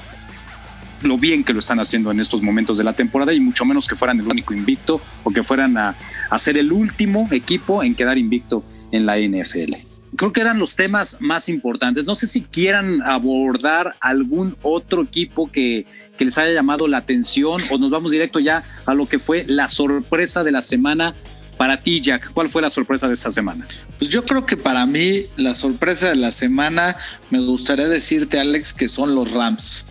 lo 1.04 1.18
bien 1.18 1.44
que 1.44 1.54
lo 1.54 1.60
están 1.60 1.80
haciendo 1.80 2.12
en 2.12 2.20
estos 2.20 2.42
momentos 2.42 2.78
de 2.78 2.84
la 2.84 2.94
temporada 2.94 3.34
y 3.34 3.40
mucho 3.40 3.66
menos 3.66 3.88
que 3.88 3.96
fueran 3.96 4.20
el 4.20 4.28
único 4.28 4.54
invicto 4.54 5.00
o 5.24 5.30
que 5.30 5.44
fueran 5.44 5.78
a, 5.78 5.96
a 6.30 6.40
ser 6.40 6.58
el 6.58 6.72
último 6.72 7.28
equipo 7.32 7.84
en 7.84 7.94
quedar 7.94 8.18
invicto 8.18 8.64
en 8.92 9.06
la 9.06 9.18
NFL. 9.18 9.76
Creo 10.16 10.34
que 10.34 10.42
eran 10.42 10.58
los 10.58 10.76
temas 10.76 11.18
más 11.20 11.50
importantes. 11.50 12.06
No 12.06 12.16
sé 12.16 12.26
si 12.26 12.42
quieran 12.42 13.02
abordar 13.04 13.96
algún 14.00 14.58
otro 14.64 15.04
equipo 15.04 15.52
que, 15.52 15.86
que 16.18 16.26
les 16.26 16.38
haya 16.38 16.54
llamado 16.54 16.88
la 16.88 16.98
atención 16.98 17.62
o 17.70 17.78
nos 17.78 17.90
vamos 17.90 18.12
directo 18.12 18.40
ya 18.40 18.64
a 18.86 18.94
lo 18.94 19.08
que 19.08 19.20
fue 19.20 19.46
la 19.48 19.68
sorpresa 19.68 20.44
de 20.44 20.52
la 20.52 20.62
semana 20.62 21.14
para 21.58 21.80
ti, 21.80 22.00
Jack, 22.02 22.32
¿cuál 22.34 22.50
fue 22.50 22.62
la 22.62 22.70
sorpresa 22.70 23.08
de 23.08 23.16
esta 23.16 23.32
semana? 23.32 23.68
Pues 23.98 24.12
yo 24.12 24.24
creo 24.24 24.46
que 24.46 24.56
para 24.56 24.86
mí 24.86 25.26
la 25.38 25.56
sorpresa 25.56 26.10
de 26.10 26.16
la 26.16 26.32
semana, 26.32 26.96
me 27.32 27.40
gustaría 27.40 27.88
decirte, 27.88 28.40
Alex, 28.40 28.74
que 28.74 28.88
son 28.88 29.16
los 29.16 29.32
Rams. 29.32 29.86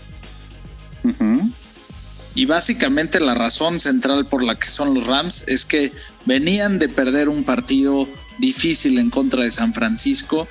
Y 2.35 2.45
básicamente 2.45 3.19
la 3.19 3.35
razón 3.35 3.81
central 3.81 4.27
por 4.27 4.45
la 4.45 4.55
que 4.55 4.69
son 4.69 4.95
los 4.95 5.07
Rams 5.07 5.45
es 5.49 5.67
que 5.67 5.93
venían 6.25 6.79
de 6.79 6.89
perder 6.89 7.29
un 7.29 7.45
partido 7.45 8.09
difícil 8.39 8.99
en 8.99 9.11
contra 9.11 9.43
de 9.43 9.51
San 9.51 9.73
Francisco 9.73 10.47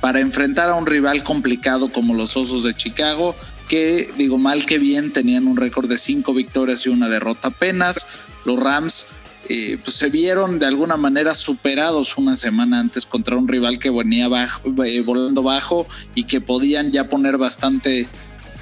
para 0.00 0.20
enfrentar 0.20 0.68
a 0.70 0.74
un 0.74 0.86
rival 0.86 1.22
complicado 1.22 1.90
como 1.90 2.14
los 2.14 2.36
Osos 2.36 2.64
de 2.64 2.74
Chicago 2.74 3.34
que, 3.68 4.10
digo 4.16 4.38
mal 4.38 4.66
que 4.66 4.78
bien, 4.78 5.12
tenían 5.12 5.46
un 5.46 5.56
récord 5.56 5.88
de 5.88 5.98
cinco 5.98 6.34
victorias 6.34 6.86
y 6.86 6.88
una 6.88 7.08
derrota 7.08 7.48
apenas. 7.48 8.24
Los 8.44 8.58
Rams 8.58 9.08
eh, 9.50 9.78
pues 9.82 9.96
se 9.96 10.10
vieron 10.10 10.58
de 10.58 10.66
alguna 10.66 10.96
manera 10.96 11.34
superados 11.34 12.18
una 12.18 12.36
semana 12.36 12.80
antes 12.80 13.06
contra 13.06 13.36
un 13.36 13.48
rival 13.48 13.78
que 13.78 13.88
venía 13.88 14.28
bajo, 14.28 14.62
eh, 14.84 15.00
volando 15.00 15.42
bajo 15.42 15.86
y 16.14 16.24
que 16.24 16.40
podían 16.40 16.92
ya 16.92 17.08
poner 17.08 17.38
bastante 17.38 18.08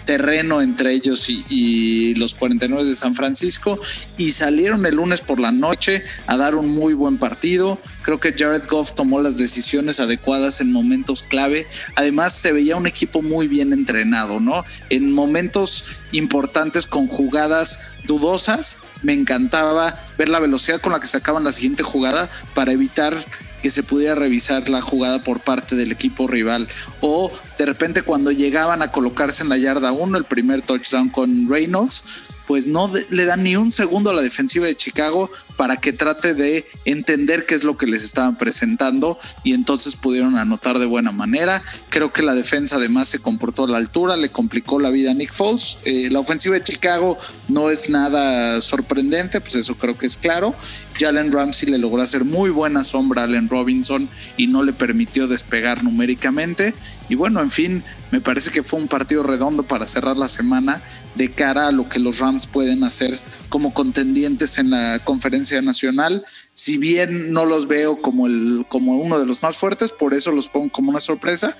terreno 0.05 0.63
entre 0.63 0.93
ellos 0.93 1.29
y, 1.29 2.15
los 2.15 2.35
49 2.35 2.85
de 2.85 2.95
San 2.95 3.15
Francisco 3.15 3.79
y 4.17 4.31
salieron 4.31 4.87
el 4.87 4.95
lunes 4.95 5.21
por 5.21 5.41
la 5.41 5.51
noche 5.51 6.05
a 6.29 6.37
dar 6.37 6.55
un 6.55 6.69
muy 6.69 6.95
buen 6.95 7.19
partido. 7.19 7.79
Creo 8.07 8.21
que 8.21 8.33
Jared 8.39 8.69
Goff 8.69 8.93
tomó 8.93 9.21
las 9.21 9.37
decisiones 9.37 9.99
adecuadas 9.99 10.61
en 10.61 10.71
momentos 10.71 11.25
clave. 11.25 11.67
Además 11.97 12.35
se 12.35 12.53
veía 12.53 12.77
un 12.77 12.87
equipo 12.87 13.21
muy 13.21 13.49
bien 13.49 13.73
entrenado, 13.73 14.39
¿no? 14.39 14.65
En 14.91 15.11
momentos 15.11 15.87
importantes 16.13 16.87
con 16.87 17.09
jugadas 17.09 17.81
dudosas, 18.05 18.79
me 19.03 19.13
encantaba 19.13 20.07
ver 20.19 20.29
la 20.29 20.39
velocidad 20.39 20.81
con 20.81 20.93
la 20.93 21.01
que 21.01 21.09
sacaban 21.09 21.43
la 21.43 21.51
siguiente 21.51 21.83
jugada 21.83 22.31
para 22.55 22.71
evitar 22.71 23.13
que 23.61 23.73
se 23.73 23.83
pudiera 23.83 24.15
revisar 24.15 24.69
la 24.69 24.81
jugada 24.81 25.25
por 25.25 25.41
parte 25.41 25.75
del 25.75 25.91
equipo 25.91 26.29
rival. 26.29 26.69
O 27.01 27.33
de 27.59 27.67
repente 27.67 28.03
cuando 28.03 28.31
llegaban 28.31 28.83
a 28.83 28.93
colocarse 28.93 29.43
en 29.43 29.49
la 29.49 29.57
yarda 29.57 29.91
1, 29.91 30.17
el 30.17 30.25
primer 30.25 30.63
touchdown 30.63 31.09
con 31.09 31.49
Reynolds, 31.49 32.05
pues 32.47 32.69
no 32.69 32.89
le 33.11 33.25
dan 33.25 33.43
ni 33.43 33.57
un 33.57 33.73
segundo 33.73 34.11
a 34.11 34.15
la 34.15 34.23
defensiva 34.23 34.67
de 34.67 34.77
Chicago 34.77 35.29
para 35.57 35.79
que 35.79 35.93
trate 35.93 36.35
de 36.35 36.67
entender 36.85 37.47
qué 37.47 37.55
es 37.55 37.65
lo 37.65 37.77
que 37.77 37.87
les 37.87 38.05
estaban 38.05 38.37
presentando 38.37 39.19
y 39.45 39.53
entonces 39.53 39.97
pudieron 39.97 40.37
anotar 40.37 40.79
de 40.79 40.87
buena 40.87 41.13
manera. 41.13 41.63
Creo 41.91 42.13
que 42.13 42.23
la 42.23 42.35
defensa 42.35 42.77
además 42.77 43.09
se 43.09 43.19
comportó 43.19 43.65
a 43.65 43.69
la 43.69 43.79
altura, 43.79 44.17
le 44.17 44.31
complicó 44.31 44.79
la 44.79 44.91
vida 44.91 45.11
a 45.11 45.15
Nick 45.15 45.33
Foles. 45.33 45.79
Eh, 45.85 46.09
la 46.11 46.21
ofensiva 46.21 46.55
de 46.55 46.63
Chicago 46.63 47.19
no 47.49 47.71
es 47.71 47.89
nada 47.89 48.61
sorprendente, 48.61 49.41
pues 49.41 49.55
eso 49.57 49.77
creo 49.77 49.97
que 49.97 50.07
es 50.07 50.17
claro. 50.17 50.55
Jalen 50.99 51.33
Ramsey 51.33 51.71
le 51.71 51.79
logró 51.79 52.03
hacer 52.03 52.25
muy 52.25 52.51
buena 52.51 52.85
sombra 52.85 53.23
a 53.23 53.25
Allen 53.25 53.49
Robinson 53.49 54.09
y 54.37 54.47
no 54.47 54.63
le 54.63 54.73
permitió 54.73 55.29
despegar 55.29 55.83
numéricamente. 55.83 56.75
Y 57.09 57.15
bueno, 57.15 57.41
en 57.41 57.51
fin, 57.51 57.85
me 58.11 58.21
parece 58.21 58.51
que 58.51 58.63
fue 58.63 58.81
un 58.81 58.89
partido 58.89 59.23
redondo 59.23 59.63
para 59.63 59.87
cerrar 59.87 60.17
la 60.17 60.29
semana 60.29 60.83
de 61.15 61.31
cara 61.31 61.69
a 61.69 61.73
lo 61.73 61.89
que 61.89 61.99
los 61.99 62.19
Rams 62.19 62.47
pueden 62.47 62.85
hacer 62.85 63.19
como 63.49 63.73
contendientes 63.73 64.59
en 64.59 64.71
la 64.71 65.01
conferencia 65.05 65.46
nacional. 65.63 66.25
Si 66.53 66.79
bien 66.79 67.33
no 67.33 67.45
los 67.45 67.69
veo 67.69 68.01
como, 68.01 68.27
el, 68.27 68.67
como 68.69 68.97
uno 68.97 69.19
de 69.19 69.27
los 69.27 69.43
más 69.43 69.57
fuertes, 69.57 69.93
por 69.93 70.15
eso 70.15 70.33
los 70.33 70.49
pongo 70.49 70.71
como 70.71 70.91
una 70.91 71.01
sorpresa. 71.01 71.57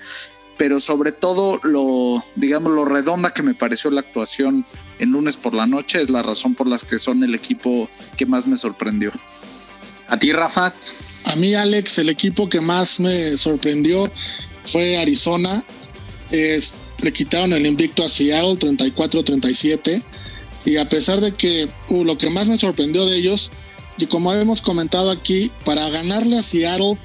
Pero 0.57 0.79
sobre 0.79 1.11
todo 1.11 1.59
lo, 1.63 2.23
digamos, 2.35 2.71
lo 2.71 2.85
redonda 2.85 3.31
que 3.31 3.43
me 3.43 3.53
pareció 3.53 3.91
la 3.91 4.01
actuación 4.01 4.65
en 4.99 5.11
lunes 5.11 5.37
por 5.37 5.53
la 5.53 5.67
noche 5.67 6.01
es 6.01 6.09
la 6.09 6.23
razón 6.23 6.55
por 6.55 6.67
la 6.67 6.79
que 6.79 6.97
son 6.97 7.23
el 7.23 7.35
equipo 7.35 7.87
que 8.17 8.25
más 8.25 8.47
me 8.47 8.57
sorprendió. 8.57 9.11
¿A 10.07 10.17
ti, 10.17 10.31
Rafa? 10.31 10.73
A 11.25 11.35
mí, 11.35 11.53
Alex, 11.53 11.99
el 11.99 12.09
equipo 12.09 12.49
que 12.49 12.61
más 12.61 12.99
me 12.99 13.35
sorprendió 13.37 14.11
fue 14.63 14.97
Arizona. 14.97 15.63
le 16.31 17.13
quitaron 17.13 17.53
el 17.53 17.65
invicto 17.65 18.03
a 18.03 18.09
Seattle 18.09 18.57
34-37 18.57 20.03
y 20.67 20.77
a 20.77 20.85
pesar 20.85 21.21
de 21.21 21.33
que 21.33 21.69
uh, 21.89 22.03
lo 22.03 22.17
que 22.17 22.29
más 22.29 22.49
me 22.49 22.57
sorprendió 22.57 23.05
de 23.05 23.17
ellos, 23.17 23.51
y 23.97 24.05
como 24.05 24.33
hemos 24.33 24.61
comentado 24.61 25.11
aquí, 25.11 25.51
para 25.65 25.89
ganarle 25.89 26.37
a 26.37 26.43
Seattle 26.43 26.97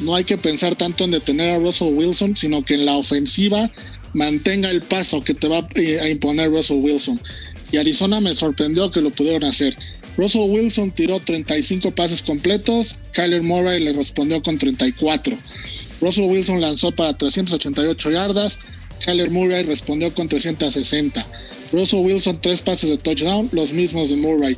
no 0.00 0.14
hay 0.14 0.24
que 0.24 0.38
pensar 0.38 0.74
tanto 0.74 1.04
en 1.04 1.10
detener 1.10 1.56
a 1.56 1.58
Russell 1.58 1.94
Wilson, 1.94 2.36
sino 2.36 2.64
que 2.64 2.74
en 2.74 2.86
la 2.86 2.96
ofensiva 2.96 3.70
mantenga 4.14 4.70
el 4.70 4.82
paso 4.82 5.22
que 5.22 5.34
te 5.34 5.48
va 5.48 5.66
eh, 5.74 6.00
a 6.00 6.08
imponer 6.08 6.50
Russell 6.50 6.82
Wilson. 6.82 7.20
Y 7.70 7.76
Arizona 7.76 8.20
me 8.20 8.34
sorprendió 8.34 8.90
que 8.90 9.02
lo 9.02 9.10
pudieron 9.10 9.44
hacer. 9.44 9.76
Russell 10.16 10.50
Wilson 10.50 10.90
tiró 10.90 11.20
35 11.20 11.92
pases 11.92 12.22
completos, 12.22 12.96
Kyler 13.12 13.42
Murray 13.42 13.82
le 13.82 13.92
respondió 13.92 14.42
con 14.42 14.58
34. 14.58 15.38
Russell 16.00 16.24
Wilson 16.24 16.60
lanzó 16.60 16.90
para 16.92 17.16
388 17.16 18.10
yardas, 18.10 18.58
Kyler 19.04 19.30
Murray 19.30 19.62
respondió 19.62 20.12
con 20.12 20.28
360. 20.28 21.26
Russell 21.72 22.00
Wilson 22.00 22.40
tres 22.40 22.62
pases 22.62 22.90
de 22.90 22.98
touchdown, 22.98 23.48
los 23.52 23.72
mismos 23.72 24.10
de 24.10 24.16
Murray. 24.16 24.56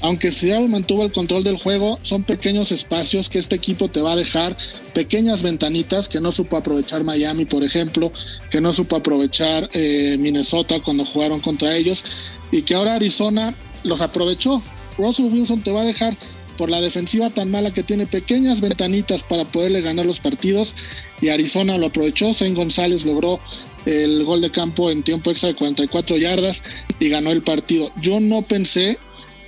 Aunque 0.00 0.30
Seattle 0.30 0.68
mantuvo 0.68 1.04
el 1.04 1.12
control 1.12 1.42
del 1.42 1.56
juego, 1.56 1.98
son 2.02 2.22
pequeños 2.22 2.70
espacios 2.70 3.28
que 3.28 3.38
este 3.38 3.56
equipo 3.56 3.88
te 3.88 4.00
va 4.00 4.12
a 4.12 4.16
dejar, 4.16 4.56
pequeñas 4.94 5.42
ventanitas 5.42 6.08
que 6.08 6.20
no 6.20 6.30
supo 6.30 6.56
aprovechar 6.56 7.02
Miami, 7.02 7.46
por 7.46 7.64
ejemplo, 7.64 8.12
que 8.50 8.60
no 8.60 8.72
supo 8.72 8.96
aprovechar 8.96 9.68
eh, 9.72 10.16
Minnesota 10.18 10.80
cuando 10.80 11.04
jugaron 11.04 11.40
contra 11.40 11.74
ellos, 11.74 12.04
y 12.52 12.62
que 12.62 12.74
ahora 12.74 12.94
Arizona 12.94 13.56
los 13.82 14.00
aprovechó. 14.00 14.62
Russell 14.98 15.26
Wilson 15.26 15.62
te 15.62 15.72
va 15.72 15.82
a 15.82 15.84
dejar 15.84 16.16
por 16.56 16.70
la 16.70 16.80
defensiva 16.80 17.30
tan 17.30 17.50
mala 17.50 17.72
que 17.72 17.84
tiene 17.84 18.06
pequeñas 18.06 18.60
ventanitas 18.60 19.22
para 19.22 19.44
poderle 19.44 19.80
ganar 19.80 20.04
los 20.04 20.20
partidos 20.20 20.74
y 21.20 21.28
Arizona 21.28 21.78
lo 21.78 21.86
aprovechó. 21.86 22.34
Zane 22.34 22.54
González 22.54 23.04
logró 23.04 23.40
el 23.86 24.24
gol 24.24 24.40
de 24.40 24.50
campo 24.50 24.90
en 24.90 25.04
tiempo 25.04 25.30
extra 25.30 25.50
de 25.50 25.54
44 25.54 26.16
yardas 26.16 26.64
y 26.98 27.08
ganó 27.08 27.30
el 27.30 27.42
partido. 27.42 27.90
Yo 28.02 28.18
no 28.18 28.42
pensé 28.42 28.98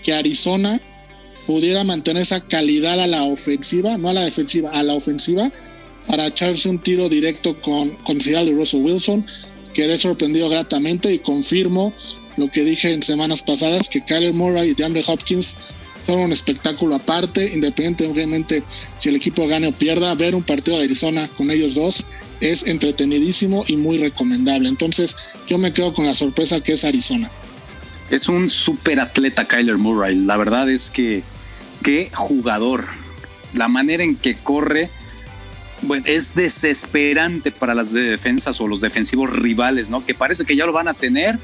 que 0.02 0.12
Arizona 0.12 0.80
pudiera 1.46 1.84
mantener 1.84 2.22
esa 2.22 2.40
calidad 2.40 3.00
a 3.00 3.06
la 3.06 3.24
ofensiva, 3.24 3.98
no 3.98 4.08
a 4.08 4.12
la 4.12 4.24
defensiva, 4.24 4.70
a 4.70 4.82
la 4.82 4.94
ofensiva, 4.94 5.52
para 6.06 6.26
echarse 6.26 6.68
un 6.68 6.78
tiro 6.78 7.08
directo 7.08 7.60
con, 7.60 7.90
con 7.96 8.20
Seattle 8.20 8.54
Russell 8.54 8.82
Wilson. 8.82 9.26
Quedé 9.74 9.96
sorprendido 9.96 10.48
gratamente 10.48 11.12
y 11.12 11.18
confirmo 11.18 11.92
lo 12.36 12.50
que 12.50 12.64
dije 12.64 12.92
en 12.92 13.02
semanas 13.02 13.42
pasadas, 13.42 13.88
que 13.88 14.04
Kyler 14.04 14.32
Murray 14.32 14.70
y 14.70 14.74
DeAndre 14.74 15.04
Hopkins 15.06 15.56
son 16.04 16.20
un 16.20 16.32
espectáculo 16.32 16.94
aparte, 16.94 17.52
independientemente 17.52 18.62
si 18.96 19.10
el 19.10 19.16
equipo 19.16 19.46
gane 19.46 19.68
o 19.68 19.72
pierda, 19.72 20.14
ver 20.14 20.34
un 20.34 20.42
partido 20.42 20.78
de 20.78 20.84
Arizona 20.84 21.28
con 21.28 21.50
ellos 21.50 21.74
dos 21.74 22.06
es 22.40 22.66
entretenidísimo 22.66 23.64
y 23.66 23.76
muy 23.76 23.98
recomendable. 23.98 24.68
Entonces 24.68 25.16
yo 25.46 25.58
me 25.58 25.72
quedo 25.72 25.92
con 25.92 26.06
la 26.06 26.14
sorpresa 26.14 26.60
que 26.60 26.72
es 26.72 26.84
Arizona. 26.84 27.30
Es 28.10 28.28
un 28.28 28.50
super 28.50 29.00
atleta 29.00 29.46
Kyler 29.46 29.78
Murray. 29.78 30.16
La 30.16 30.36
verdad 30.36 30.68
es 30.68 30.90
que 30.90 31.22
qué 31.82 32.10
jugador. 32.12 32.86
La 33.54 33.68
manera 33.68 34.02
en 34.02 34.16
que 34.16 34.36
corre 34.36 34.90
bueno, 35.82 36.04
es 36.06 36.34
desesperante 36.34 37.52
para 37.52 37.74
las 37.74 37.92
defensas 37.92 38.60
o 38.60 38.68
los 38.68 38.80
defensivos 38.80 39.30
rivales, 39.30 39.88
¿no? 39.90 40.04
Que 40.04 40.14
parece 40.14 40.44
que 40.44 40.56
ya 40.56 40.66
lo 40.66 40.72
van 40.72 40.88
a 40.88 40.94
tener 40.94 41.38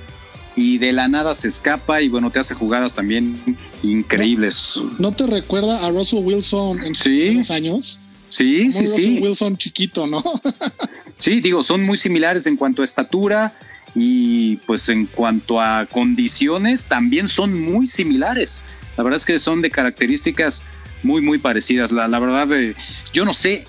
y 0.57 0.79
de 0.79 0.93
la 0.93 1.07
nada 1.07 1.35
se 1.35 1.49
escapa 1.49 2.03
y 2.03 2.09
bueno, 2.09 2.31
te 2.31 2.39
hace 2.39 2.55
jugadas 2.55 2.95
también 2.95 3.41
increíbles. 3.83 4.81
¿No, 4.99 5.13
te 5.13 5.27
recuerda 5.27 5.87
a 5.87 5.91
Russell 5.91 6.21
Wilson 6.23 6.83
en 6.83 6.95
sus 6.95 7.51
años? 7.51 8.01
Sí, 8.29 8.73
sí, 8.73 8.87
sí. 8.87 9.19
Wilson 9.23 9.57
chiquito, 9.57 10.07
¿no? 10.07 10.23
sí, 11.19 11.41
digo, 11.41 11.63
son 11.63 11.83
muy 11.85 11.97
similares 11.97 12.47
en 12.47 12.57
cuanto 12.57 12.83
a 12.83 12.85
estatura 12.85 13.55
y 13.97 14.57
pues 14.59 14.89
en 14.89 15.07
cuanto 15.07 15.61
a 15.61 15.87
condiciones 15.87 16.85
también 16.85 17.27
son 17.27 17.61
muy 17.61 17.87
similares. 17.87 18.63
La 18.97 19.03
verdad 19.03 19.17
es 19.17 19.25
que 19.25 19.39
son 19.39 19.61
de 19.63 19.71
características 19.71 20.63
muy, 21.03 21.21
muy 21.21 21.39
parecidas. 21.39 21.91
La, 21.91 22.07
la 22.07 22.19
verdad, 22.19 22.53
eh, 22.53 22.77
yo 23.13 23.25
no 23.25 23.33
sé 23.33 23.65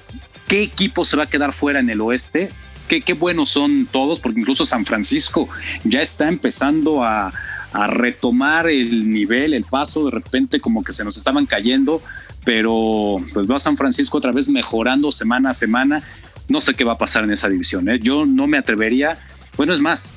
qué 0.47 0.61
equipo 0.61 1.03
se 1.05 1.17
va 1.17 1.23
a 1.23 1.29
quedar 1.29 1.53
fuera 1.53 1.79
en 1.79 1.89
el 1.89 2.01
oeste. 2.01 2.49
Qué, 2.87 3.01
qué 3.01 3.13
buenos 3.13 3.49
son 3.49 3.85
todos, 3.85 4.19
porque 4.19 4.39
incluso 4.39 4.65
San 4.65 4.85
Francisco 4.85 5.49
ya 5.83 6.01
está 6.01 6.27
empezando 6.27 7.03
a, 7.03 7.33
a 7.73 7.87
retomar 7.87 8.67
el 8.67 9.09
nivel, 9.09 9.53
el 9.53 9.63
paso. 9.63 10.05
De 10.05 10.11
repente, 10.11 10.59
como 10.59 10.83
que 10.83 10.91
se 10.91 11.03
nos 11.03 11.17
estaban 11.17 11.45
cayendo 11.45 12.01
pero 12.47 13.17
pues 13.33 13.45
va 13.45 13.59
San 13.59 13.75
Francisco 13.75 14.19
otra 14.19 14.31
vez 14.31 14.47
mejorando 14.47 15.11
semana 15.11 15.49
a 15.49 15.53
semana. 15.53 16.01
No 16.47 16.61
sé 16.61 16.75
qué 16.75 16.85
va 16.85 16.93
a 16.93 16.97
pasar 16.97 17.25
en 17.25 17.33
esa 17.33 17.49
división. 17.49 17.89
¿eh? 17.89 17.99
Yo 17.99 18.25
no 18.25 18.47
me 18.47 18.57
atrevería. 18.57 19.17
Bueno, 19.57 19.73
es 19.73 19.81
más, 19.81 20.13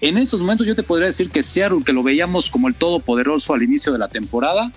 en 0.00 0.18
estos 0.18 0.40
momentos 0.40 0.66
yo 0.66 0.74
te 0.74 0.82
podría 0.82 1.06
decir 1.06 1.30
que 1.30 1.42
Seattle, 1.42 1.82
que 1.84 1.92
lo 1.92 2.02
veíamos 2.02 2.50
como 2.50 2.68
el 2.68 2.74
todopoderoso 2.74 3.54
al 3.54 3.62
inicio 3.62 3.92
de 3.92 3.98
la 3.98 4.08
temporada, 4.08 4.70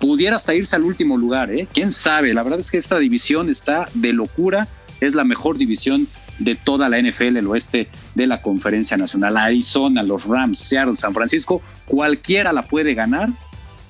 pudiera 0.00 0.36
hasta 0.36 0.54
irse 0.54 0.74
al 0.74 0.82
último 0.82 1.16
lugar. 1.16 1.50
¿eh? 1.52 1.68
¿Quién 1.72 1.92
sabe? 1.92 2.34
La 2.34 2.42
verdad 2.42 2.58
es 2.58 2.70
que 2.70 2.78
esta 2.78 2.98
división 2.98 3.48
está 3.48 3.88
de 3.94 4.12
locura. 4.12 4.66
Es 5.00 5.14
la 5.14 5.22
mejor 5.22 5.58
división 5.58 6.08
de 6.40 6.56
toda 6.56 6.88
la 6.88 7.00
NFL, 7.00 7.36
el 7.36 7.46
oeste 7.46 7.88
de 8.14 8.26
la 8.26 8.42
Conferencia 8.42 8.96
Nacional. 8.96 9.36
Arizona, 9.36 10.02
los 10.02 10.24
Rams, 10.24 10.58
Seattle, 10.58 10.96
San 10.96 11.14
Francisco, 11.14 11.62
cualquiera 11.86 12.52
la 12.52 12.64
puede 12.64 12.94
ganar 12.94 13.28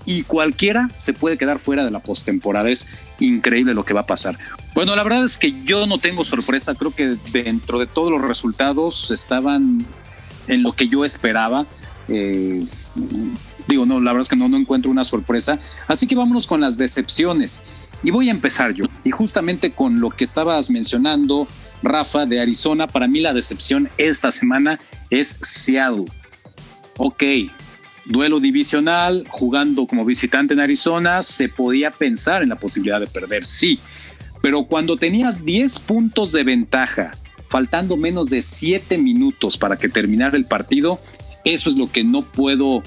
y 0.05 0.23
cualquiera 0.25 0.89
se 0.95 1.13
puede 1.13 1.39
quedar 1.39 1.59
fuera 1.59 1.85
de 1.85 1.91
la 1.91 2.01
postemporada. 2.01 2.71
Es 2.71 2.89
increíble 3.21 3.75
lo 3.75 3.85
que 3.85 3.95
va 3.95 4.01
a 4.01 4.07
pasar. 4.07 4.39
Bueno, 4.75 4.97
la 4.97 5.03
verdad 5.03 5.25
es 5.25 5.37
que 5.39 5.55
yo 5.65 5.87
no 5.87 5.99
tengo 5.99 6.25
sorpresa. 6.25 6.75
Creo 6.75 6.95
que 6.95 7.17
dentro 7.33 7.79
de 7.79 7.87
todos 7.87 8.11
los 8.11 8.23
resultados 8.23 9.11
estaban 9.11 9.87
en 10.49 10.63
lo 10.63 10.73
que 10.73 10.89
yo 10.89 11.05
esperaba. 11.05 11.67
Eh, 12.09 12.65
digo, 13.69 13.87
no, 13.87 14.01
la 14.01 14.13
verdad 14.13 14.23
es 14.23 14.29
que 14.29 14.37
no, 14.37 14.49
no 14.49 14.57
encuentro 14.57 14.91
una 14.91 15.05
sorpresa. 15.05 15.59
Así 15.87 16.07
que 16.07 16.15
vámonos 16.15 16.47
con 16.47 16.61
las 16.61 16.77
decepciones. 16.77 17.89
Y 18.03 18.11
voy 18.11 18.29
a 18.29 18.33
empezar 18.33 18.73
yo. 18.73 18.87
Y 19.05 19.11
justamente 19.11 19.71
con 19.71 20.01
lo 20.01 20.11
que 20.11 20.25
estabas 20.25 20.71
mencionando, 20.71 21.47
Rafa, 21.83 22.27
de 22.27 22.41
Arizona, 22.41 22.87
para 22.87 23.07
mí 23.07 23.21
la 23.21 23.33
decepción 23.33 23.89
esta 23.99 24.33
semana 24.33 24.79
es 25.11 25.37
Seattle. 25.41 26.07
Ok, 26.99 27.23
duelo 28.05 28.41
divisional, 28.41 29.25
jugando 29.29 29.87
como 29.87 30.05
visitante 30.05 30.55
en 30.55 30.61
Arizona, 30.61 31.23
se 31.23 31.49
podía 31.49 31.91
pensar 31.91 32.43
en 32.43 32.49
la 32.49 32.57
posibilidad 32.57 33.01
de 33.01 33.07
perder, 33.07 33.45
sí. 33.45 33.79
Pero 34.41 34.65
cuando 34.65 34.97
tenías 34.97 35.45
10 35.45 35.79
puntos 35.81 36.33
de 36.33 36.43
ventaja, 36.43 37.13
faltando 37.49 37.97
menos 37.97 38.29
de 38.29 38.43
7 38.43 38.99
minutos 38.99 39.57
para 39.57 39.77
que 39.77 39.89
terminara 39.89 40.37
el 40.37 40.47
partido, 40.47 41.01
eso 41.45 41.71
es 41.71 41.77
lo 41.77 41.91
que 41.91 42.03
no 42.03 42.23
puedo 42.23 42.83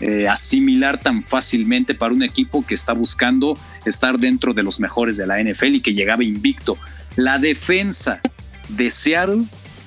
eh, 0.00 0.28
asimilar 0.28 1.00
tan 1.00 1.22
fácilmente 1.22 1.94
para 1.94 2.12
un 2.12 2.22
equipo 2.22 2.64
que 2.66 2.74
está 2.74 2.92
buscando 2.92 3.58
estar 3.84 4.18
dentro 4.18 4.52
de 4.52 4.62
los 4.62 4.80
mejores 4.80 5.16
de 5.16 5.26
la 5.26 5.42
NFL 5.42 5.76
y 5.76 5.80
que 5.80 5.94
llegaba 5.94 6.24
invicto. 6.24 6.76
La 7.14 7.38
defensa 7.38 8.20
de 8.68 8.90
Seattle 8.90 9.44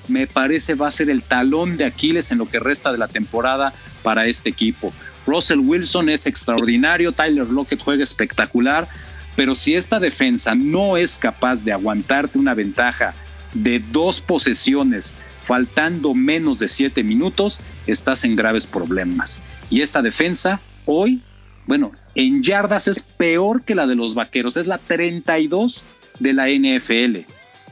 me 0.08 0.26
parece 0.26 0.74
va 0.74 0.88
a 0.88 0.90
ser 0.90 1.10
el 1.10 1.22
talón 1.22 1.76
de 1.76 1.84
Aquiles 1.84 2.32
en 2.32 2.38
lo 2.38 2.48
que 2.48 2.58
resta 2.58 2.90
de 2.90 2.98
la 2.98 3.08
temporada 3.08 3.72
para 4.02 4.26
este 4.26 4.48
equipo. 4.48 4.92
Russell 5.26 5.60
Wilson 5.60 6.08
es 6.08 6.26
extraordinario, 6.26 7.12
Tyler 7.12 7.48
Lockett 7.48 7.82
juega 7.82 8.02
espectacular, 8.02 8.88
pero 9.36 9.54
si 9.54 9.74
esta 9.74 10.00
defensa 10.00 10.54
no 10.54 10.96
es 10.96 11.18
capaz 11.18 11.62
de 11.64 11.72
aguantarte 11.72 12.38
una 12.38 12.54
ventaja 12.54 13.14
de 13.54 13.78
dos 13.78 14.20
posesiones 14.20 15.14
faltando 15.42 16.14
menos 16.14 16.58
de 16.58 16.68
siete 16.68 17.02
minutos, 17.02 17.60
estás 17.86 18.24
en 18.24 18.36
graves 18.36 18.66
problemas. 18.66 19.42
Y 19.70 19.80
esta 19.80 20.02
defensa 20.02 20.60
hoy, 20.84 21.22
bueno, 21.66 21.92
en 22.14 22.42
yardas 22.42 22.88
es 22.88 23.00
peor 23.00 23.62
que 23.62 23.74
la 23.74 23.86
de 23.86 23.94
los 23.94 24.14
Vaqueros, 24.14 24.56
es 24.56 24.66
la 24.66 24.78
32 24.78 25.84
de 26.18 26.32
la 26.32 26.48
NFL. 26.48 27.20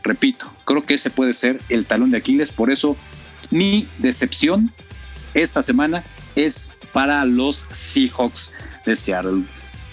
Repito, 0.02 0.50
creo 0.64 0.82
que 0.82 0.94
ese 0.94 1.10
puede 1.10 1.34
ser 1.34 1.60
el 1.68 1.84
talón 1.84 2.10
de 2.10 2.18
Aquiles, 2.18 2.50
por 2.50 2.70
eso 2.70 2.96
mi 3.50 3.88
decepción 3.98 4.72
esta 5.34 5.62
semana 5.62 6.04
es 6.38 6.74
para 6.92 7.24
los 7.24 7.66
Seahawks 7.70 8.52
de 8.86 8.94
Seattle. 8.94 9.44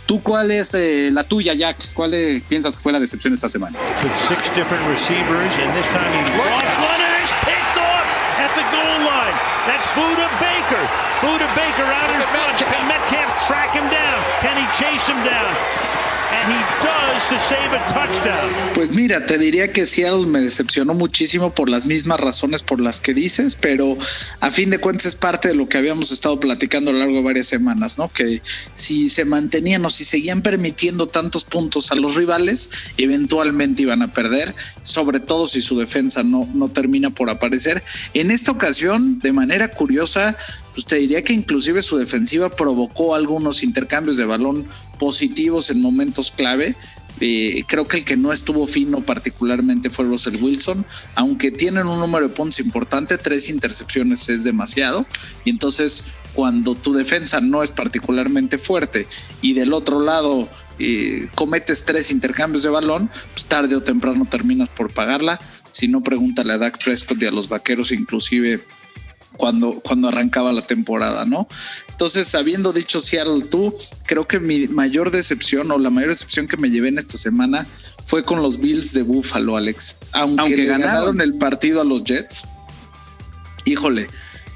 ¿Tú 0.05 0.21
cuál 0.21 0.51
es 0.51 0.73
eh, 0.75 1.09
la 1.11 1.23
tuya, 1.23 1.55
Jack? 1.55 1.91
¿Cuál 1.93 2.13
eh, 2.13 2.41
piensas 2.47 2.77
que 2.77 2.83
fue 2.83 2.93
la 2.93 2.99
decepción 2.99 3.33
esta 3.33 3.49
semana? 3.49 3.77
With 4.03 4.13
six 4.13 4.53
different 4.53 4.85
receivers, 4.87 5.51
and 5.57 5.73
this 5.75 5.87
time 5.89 6.11
he 6.13 6.21
lost 6.37 6.77
one 6.77 7.01
and 7.01 7.23
is 7.23 7.33
picked 7.41 7.77
off 7.81 8.05
at 8.37 8.53
the 8.53 8.65
goal 8.69 9.01
line. 9.01 9.33
That's 9.65 9.87
Buda 9.97 10.29
Baker. 10.37 10.83
Buda 11.25 11.49
Baker 11.57 11.89
out 11.89 12.13
in 12.13 12.21
front. 12.29 12.53
Can 12.61 12.87
Metcalf 12.87 13.47
track 13.47 13.73
him 13.73 13.89
down? 13.89 14.21
Can 14.41 14.55
he 14.61 14.65
chase 14.77 15.09
him 15.09 15.17
down? 15.25 16.04
Pues 18.73 18.91
mira, 18.93 19.25
te 19.25 19.37
diría 19.37 19.71
que 19.71 19.85
Seattle 19.85 20.25
me 20.27 20.41
decepcionó 20.41 20.93
muchísimo 20.93 21.53
por 21.53 21.69
las 21.69 21.85
mismas 21.85 22.19
razones 22.19 22.61
por 22.61 22.79
las 22.79 22.99
que 23.01 23.13
dices, 23.13 23.57
pero 23.59 23.97
a 24.41 24.51
fin 24.51 24.69
de 24.69 24.79
cuentas 24.79 25.07
es 25.07 25.15
parte 25.15 25.47
de 25.47 25.55
lo 25.55 25.67
que 25.67 25.77
habíamos 25.77 26.11
estado 26.11 26.39
platicando 26.39 26.91
a 26.91 26.93
lo 26.93 26.99
largo 26.99 27.15
de 27.15 27.23
varias 27.23 27.47
semanas, 27.47 27.97
¿no? 27.97 28.11
Que 28.11 28.41
si 28.75 29.09
se 29.09 29.25
mantenían 29.25 29.85
o 29.85 29.89
si 29.89 30.03
seguían 30.03 30.41
permitiendo 30.41 31.07
tantos 31.07 31.45
puntos 31.45 31.91
a 31.91 31.95
los 31.95 32.15
rivales, 32.15 32.91
eventualmente 32.97 33.83
iban 33.83 34.01
a 34.01 34.11
perder, 34.11 34.53
sobre 34.83 35.19
todo 35.19 35.47
si 35.47 35.61
su 35.61 35.79
defensa 35.79 36.23
no, 36.23 36.47
no 36.53 36.67
termina 36.67 37.09
por 37.09 37.29
aparecer. 37.29 37.83
En 38.13 38.29
esta 38.29 38.51
ocasión, 38.51 39.19
de 39.19 39.31
manera 39.33 39.69
curiosa, 39.69 40.37
pues 40.73 40.85
te 40.85 40.97
diría 40.97 41.23
que 41.23 41.33
inclusive 41.33 41.81
su 41.81 41.97
defensiva 41.97 42.49
provocó 42.49 43.15
algunos 43.15 43.63
intercambios 43.63 44.17
de 44.17 44.25
balón 44.25 44.67
positivos 44.97 45.69
en 45.69 45.81
momentos 45.81 46.31
clave. 46.31 46.75
Eh, 47.21 47.63
creo 47.67 47.87
que 47.87 47.97
el 47.97 48.05
que 48.05 48.17
no 48.17 48.33
estuvo 48.33 48.67
fino 48.67 48.99
particularmente 49.01 49.89
fue 49.89 50.05
Russell 50.05 50.41
Wilson, 50.41 50.85
aunque 51.15 51.49
tienen 51.49 51.87
un 51.87 51.99
número 51.99 52.27
de 52.27 52.33
puntos 52.33 52.59
importante, 52.59 53.17
tres 53.17 53.49
intercepciones 53.49 54.27
es 54.27 54.43
demasiado. 54.43 55.05
Y 55.45 55.51
entonces 55.51 56.05
cuando 56.33 56.75
tu 56.75 56.93
defensa 56.93 57.39
no 57.39 57.63
es 57.63 57.71
particularmente 57.71 58.57
fuerte 58.57 59.07
y 59.41 59.53
del 59.53 59.71
otro 59.71 60.01
lado 60.01 60.49
eh, 60.77 61.29
cometes 61.35 61.85
tres 61.85 62.11
intercambios 62.11 62.63
de 62.63 62.69
balón, 62.69 63.09
pues 63.33 63.45
tarde 63.45 63.75
o 63.75 63.81
temprano 63.81 64.25
terminas 64.29 64.67
por 64.67 64.93
pagarla. 64.93 65.39
Si 65.71 65.87
no, 65.87 66.03
pregúntale 66.03 66.53
a 66.53 66.57
Dak 66.57 66.83
Prescott 66.83 67.21
y 67.23 67.25
a 67.25 67.31
los 67.31 67.47
vaqueros 67.47 67.93
inclusive 67.93 68.61
cuando, 69.37 69.79
cuando 69.81 70.07
arrancaba 70.07 70.51
la 70.51 70.65
temporada, 70.65 71.25
¿no? 71.25 71.47
Entonces, 71.89 72.33
habiendo 72.35 72.73
dicho 72.73 72.99
Seattle 72.99 73.45
tú, 73.49 73.73
creo 74.05 74.27
que 74.27 74.39
mi 74.39 74.67
mayor 74.67 75.11
decepción 75.11 75.71
o 75.71 75.77
la 75.77 75.89
mayor 75.89 76.09
decepción 76.11 76.47
que 76.47 76.57
me 76.57 76.69
llevé 76.69 76.89
en 76.89 76.99
esta 76.99 77.17
semana 77.17 77.65
fue 78.05 78.23
con 78.23 78.41
los 78.41 78.59
Bills 78.59 78.93
de 78.93 79.03
Buffalo, 79.03 79.57
Alex. 79.57 79.97
Aunque, 80.13 80.65
ganaron. 80.65 81.21
el 81.21 81.37
partido 81.37 81.81
a 81.81 81.83
los 81.83 82.03
Jets, 82.03 82.45
híjole, 83.65 84.07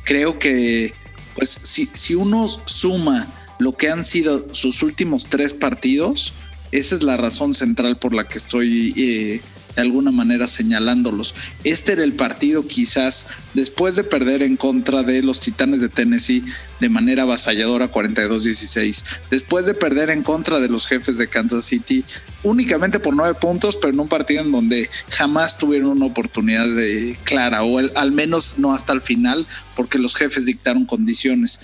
creo 0.06 0.38
que 0.40 0.94
pues 1.36 1.50
si, 1.50 1.90
si 1.94 2.16
uno 2.16 2.48
suma 2.66 3.28
lo 3.60 3.74
que 3.74 3.90
han 3.90 4.04
sido 4.04 4.46
sus 4.54 4.84
últimos 4.84 5.28
tres 5.28 5.54
partidos, 5.54 6.34
esa 6.72 6.96
es 6.96 7.04
la 7.04 7.18
razón 7.18 7.54
central 7.54 7.98
por 7.98 8.14
la 8.14 8.28
que 8.28 8.38
estoy 8.38 8.94
eh, 8.98 9.42
de 9.76 9.82
alguna 9.82 10.12
manera 10.12 10.48
señalándolos. 10.48 11.36
Este 11.64 11.94
era 11.94 12.04
el 12.04 12.14
partido 12.14 12.66
quizás 12.66 13.28
después 13.54 13.96
de 13.96 14.04
perder 14.04 14.44
en 14.44 14.58
contra 14.58 15.04
de 15.04 15.22
los 15.24 15.40
Titanes 15.40 15.82
de 15.82 15.90
Tennessee 15.90 16.44
de 16.80 16.90
manera 16.90 17.24
avasalladora 17.24 17.92
42-16, 17.92 19.22
después 19.30 19.66
de 19.66 19.74
perder 19.74 20.10
en 20.10 20.24
contra 20.24 20.60
de 20.60 20.70
los 20.70 20.88
jefes 20.88 21.18
de 21.18 21.28
Kansas 21.28 21.66
City 21.66 22.04
únicamente 22.44 23.00
por 23.00 23.16
nueve 23.16 23.38
puntos, 23.40 23.76
pero 23.76 23.94
en 23.94 24.00
un 24.00 24.08
partido 24.08 24.42
en 24.42 24.52
donde 24.52 24.90
jamás 25.10 25.58
tuvieron 25.58 25.90
una 25.90 26.06
oportunidad 26.06 26.68
de 26.68 27.18
clara 27.24 27.64
o 27.64 27.80
al 27.80 28.12
menos 28.12 28.58
no 28.58 28.74
hasta 28.74 28.94
el 28.94 29.02
final 29.02 29.46
porque 29.76 30.00
los 30.00 30.16
jefes 30.16 30.46
dictaron 30.46 30.86
condiciones 30.86 31.60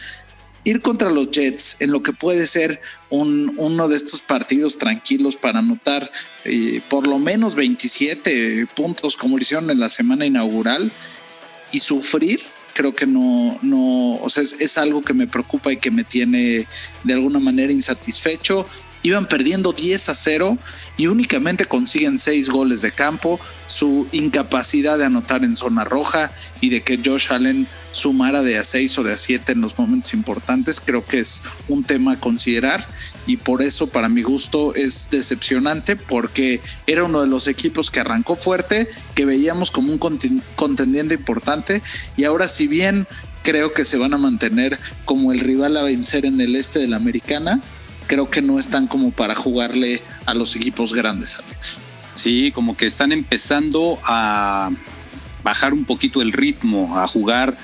ir 0.65 0.81
contra 0.81 1.09
los 1.09 1.31
Jets 1.31 1.77
en 1.79 1.91
lo 1.91 2.03
que 2.03 2.11
puede 2.11 2.45
ser 2.45 2.81
un, 3.09 3.53
uno 3.57 3.87
de 3.87 3.95
estos 3.95 4.21
partidos 4.21 4.77
tranquilos 4.77 5.35
para 5.35 5.59
anotar 5.59 6.11
eh, 6.43 6.81
por 6.89 7.07
lo 7.07 7.19
menos 7.19 7.55
27 7.55 8.67
puntos 8.75 9.15
como 9.15 9.37
lo 9.37 9.41
hicieron 9.41 9.69
en 9.69 9.79
la 9.79 9.89
semana 9.89 10.25
inaugural 10.25 10.91
y 11.71 11.79
sufrir, 11.79 12.41
creo 12.73 12.95
que 12.95 13.05
no, 13.05 13.57
no, 13.61 14.15
o 14.15 14.29
sea, 14.29 14.43
es, 14.43 14.59
es 14.59 14.77
algo 14.77 15.03
que 15.03 15.13
me 15.13 15.27
preocupa 15.27 15.71
y 15.71 15.77
que 15.77 15.91
me 15.91 16.03
tiene 16.03 16.67
de 17.03 17.13
alguna 17.13 17.39
manera 17.39 17.71
insatisfecho 17.71 18.67
iban 19.05 19.27
perdiendo 19.27 19.71
10 19.71 20.09
a 20.09 20.15
0 20.15 20.57
y 20.97 21.07
únicamente 21.07 21.65
consiguen 21.65 22.17
6 22.17 22.49
goles 22.49 22.81
de 22.81 22.91
campo. 22.91 23.39
Su 23.67 24.07
incapacidad 24.11 24.97
de 24.97 25.05
anotar 25.05 25.43
en 25.43 25.55
zona 25.55 25.83
roja 25.83 26.31
y 26.59 26.69
de 26.69 26.81
que 26.81 26.99
Josh 27.03 27.31
Allen 27.31 27.67
sumara 27.91 28.41
de 28.41 28.57
a 28.57 28.63
6 28.63 28.97
o 28.97 29.03
de 29.03 29.13
a 29.13 29.17
7 29.17 29.51
en 29.51 29.61
los 29.61 29.77
momentos 29.77 30.13
importantes, 30.13 30.81
creo 30.83 31.05
que 31.05 31.19
es 31.19 31.43
un 31.67 31.83
tema 31.83 32.13
a 32.13 32.19
considerar 32.19 32.83
y 33.27 33.37
por 33.37 33.61
eso 33.61 33.87
para 33.87 34.09
mi 34.09 34.23
gusto 34.23 34.73
es 34.73 35.09
decepcionante 35.11 35.95
porque 35.95 36.61
era 36.87 37.03
uno 37.03 37.21
de 37.21 37.27
los 37.27 37.47
equipos 37.47 37.91
que 37.91 37.99
arrancó 37.99 38.35
fuerte, 38.35 38.89
que 39.13 39.25
veíamos 39.25 39.71
como 39.71 39.91
un 39.91 39.99
contendiente 40.55 41.13
importante 41.13 41.81
y 42.17 42.23
ahora 42.23 42.47
si 42.47 42.67
bien 42.67 43.07
creo 43.43 43.71
que 43.73 43.85
se 43.85 43.97
van 43.97 44.13
a 44.13 44.17
mantener 44.17 44.79
como 45.05 45.31
el 45.31 45.39
rival 45.39 45.77
a 45.77 45.83
vencer 45.83 46.25
en 46.25 46.41
el 46.41 46.55
este 46.55 46.79
de 46.79 46.87
la 46.87 46.97
americana, 46.97 47.61
creo 48.07 48.29
que 48.29 48.41
no 48.41 48.59
están 48.59 48.87
como 48.87 49.11
para 49.11 49.35
jugarle 49.35 50.01
a 50.25 50.33
los 50.33 50.55
equipos 50.55 50.93
grandes, 50.93 51.37
Alex. 51.37 51.79
Sí, 52.15 52.51
como 52.53 52.77
que 52.77 52.85
están 52.85 53.11
empezando 53.11 53.99
a 54.03 54.71
bajar 55.43 55.73
un 55.73 55.85
poquito 55.85 56.21
el 56.21 56.31
ritmo, 56.31 56.97
a 56.97 57.07
jugar 57.07 57.57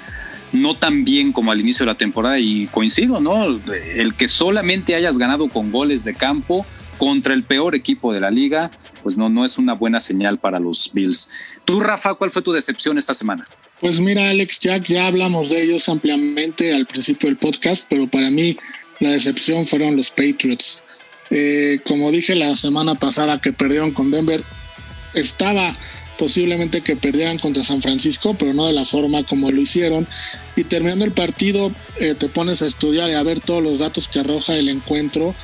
no 0.51 0.75
tan 0.75 1.05
bien 1.05 1.31
como 1.31 1.51
al 1.51 1.61
inicio 1.61 1.85
de 1.85 1.91
la 1.91 1.97
temporada 1.97 2.37
y 2.39 2.67
coincido, 2.67 3.19
¿no? 3.19 3.45
El 3.95 4.13
que 4.15 4.27
solamente 4.27 4.95
hayas 4.95 5.17
ganado 5.17 5.47
con 5.47 5.71
goles 5.71 6.03
de 6.03 6.13
campo 6.13 6.65
contra 6.97 7.33
el 7.33 7.43
peor 7.43 7.73
equipo 7.73 8.13
de 8.13 8.19
la 8.19 8.29
liga, 8.29 8.71
pues 9.01 9.17
no, 9.17 9.29
no 9.29 9.45
es 9.45 9.57
una 9.57 9.73
buena 9.73 9.99
señal 9.99 10.37
para 10.37 10.59
los 10.59 10.91
Bills. 10.93 11.29
Tú, 11.65 11.79
Rafa, 11.79 12.13
¿cuál 12.13 12.29
fue 12.29 12.41
tu 12.41 12.51
decepción 12.51 12.97
esta 12.97 13.13
semana? 13.13 13.47
Pues 13.79 13.99
mira, 13.99 14.29
Alex, 14.29 14.59
Jack, 14.59 14.85
ya 14.85 15.07
hablamos 15.07 15.49
de 15.49 15.63
ellos 15.63 15.89
ampliamente 15.89 16.75
al 16.75 16.85
principio 16.85 17.29
del 17.29 17.37
podcast, 17.37 17.87
pero 17.89 18.05
para 18.05 18.29
mí 18.29 18.55
la 19.01 19.09
decepción 19.09 19.65
fueron 19.65 19.97
los 19.97 20.11
Patriots. 20.11 20.83
Eh, 21.31 21.79
como 21.85 22.11
dije 22.11 22.35
la 22.35 22.55
semana 22.55 22.95
pasada 22.95 23.41
que 23.41 23.51
perdieron 23.51 23.91
con 23.91 24.11
Denver, 24.11 24.43
estaba 25.15 25.77
posiblemente 26.17 26.81
que 26.81 26.95
perdieran 26.95 27.39
contra 27.39 27.63
San 27.63 27.81
Francisco, 27.81 28.35
pero 28.37 28.53
no 28.53 28.67
de 28.67 28.73
la 28.73 28.85
forma 28.85 29.23
como 29.23 29.51
lo 29.51 29.59
hicieron. 29.59 30.07
Y 30.55 30.65
terminando 30.65 31.03
el 31.03 31.13
partido, 31.13 31.71
eh, 31.99 32.13
te 32.13 32.29
pones 32.29 32.61
a 32.61 32.67
estudiar 32.67 33.09
y 33.09 33.13
a 33.13 33.23
ver 33.23 33.39
todos 33.39 33.63
los 33.63 33.79
datos 33.79 34.07
que 34.07 34.19
arroja 34.19 34.55
el 34.55 34.69
encuentro. 34.69 35.35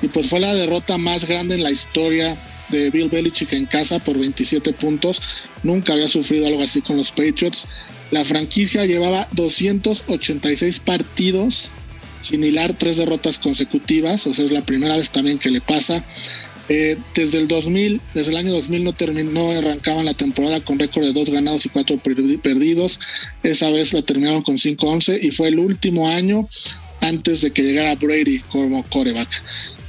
Y 0.00 0.08
pues 0.08 0.28
fue 0.30 0.40
la 0.40 0.54
derrota 0.54 0.96
más 0.96 1.26
grande 1.26 1.56
en 1.56 1.62
la 1.62 1.70
historia 1.70 2.42
de 2.70 2.90
Bill 2.90 3.10
Belichick 3.10 3.52
en 3.52 3.66
casa 3.66 3.98
por 3.98 4.18
27 4.18 4.72
puntos. 4.72 5.20
Nunca 5.62 5.92
había 5.92 6.08
sufrido 6.08 6.46
algo 6.46 6.62
así 6.62 6.80
con 6.80 6.96
los 6.96 7.10
Patriots. 7.10 7.68
La 8.10 8.24
franquicia 8.24 8.86
llevaba 8.86 9.28
286 9.32 10.80
partidos 10.80 11.72
sin 12.22 12.42
hilar 12.42 12.76
tres 12.78 12.96
derrotas 12.96 13.38
consecutivas, 13.38 14.26
o 14.26 14.32
sea, 14.32 14.44
es 14.44 14.52
la 14.52 14.64
primera 14.64 14.96
vez 14.96 15.10
también 15.10 15.38
que 15.38 15.50
le 15.50 15.60
pasa. 15.60 16.04
Eh, 16.68 16.96
desde 17.14 17.38
el 17.38 17.48
2000, 17.48 18.00
desde 18.14 18.30
el 18.30 18.36
año 18.38 18.52
2000 18.52 18.84
no 18.84 18.92
terminó, 18.92 19.50
arrancaban 19.50 20.06
la 20.06 20.14
temporada 20.14 20.60
con 20.60 20.78
récord 20.78 21.04
de 21.04 21.12
dos 21.12 21.28
ganados 21.28 21.66
y 21.66 21.68
cuatro 21.68 21.98
perdidos. 21.98 23.00
Esa 23.42 23.68
vez 23.70 23.92
la 23.92 24.02
terminaron 24.02 24.42
con 24.42 24.56
5-11 24.56 25.18
y 25.22 25.32
fue 25.32 25.48
el 25.48 25.58
último 25.58 26.08
año 26.08 26.48
antes 27.00 27.42
de 27.42 27.50
que 27.50 27.62
llegara 27.62 27.96
Brady 27.96 28.38
como 28.48 28.82
coreback. 28.84 29.28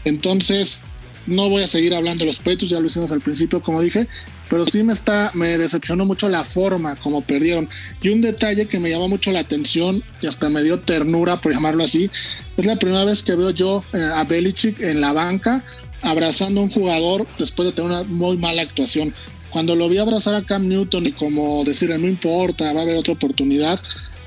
Entonces, 0.03 0.81
no 1.27 1.49
voy 1.49 1.63
a 1.63 1.67
seguir 1.67 1.93
hablando 1.93 2.25
de 2.25 2.31
los 2.31 2.39
Patriots, 2.39 2.69
ya 2.69 2.79
lo 2.79 2.87
hicimos 2.87 3.11
al 3.11 3.21
principio, 3.21 3.61
como 3.61 3.81
dije, 3.81 4.07
pero 4.53 4.67
sí 4.67 4.83
me 4.83 4.93
está, 4.93 5.31
me 5.33 5.57
decepcionó 5.57 6.05
mucho 6.05 6.29
la 6.29 6.43
forma 6.43 6.95
como 6.97 7.21
perdieron. 7.21 7.67
Y 8.03 8.09
un 8.09 8.21
detalle 8.21 8.67
que 8.67 8.79
me 8.79 8.91
llamó 8.91 9.09
mucho 9.09 9.31
la 9.31 9.39
atención 9.39 10.03
y 10.21 10.27
hasta 10.27 10.47
me 10.47 10.61
dio 10.61 10.79
ternura, 10.79 11.41
por 11.41 11.51
llamarlo 11.51 11.83
así, 11.83 12.11
es 12.55 12.65
la 12.67 12.75
primera 12.75 13.03
vez 13.03 13.23
que 13.23 13.35
veo 13.35 13.49
yo 13.49 13.83
eh, 13.93 14.11
a 14.13 14.23
Belichick 14.25 14.79
en 14.79 15.01
la 15.01 15.11
banca 15.11 15.63
abrazando 16.03 16.61
a 16.61 16.65
un 16.65 16.69
jugador 16.69 17.25
después 17.39 17.67
de 17.67 17.71
tener 17.71 17.89
una 17.89 18.03
muy 18.03 18.37
mala 18.37 18.61
actuación. 18.61 19.11
Cuando 19.49 19.75
lo 19.75 19.89
vi 19.89 19.97
abrazar 19.97 20.35
a 20.35 20.43
Cam 20.43 20.67
Newton 20.67 21.07
y 21.07 21.13
como 21.13 21.63
decirle 21.63 21.97
no 21.97 22.07
importa, 22.07 22.71
va 22.73 22.81
a 22.81 22.83
haber 22.83 22.97
otra 22.97 23.13
oportunidad, 23.13 23.81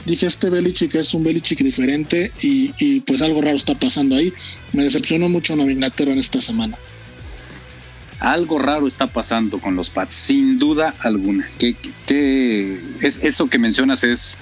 dije 0.06 0.26
este 0.26 0.50
Belichick 0.50 0.92
es 0.96 1.14
un 1.14 1.22
Belichick 1.22 1.60
diferente 1.60 2.32
y, 2.42 2.72
y 2.80 2.98
pues 2.98 3.22
algo 3.22 3.42
raro 3.42 3.56
está 3.56 3.76
pasando 3.76 4.16
ahí. 4.16 4.32
Me 4.72 4.82
decepcionó 4.82 5.28
mucho 5.28 5.54
Nueva 5.54 5.70
Inglaterra 5.70 6.10
en 6.10 6.18
esta 6.18 6.40
semana 6.40 6.76
algo 8.20 8.58
raro 8.58 8.86
está 8.86 9.06
pasando 9.06 9.58
con 9.58 9.76
los 9.76 9.90
Pats, 9.90 10.14
sin 10.14 10.58
duda 10.58 10.94
alguna. 11.00 11.48
Que, 11.58 11.76
es, 13.00 13.20
eso 13.22 13.48
que 13.48 13.58
mencionas 13.58 14.04
es 14.04 14.38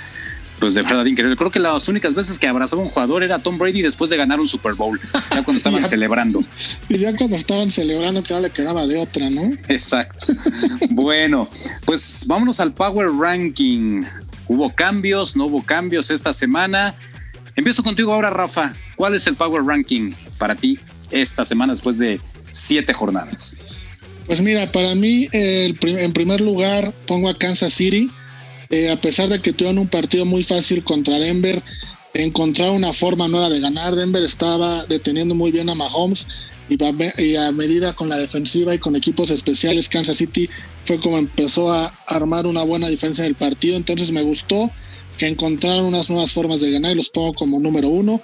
pues 0.59 0.75
de 0.75 0.83
verdad 0.83 1.05
increíble. 1.05 1.37
Creo 1.37 1.51
que 1.51 1.59
las 1.59 1.89
únicas 1.89 2.15
veces 2.15 2.39
que 2.39 2.47
abrazaba 2.47 2.83
un 2.83 2.89
jugador 2.89 3.23
era 3.23 3.39
Tom 3.41 3.59
Brady 3.59 3.83
después 3.83 4.09
de 4.11 4.17
ganar 4.17 4.41
un 4.41 4.49
Super 4.49 4.75
Bowl, 4.75 5.01
ya 5.31 5.43
cuando 5.43 5.53
estaban 5.57 5.85
celebrando. 5.85 6.43
Y 6.89 6.99
ya 6.99 7.15
cuando 7.17 7.37
estaban 7.37 7.71
celebrando 7.71 8.23
que 8.23 8.33
no 8.33 8.41
le 8.41 8.51
quedaba 8.51 8.87
de 8.87 8.99
otra, 8.99 9.29
¿no? 9.31 9.57
Exacto. 9.69 10.27
bueno, 10.91 11.49
pues 11.85 12.25
vámonos 12.27 12.61
al 12.61 12.73
Power 12.73 13.09
Ranking. 13.11 14.03
¿Hubo 14.47 14.75
cambios? 14.75 15.37
¿No 15.37 15.47
hubo 15.47 15.63
cambios 15.63 16.11
esta 16.11 16.33
semana? 16.33 16.95
Empiezo 17.57 17.83
contigo 17.83 18.13
ahora, 18.13 18.31
Rafa. 18.31 18.75
¿Cuál 18.97 19.15
es 19.15 19.27
el 19.27 19.35
Power 19.35 19.65
Ranking 19.65 20.13
para 20.39 20.55
ti 20.55 20.79
esta 21.11 21.45
semana 21.45 21.73
después 21.73 21.99
de 21.99 22.21
siete 22.55 22.95
jornadas? 22.95 23.57
Pues 24.27 24.41
mira, 24.41 24.73
para 24.73 24.95
mí, 24.95 25.29
en 25.33 26.13
primer 26.13 26.41
lugar, 26.41 26.95
pongo 27.07 27.29
a 27.29 27.37
Kansas 27.37 27.73
City. 27.73 28.11
Eh, 28.71 28.91
a 28.91 28.97
pesar 28.97 29.29
de 29.29 29.41
que 29.41 29.53
tuvieron 29.53 29.79
un 29.79 29.89
partido 29.89 30.25
muy 30.25 30.43
fácil 30.43 30.83
contra 30.83 31.19
Denver, 31.19 31.63
encontraron 32.15 32.77
una 32.77 32.93
forma 32.93 33.29
nueva 33.29 33.51
de 33.51 33.61
ganar. 33.61 33.95
Denver 33.95 34.23
estaba 34.23 34.85
deteniendo 34.87 35.35
muy 35.35 35.51
bien 35.51 35.69
a 35.69 35.75
Mahomes 35.75 36.27
y 36.69 37.37
a 37.37 37.53
medida 37.53 37.93
con 37.93 38.09
la 38.09 38.17
defensiva 38.17 38.75
y 38.75 38.79
con 38.79 38.97
equipos 38.97 39.31
especiales, 39.31 39.89
Kansas 39.89 40.17
City 40.17 40.49
fue 40.85 40.99
como 40.99 41.19
empezó 41.19 41.73
a 41.73 41.93
armar 42.09 42.47
una 42.47 42.63
buena 42.63 42.89
diferencia 42.89 43.25
en 43.25 43.31
el 43.31 43.35
partido. 43.35 43.77
Entonces 43.77 44.11
me 44.13 44.23
gustó 44.23 44.71
que 45.19 45.27
encontraron 45.27 45.85
unas 45.85 46.09
nuevas 46.11 46.33
formas 46.33 46.61
de 46.61 46.71
ganar 46.71 46.93
y 46.93 46.97
los 46.97 47.11
pongo 47.11 47.35
como 47.35 47.61
número 47.61 47.89
uno. 47.89 48.21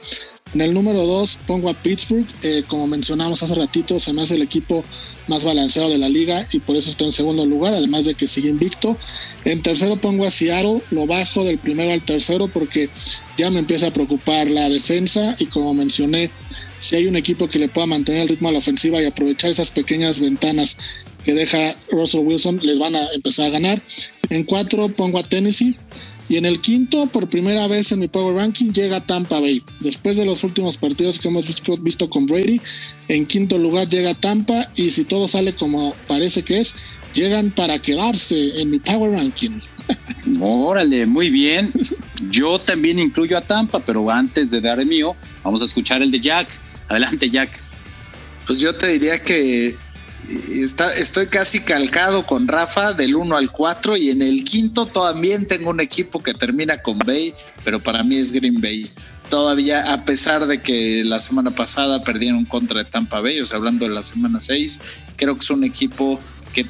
En 0.54 0.60
el 0.60 0.74
número 0.74 1.06
dos 1.06 1.38
pongo 1.46 1.70
a 1.70 1.74
Pittsburgh, 1.74 2.26
eh, 2.42 2.64
como 2.66 2.86
mencionamos 2.86 3.42
hace 3.42 3.54
ratito, 3.54 4.00
se 4.00 4.12
me 4.12 4.22
hace 4.22 4.34
el 4.34 4.42
equipo 4.42 4.84
más 5.28 5.44
balanceado 5.44 5.88
de 5.88 5.98
la 5.98 6.08
liga 6.08 6.46
y 6.52 6.58
por 6.58 6.74
eso 6.74 6.90
está 6.90 7.04
en 7.04 7.12
segundo 7.12 7.46
lugar, 7.46 7.72
además 7.72 8.04
de 8.04 8.14
que 8.14 8.26
sigue 8.26 8.48
invicto. 8.48 8.96
En 9.44 9.62
tercero 9.62 9.96
pongo 9.96 10.26
a 10.26 10.30
Seattle, 10.30 10.82
lo 10.90 11.06
bajo 11.06 11.44
del 11.44 11.58
primero 11.58 11.92
al 11.92 12.02
tercero 12.02 12.48
porque 12.48 12.90
ya 13.38 13.50
me 13.50 13.60
empieza 13.60 13.86
a 13.86 13.92
preocupar 13.92 14.50
la 14.50 14.68
defensa 14.68 15.36
y 15.38 15.46
como 15.46 15.72
mencioné, 15.72 16.30
si 16.80 16.96
hay 16.96 17.06
un 17.06 17.14
equipo 17.14 17.48
que 17.48 17.60
le 17.60 17.68
pueda 17.68 17.86
mantener 17.86 18.22
el 18.22 18.28
ritmo 18.28 18.48
a 18.48 18.52
la 18.52 18.58
ofensiva 18.58 19.00
y 19.00 19.04
aprovechar 19.04 19.50
esas 19.50 19.70
pequeñas 19.70 20.18
ventanas 20.18 20.76
que 21.24 21.34
deja 21.34 21.76
Russell 21.90 22.24
Wilson, 22.24 22.58
les 22.62 22.78
van 22.78 22.96
a 22.96 23.06
empezar 23.12 23.46
a 23.46 23.50
ganar. 23.50 23.82
En 24.30 24.44
cuatro 24.44 24.88
pongo 24.88 25.18
a 25.18 25.28
Tennessee. 25.28 25.76
Y 26.30 26.36
en 26.36 26.44
el 26.44 26.60
quinto, 26.60 27.08
por 27.08 27.28
primera 27.28 27.66
vez 27.66 27.90
en 27.90 27.98
mi 27.98 28.06
Power 28.06 28.36
Ranking, 28.36 28.70
llega 28.70 29.04
Tampa 29.04 29.40
Bay. 29.40 29.64
Después 29.80 30.16
de 30.16 30.24
los 30.24 30.44
últimos 30.44 30.76
partidos 30.76 31.18
que 31.18 31.26
hemos 31.26 31.44
visto 31.82 32.08
con 32.08 32.26
Brady, 32.26 32.60
en 33.08 33.26
quinto 33.26 33.58
lugar 33.58 33.88
llega 33.88 34.14
Tampa 34.14 34.70
y 34.76 34.90
si 34.90 35.02
todo 35.02 35.26
sale 35.26 35.54
como 35.54 35.92
parece 36.06 36.44
que 36.44 36.60
es, 36.60 36.76
llegan 37.14 37.50
para 37.50 37.80
quedarse 37.80 38.60
en 38.60 38.70
mi 38.70 38.78
Power 38.78 39.10
Ranking. 39.10 39.58
Órale, 40.40 41.04
muy 41.04 41.30
bien. 41.30 41.72
Yo 42.30 42.60
también 42.60 43.00
incluyo 43.00 43.36
a 43.36 43.40
Tampa, 43.40 43.84
pero 43.84 44.08
antes 44.08 44.52
de 44.52 44.60
dar 44.60 44.78
el 44.78 44.86
mío, 44.86 45.16
vamos 45.42 45.62
a 45.62 45.64
escuchar 45.64 46.00
el 46.00 46.12
de 46.12 46.20
Jack. 46.20 46.60
Adelante, 46.88 47.28
Jack. 47.28 47.58
Pues 48.46 48.60
yo 48.60 48.72
te 48.72 48.86
diría 48.86 49.20
que 49.20 49.76
Está, 50.28 50.94
estoy 50.94 51.26
casi 51.26 51.60
calcado 51.60 52.24
con 52.26 52.46
Rafa 52.46 52.92
del 52.92 53.16
1 53.16 53.36
al 53.36 53.50
4 53.50 53.96
y 53.96 54.10
en 54.10 54.22
el 54.22 54.44
quinto 54.44 54.86
también 54.86 55.46
tengo 55.46 55.70
un 55.70 55.80
equipo 55.80 56.22
que 56.22 56.34
termina 56.34 56.78
con 56.82 56.98
Bay, 56.98 57.34
pero 57.64 57.80
para 57.80 58.02
mí 58.04 58.16
es 58.16 58.32
Green 58.32 58.60
Bay. 58.60 58.90
todavía, 59.28 59.92
a 59.92 60.04
pesar 60.04 60.46
de 60.46 60.60
que 60.60 61.02
la 61.04 61.20
semana 61.20 61.52
pasada 61.52 62.02
perdieron 62.02 62.44
contra 62.44 62.84
Tampa 62.84 63.20
Bay, 63.20 63.40
o 63.40 63.46
sea, 63.46 63.58
hablando 63.58 63.86
de 63.86 63.94
la 63.94 64.02
semana 64.02 64.40
6, 64.40 64.80
creo 65.16 65.34
que 65.34 65.40
es 65.40 65.50
un 65.50 65.64
equipo 65.64 66.20
que, 66.52 66.66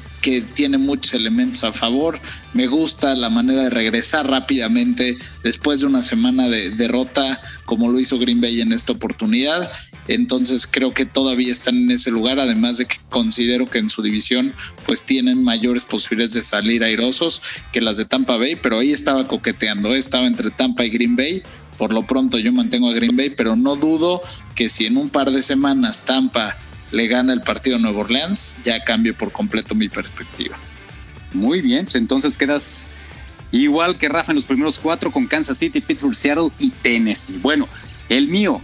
tiene 0.53 0.77
muchos 0.77 1.15
elementos 1.15 1.63
a 1.63 1.73
favor. 1.73 2.19
Me 2.53 2.67
gusta 2.67 3.15
la 3.15 3.31
manera 3.31 3.63
de 3.63 3.69
regresar 3.71 4.29
rápidamente 4.29 5.17
después 5.43 5.79
de 5.79 5.87
una 5.87 6.03
semana 6.03 6.47
de 6.47 6.69
derrota, 6.69 7.41
como 7.65 7.89
lo 7.89 7.99
hizo 7.99 8.19
Green 8.19 8.39
Bay 8.39 8.61
en 8.61 8.71
esta 8.71 8.93
oportunidad. 8.93 9.71
Entonces 10.07 10.67
creo 10.69 10.93
que 10.93 11.05
todavía 11.05 11.51
están 11.51 11.75
en 11.75 11.91
ese 11.91 12.11
lugar, 12.11 12.39
además 12.39 12.77
de 12.77 12.85
que 12.85 12.97
considero 13.09 13.65
que 13.65 13.79
en 13.79 13.89
su 13.89 14.03
división 14.03 14.53
pues 14.85 15.01
tienen 15.03 15.43
mayores 15.43 15.85
posibilidades 15.85 16.35
de 16.35 16.43
salir 16.43 16.83
airosos 16.83 17.41
que 17.73 17.81
las 17.81 17.97
de 17.97 18.05
Tampa 18.05 18.37
Bay, 18.37 18.55
pero 18.55 18.77
ahí 18.77 18.91
estaba 18.91 19.27
coqueteando, 19.27 19.95
¿eh? 19.95 19.97
estaba 19.97 20.27
entre 20.27 20.51
Tampa 20.51 20.85
y 20.85 20.89
Green 20.89 21.15
Bay. 21.15 21.41
Por 21.79 21.93
lo 21.93 22.05
pronto 22.05 22.37
yo 22.37 22.53
mantengo 22.53 22.89
a 22.89 22.93
Green 22.93 23.15
Bay, 23.15 23.31
pero 23.31 23.55
no 23.55 23.75
dudo 23.75 24.21
que 24.53 24.69
si 24.69 24.85
en 24.85 24.97
un 24.97 25.09
par 25.09 25.31
de 25.31 25.41
semanas 25.41 26.05
Tampa 26.05 26.55
le 26.91 27.07
gana 27.07 27.33
el 27.33 27.41
partido 27.41 27.77
a 27.77 27.79
Nueva 27.79 27.99
Orleans, 27.99 28.59
ya 28.63 28.83
cambio 28.83 29.15
por 29.15 29.31
completo 29.31 29.75
mi 29.75 29.89
perspectiva. 29.89 30.57
Muy 31.33 31.61
bien, 31.61 31.85
pues 31.85 31.95
entonces 31.95 32.37
quedas 32.37 32.87
igual 33.51 33.97
que 33.97 34.09
Rafa 34.09 34.31
en 34.31 34.37
los 34.37 34.45
primeros 34.45 34.79
cuatro 34.79 35.11
con 35.11 35.27
Kansas 35.27 35.57
City, 35.57 35.81
Pittsburgh, 35.81 36.15
Seattle 36.15 36.49
y 36.59 36.69
Tennessee. 36.69 37.37
Bueno, 37.37 37.67
el 38.09 38.27
mío, 38.27 38.61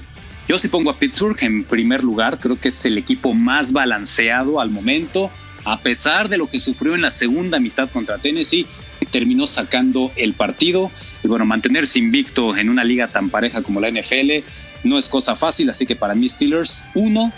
yo 0.48 0.60
sí 0.60 0.68
pongo 0.68 0.90
a 0.90 1.00
Pittsburgh 1.00 1.38
en 1.42 1.64
primer 1.64 2.04
lugar, 2.04 2.40
creo 2.40 2.60
que 2.60 2.70
es 2.70 2.86
el 2.86 2.98
equipo 2.98 3.34
más 3.34 3.72
balanceado 3.72 4.60
al 4.60 4.70
momento, 4.70 5.32
a 5.64 5.80
pesar 5.80 6.30
de 6.30 6.38
lo 6.38 6.48
que 6.48 6.60
sufrió 6.60 6.96
en 6.96 7.02
la 7.02 7.12
segunda 7.12 7.60
mitad 7.60 7.90
contra 7.90 8.18
Tennessee, 8.18 8.66
terminó 9.12 9.48
sacando 9.48 10.12
el 10.16 10.34
partido. 10.34 10.92
Y 11.24 11.28
bueno, 11.28 11.46
mantenerse 11.46 12.00
invicto 12.00 12.56
en 12.56 12.70
una 12.70 12.84
liga 12.84 13.08
tan 13.08 13.30
pareja 13.30 13.62
como 13.62 13.80
la 13.80 13.90
NFL 13.90 14.44
no 14.84 14.98
es 14.98 15.10
cosa 15.10 15.36
fácil, 15.36 15.70
así 15.70 15.86
que 15.86 15.96
para 15.96 16.16
mí 16.16 16.30
Steelers, 16.30 16.84
uno, 16.94 17.34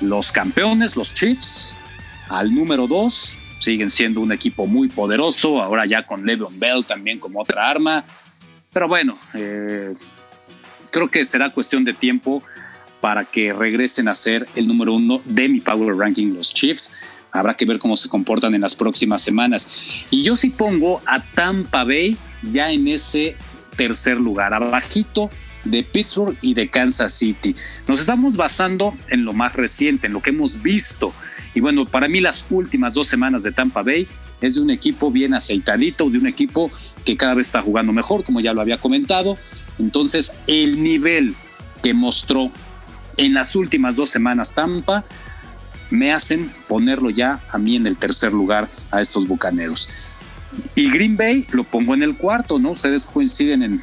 los 0.00 0.32
campeones, 0.32 0.96
los 0.96 1.14
Chiefs, 1.14 1.74
al 2.28 2.54
número 2.54 2.86
dos, 2.86 3.38
siguen 3.58 3.90
siendo 3.90 4.20
un 4.20 4.32
equipo 4.32 4.66
muy 4.66 4.88
poderoso, 4.88 5.62
ahora 5.62 5.86
ya 5.86 6.06
con 6.06 6.26
Le'Veon 6.26 6.58
Bell 6.58 6.84
también 6.84 7.18
como 7.18 7.40
otra 7.40 7.68
arma. 7.68 8.04
Pero 8.72 8.88
bueno, 8.88 9.18
eh, 9.34 9.94
creo 10.90 11.08
que 11.08 11.24
será 11.24 11.50
cuestión 11.50 11.84
de 11.84 11.94
tiempo 11.94 12.42
para 13.00 13.24
que 13.24 13.52
regresen 13.52 14.08
a 14.08 14.14
ser 14.14 14.46
el 14.54 14.66
número 14.66 14.94
uno 14.94 15.20
de 15.24 15.48
mi 15.48 15.60
Power 15.60 15.96
Ranking, 15.96 16.34
los 16.34 16.52
Chiefs. 16.52 16.92
Habrá 17.32 17.54
que 17.54 17.64
ver 17.64 17.78
cómo 17.78 17.96
se 17.96 18.08
comportan 18.08 18.54
en 18.54 18.62
las 18.62 18.74
próximas 18.74 19.22
semanas. 19.22 19.68
Y 20.10 20.22
yo 20.22 20.36
sí 20.36 20.50
pongo 20.50 21.00
a 21.06 21.22
Tampa 21.22 21.84
Bay 21.84 22.16
ya 22.42 22.70
en 22.70 22.88
ese 22.88 23.36
tercer 23.76 24.16
lugar, 24.16 24.54
abajito 24.54 25.30
de 25.70 25.82
Pittsburgh 25.82 26.36
y 26.40 26.54
de 26.54 26.68
Kansas 26.68 27.14
City. 27.14 27.54
Nos 27.86 28.00
estamos 28.00 28.36
basando 28.36 28.94
en 29.08 29.24
lo 29.24 29.32
más 29.32 29.54
reciente, 29.54 30.06
en 30.06 30.12
lo 30.12 30.22
que 30.22 30.30
hemos 30.30 30.62
visto. 30.62 31.12
Y 31.54 31.60
bueno, 31.60 31.86
para 31.86 32.08
mí 32.08 32.20
las 32.20 32.44
últimas 32.50 32.94
dos 32.94 33.08
semanas 33.08 33.42
de 33.42 33.52
Tampa 33.52 33.82
Bay 33.82 34.06
es 34.40 34.54
de 34.54 34.60
un 34.60 34.70
equipo 34.70 35.10
bien 35.10 35.34
aceitadito, 35.34 36.10
de 36.10 36.18
un 36.18 36.26
equipo 36.26 36.70
que 37.04 37.16
cada 37.16 37.34
vez 37.34 37.46
está 37.46 37.62
jugando 37.62 37.92
mejor, 37.92 38.24
como 38.24 38.40
ya 38.40 38.52
lo 38.52 38.60
había 38.60 38.78
comentado. 38.78 39.36
Entonces, 39.78 40.32
el 40.46 40.82
nivel 40.82 41.34
que 41.82 41.94
mostró 41.94 42.50
en 43.16 43.34
las 43.34 43.56
últimas 43.56 43.96
dos 43.96 44.10
semanas 44.10 44.54
Tampa 44.54 45.04
me 45.90 46.12
hacen 46.12 46.50
ponerlo 46.68 47.10
ya 47.10 47.40
a 47.50 47.58
mí 47.58 47.76
en 47.76 47.86
el 47.86 47.96
tercer 47.96 48.32
lugar 48.32 48.68
a 48.90 49.00
estos 49.00 49.26
bucaneros. 49.26 49.88
Y 50.74 50.90
Green 50.90 51.16
Bay 51.16 51.46
lo 51.50 51.64
pongo 51.64 51.94
en 51.94 52.02
el 52.02 52.16
cuarto, 52.16 52.58
¿no? 52.58 52.70
Ustedes 52.70 53.06
coinciden 53.06 53.62
en, 53.62 53.82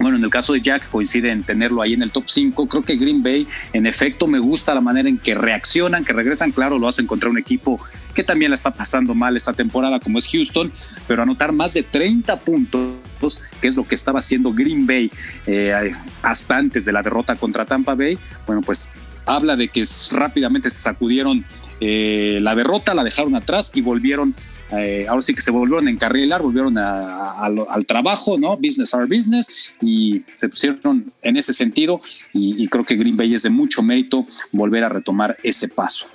bueno, 0.00 0.16
en 0.16 0.24
el 0.24 0.30
caso 0.30 0.54
de 0.54 0.62
Jack 0.62 0.88
coincide 0.88 1.30
en 1.30 1.42
tenerlo 1.42 1.82
ahí 1.82 1.92
en 1.92 2.02
el 2.02 2.10
top 2.10 2.24
5. 2.26 2.66
Creo 2.66 2.82
que 2.82 2.96
Green 2.96 3.22
Bay, 3.22 3.46
en 3.74 3.86
efecto, 3.86 4.26
me 4.26 4.38
gusta 4.38 4.74
la 4.74 4.80
manera 4.80 5.10
en 5.10 5.18
que 5.18 5.34
reaccionan, 5.34 6.04
que 6.04 6.14
regresan. 6.14 6.52
Claro, 6.52 6.78
lo 6.78 6.88
hacen 6.88 7.06
contra 7.06 7.28
un 7.28 7.36
equipo 7.36 7.78
que 8.14 8.24
también 8.24 8.50
la 8.50 8.54
está 8.54 8.72
pasando 8.72 9.14
mal 9.14 9.36
esta 9.36 9.52
temporada, 9.52 10.00
como 10.00 10.18
es 10.18 10.26
Houston, 10.26 10.72
pero 11.06 11.22
anotar 11.22 11.52
más 11.52 11.74
de 11.74 11.82
30 11.82 12.40
puntos, 12.40 13.42
que 13.60 13.68
es 13.68 13.76
lo 13.76 13.84
que 13.84 13.94
estaba 13.94 14.20
haciendo 14.20 14.52
Green 14.54 14.86
Bay 14.86 15.10
eh, 15.46 15.92
hasta 16.22 16.56
antes 16.56 16.86
de 16.86 16.92
la 16.92 17.02
derrota 17.02 17.36
contra 17.36 17.66
Tampa 17.66 17.94
Bay, 17.94 18.18
bueno, 18.46 18.62
pues 18.62 18.88
habla 19.26 19.54
de 19.54 19.68
que 19.68 19.84
rápidamente 20.12 20.70
se 20.70 20.78
sacudieron 20.78 21.44
eh, 21.80 22.40
la 22.42 22.54
derrota, 22.54 22.94
la 22.94 23.04
dejaron 23.04 23.34
atrás 23.34 23.70
y 23.74 23.80
volvieron 23.80 24.34
eh, 24.72 25.06
ahora 25.08 25.22
sí 25.22 25.34
que 25.34 25.40
se 25.40 25.50
volvieron 25.50 25.88
a 25.88 25.90
encarrilar, 25.90 26.42
volvieron 26.42 26.78
al 26.78 27.86
trabajo, 27.86 28.38
¿no? 28.38 28.56
Business 28.56 28.94
our 28.94 29.08
business, 29.08 29.74
y 29.80 30.22
se 30.36 30.48
pusieron 30.48 31.12
en 31.22 31.36
ese 31.36 31.52
sentido, 31.52 32.00
y, 32.32 32.66
creo 32.68 32.84
que 32.84 32.96
Green 32.96 33.16
Bay 33.16 33.34
es 33.34 33.42
de 33.42 33.50
mucho 33.50 33.82
mérito 33.82 34.26
volver 34.52 34.84
a 34.84 34.88
retomar 34.88 35.36
ese 35.42 35.68
paso. 35.68 36.06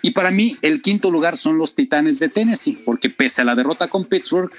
Y 0.00 0.12
para 0.12 0.30
mí, 0.30 0.56
el 0.62 0.80
quinto 0.80 1.10
lugar 1.10 1.36
son 1.36 1.58
los 1.58 1.74
Titanes 1.74 2.18
de 2.18 2.28
Tennessee, 2.28 2.78
porque 2.84 3.10
pese 3.10 3.42
a 3.42 3.44
la 3.44 3.54
derrota 3.54 3.88
con 3.88 4.04
Pittsburgh, 4.04 4.50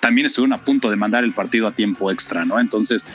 también 0.00 0.26
estuvieron 0.26 0.52
a 0.52 0.64
punto 0.64 0.88
de 0.88 0.96
mandar 0.96 1.24
el 1.24 1.34
partido 1.34 1.66
a 1.66 1.74
tiempo 1.74 2.10
extra, 2.10 2.44
¿no? 2.44 2.60
Entonces, 2.60 3.06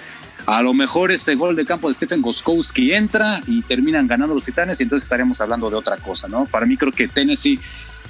a 0.46 0.62
lo 0.62 0.74
mejor 0.74 1.12
ese 1.12 1.36
gol 1.36 1.56
de 1.56 1.66
campo 1.66 1.88
de 1.88 1.94
Stephen 1.94 2.22
Goskowski 2.22 2.92
entra 2.94 3.42
y 3.48 3.62
terminan 3.62 4.08
ganando 4.08 4.34
los 4.34 4.44
Titanes 4.44 4.80
y 4.80 4.84
entonces 4.84 5.06
estaríamos 5.06 5.40
hablando 5.40 5.70
de 5.70 5.76
otra 5.76 5.98
cosa, 5.98 6.28
¿no? 6.28 6.46
Para 6.46 6.66
mí 6.66 6.78
creo 6.78 6.92
que 6.92 7.08
Tennessee 7.08 7.60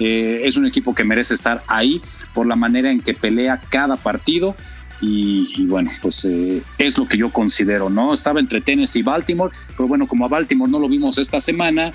es 0.02 0.56
un 0.56 0.66
equipo 0.66 0.94
que 0.94 1.04
merece 1.04 1.34
estar 1.34 1.62
ahí 1.66 2.00
por 2.34 2.46
la 2.46 2.56
manera 2.56 2.90
en 2.90 3.00
que 3.00 3.14
pelea 3.14 3.60
cada 3.68 3.96
partido. 3.96 4.56
Y, 5.04 5.66
bueno, 5.66 5.90
pues 6.00 6.24
eh, 6.26 6.62
es 6.78 6.96
lo 6.96 7.08
que 7.08 7.16
yo 7.16 7.30
considero, 7.30 7.90
¿no? 7.90 8.12
Estaba 8.12 8.38
entre 8.38 8.60
Tennessee 8.60 9.00
y 9.00 9.02
Baltimore, 9.02 9.52
pero 9.76 9.88
bueno, 9.88 10.06
como 10.06 10.24
a 10.24 10.28
Baltimore 10.28 10.70
no 10.70 10.78
lo 10.78 10.88
vimos 10.88 11.18
esta 11.18 11.40
semana, 11.40 11.92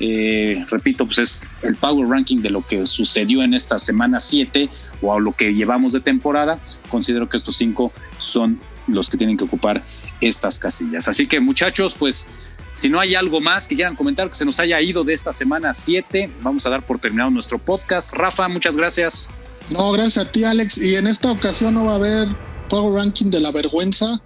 eh, 0.00 0.64
repito, 0.70 1.04
pues 1.04 1.18
es 1.18 1.42
el 1.62 1.76
power 1.76 2.08
ranking 2.08 2.38
de 2.38 2.50
lo 2.50 2.66
que 2.66 2.86
sucedió 2.86 3.42
en 3.42 3.52
esta 3.52 3.78
semana 3.78 4.18
7 4.18 4.68
o 5.02 5.14
a 5.14 5.20
lo 5.20 5.32
que 5.32 5.54
llevamos 5.54 5.92
de 5.92 6.00
temporada. 6.00 6.58
Considero 6.88 7.28
que 7.28 7.36
estos 7.36 7.56
cinco 7.56 7.92
son 8.16 8.58
los 8.88 9.10
que 9.10 9.18
tienen 9.18 9.36
que 9.36 9.44
ocupar 9.44 9.82
estas 10.20 10.58
casillas. 10.58 11.06
Así 11.06 11.26
que 11.26 11.38
muchachos, 11.40 11.94
pues 11.98 12.28
si 12.72 12.88
no 12.88 13.00
hay 13.00 13.14
algo 13.14 13.40
más 13.40 13.66
que 13.66 13.74
quieran 13.74 13.96
comentar 13.96 14.28
que 14.28 14.34
se 14.34 14.44
nos 14.44 14.60
haya 14.60 14.80
ido 14.80 15.04
de 15.04 15.12
esta 15.12 15.32
semana 15.32 15.74
7, 15.74 16.30
vamos 16.42 16.66
a 16.66 16.70
dar 16.70 16.86
por 16.86 17.00
terminado 17.00 17.30
nuestro 17.30 17.58
podcast. 17.58 18.12
Rafa, 18.12 18.48
muchas 18.48 18.76
gracias. 18.76 19.28
No, 19.72 19.92
gracias 19.92 20.26
a 20.26 20.30
ti, 20.30 20.44
Alex. 20.44 20.78
Y 20.78 20.96
en 20.96 21.06
esta 21.06 21.30
ocasión 21.30 21.74
no 21.74 21.84
va 21.84 21.92
a 21.92 21.96
haber 21.96 22.28
Power 22.68 23.02
Ranking 23.02 23.30
de 23.30 23.40
la 23.40 23.52
vergüenza. 23.52 24.20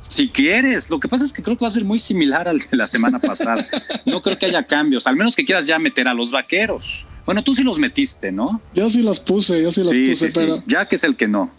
Si 0.00 0.28
quieres, 0.28 0.90
lo 0.90 1.00
que 1.00 1.08
pasa 1.08 1.24
es 1.24 1.32
que 1.32 1.42
creo 1.42 1.56
que 1.56 1.64
va 1.64 1.68
a 1.68 1.72
ser 1.72 1.84
muy 1.84 1.98
similar 1.98 2.46
al 2.46 2.58
de 2.58 2.76
la 2.76 2.86
semana 2.86 3.18
pasada. 3.18 3.66
No 4.06 4.20
creo 4.20 4.38
que 4.38 4.46
haya 4.46 4.62
cambios, 4.64 5.06
al 5.06 5.16
menos 5.16 5.34
que 5.34 5.44
quieras 5.44 5.66
ya 5.66 5.78
meter 5.78 6.06
a 6.06 6.14
los 6.14 6.30
vaqueros. 6.30 7.06
Bueno, 7.24 7.42
tú 7.42 7.54
sí 7.54 7.62
los 7.62 7.78
metiste, 7.78 8.30
¿no? 8.30 8.60
Yo 8.74 8.90
sí 8.90 9.02
los 9.02 9.18
puse, 9.18 9.62
yo 9.62 9.72
sí 9.72 9.82
los 9.82 9.96
puse, 9.98 10.28
pero. 10.34 10.58
Ya 10.66 10.86
que 10.86 10.96
es 10.96 11.04
el 11.04 11.16
que 11.16 11.26
no. 11.26 11.50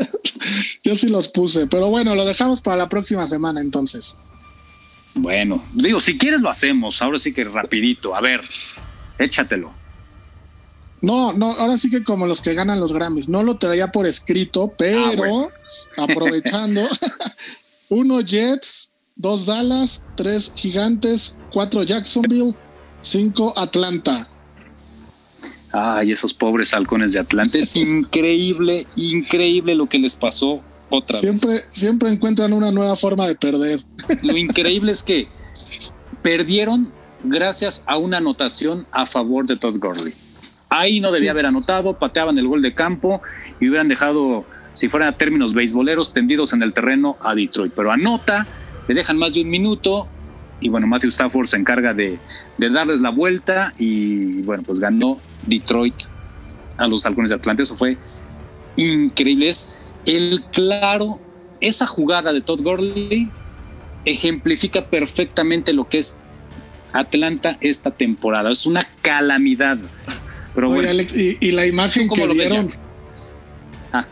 yo 0.84 0.94
sí 0.94 1.08
los 1.08 1.28
puse, 1.28 1.66
pero 1.66 1.88
bueno, 1.88 2.14
lo 2.14 2.24
dejamos 2.24 2.62
para 2.62 2.78
la 2.78 2.88
próxima 2.88 3.26
semana 3.26 3.60
entonces. 3.60 4.18
Bueno, 5.16 5.64
digo, 5.72 6.00
si 6.00 6.18
quieres 6.18 6.42
lo 6.42 6.50
hacemos, 6.50 7.00
ahora 7.00 7.18
sí 7.18 7.32
que 7.32 7.44
rapidito, 7.44 8.14
a 8.14 8.20
ver, 8.20 8.40
échatelo. 9.18 9.72
No, 11.00 11.32
no, 11.32 11.52
ahora 11.52 11.78
sí 11.78 11.88
que 11.88 12.04
como 12.04 12.26
los 12.26 12.42
que 12.42 12.54
ganan 12.54 12.80
los 12.80 12.92
Grammys, 12.92 13.28
no 13.28 13.42
lo 13.42 13.56
traía 13.56 13.90
por 13.92 14.06
escrito, 14.06 14.72
pero 14.76 15.48
ah, 15.48 15.48
aprovechando, 16.02 16.82
uno 17.88 18.20
Jets, 18.20 18.92
dos 19.14 19.46
Dallas, 19.46 20.02
tres 20.16 20.52
Gigantes, 20.54 21.38
cuatro 21.50 21.82
Jacksonville, 21.82 22.54
cinco 23.00 23.54
Atlanta. 23.56 24.26
Ay, 25.72 26.12
esos 26.12 26.34
pobres 26.34 26.74
halcones 26.74 27.14
de 27.14 27.20
Atlanta, 27.20 27.56
es 27.58 27.74
increíble, 27.76 28.86
increíble 28.96 29.74
lo 29.74 29.88
que 29.88 29.98
les 29.98 30.14
pasó 30.14 30.62
otra 30.90 31.16
siempre, 31.16 31.50
vez. 31.50 31.66
Siempre 31.70 32.10
encuentran 32.10 32.52
una 32.52 32.70
nueva 32.70 32.96
forma 32.96 33.26
de 33.26 33.34
perder. 33.34 33.80
Lo 34.22 34.36
increíble 34.36 34.92
es 34.92 35.02
que 35.02 35.28
perdieron 36.22 36.92
gracias 37.24 37.82
a 37.86 37.96
una 37.96 38.18
anotación 38.18 38.86
a 38.92 39.06
favor 39.06 39.46
de 39.46 39.56
Todd 39.56 39.78
Gurley. 39.78 40.14
Ahí 40.68 41.00
no 41.00 41.12
debía 41.12 41.30
haber 41.30 41.46
anotado, 41.46 41.98
pateaban 41.98 42.38
el 42.38 42.48
gol 42.48 42.62
de 42.62 42.74
campo 42.74 43.22
y 43.60 43.68
hubieran 43.68 43.88
dejado, 43.88 44.44
si 44.74 44.88
fueran 44.88 45.08
a 45.08 45.16
términos 45.16 45.54
beisboleros, 45.54 46.12
tendidos 46.12 46.52
en 46.52 46.62
el 46.62 46.72
terreno 46.72 47.16
a 47.20 47.34
Detroit. 47.34 47.72
Pero 47.74 47.92
anota, 47.92 48.46
le 48.88 48.94
dejan 48.94 49.16
más 49.16 49.34
de 49.34 49.42
un 49.42 49.50
minuto 49.50 50.08
y 50.60 50.68
bueno, 50.68 50.86
Matthew 50.86 51.10
Stafford 51.10 51.46
se 51.46 51.56
encarga 51.56 51.94
de, 51.94 52.18
de 52.58 52.70
darles 52.70 53.00
la 53.00 53.10
vuelta 53.10 53.72
y 53.78 54.42
bueno, 54.42 54.62
pues 54.62 54.80
ganó 54.80 55.18
Detroit 55.46 55.94
a 56.76 56.86
los 56.86 57.06
halcones 57.06 57.30
de 57.30 57.36
Atlanta. 57.36 57.62
Eso 57.62 57.76
fue 57.76 57.96
increíble. 58.76 59.48
Es 59.48 59.74
el 60.06 60.44
claro, 60.52 61.20
esa 61.60 61.86
jugada 61.86 62.32
de 62.32 62.40
Todd 62.40 62.62
Gurley 62.62 63.28
ejemplifica 64.04 64.86
perfectamente 64.86 65.72
lo 65.72 65.88
que 65.88 65.98
es 65.98 66.20
Atlanta 66.92 67.58
esta 67.60 67.90
temporada. 67.90 68.50
Es 68.50 68.66
una 68.66 68.88
calamidad. 69.02 69.78
Pero 70.54 70.74
y, 70.80 71.50
la 71.50 71.66
imagen 71.66 72.08
que 72.08 72.26
dieron. 72.28 72.70
Ah. 73.92 74.06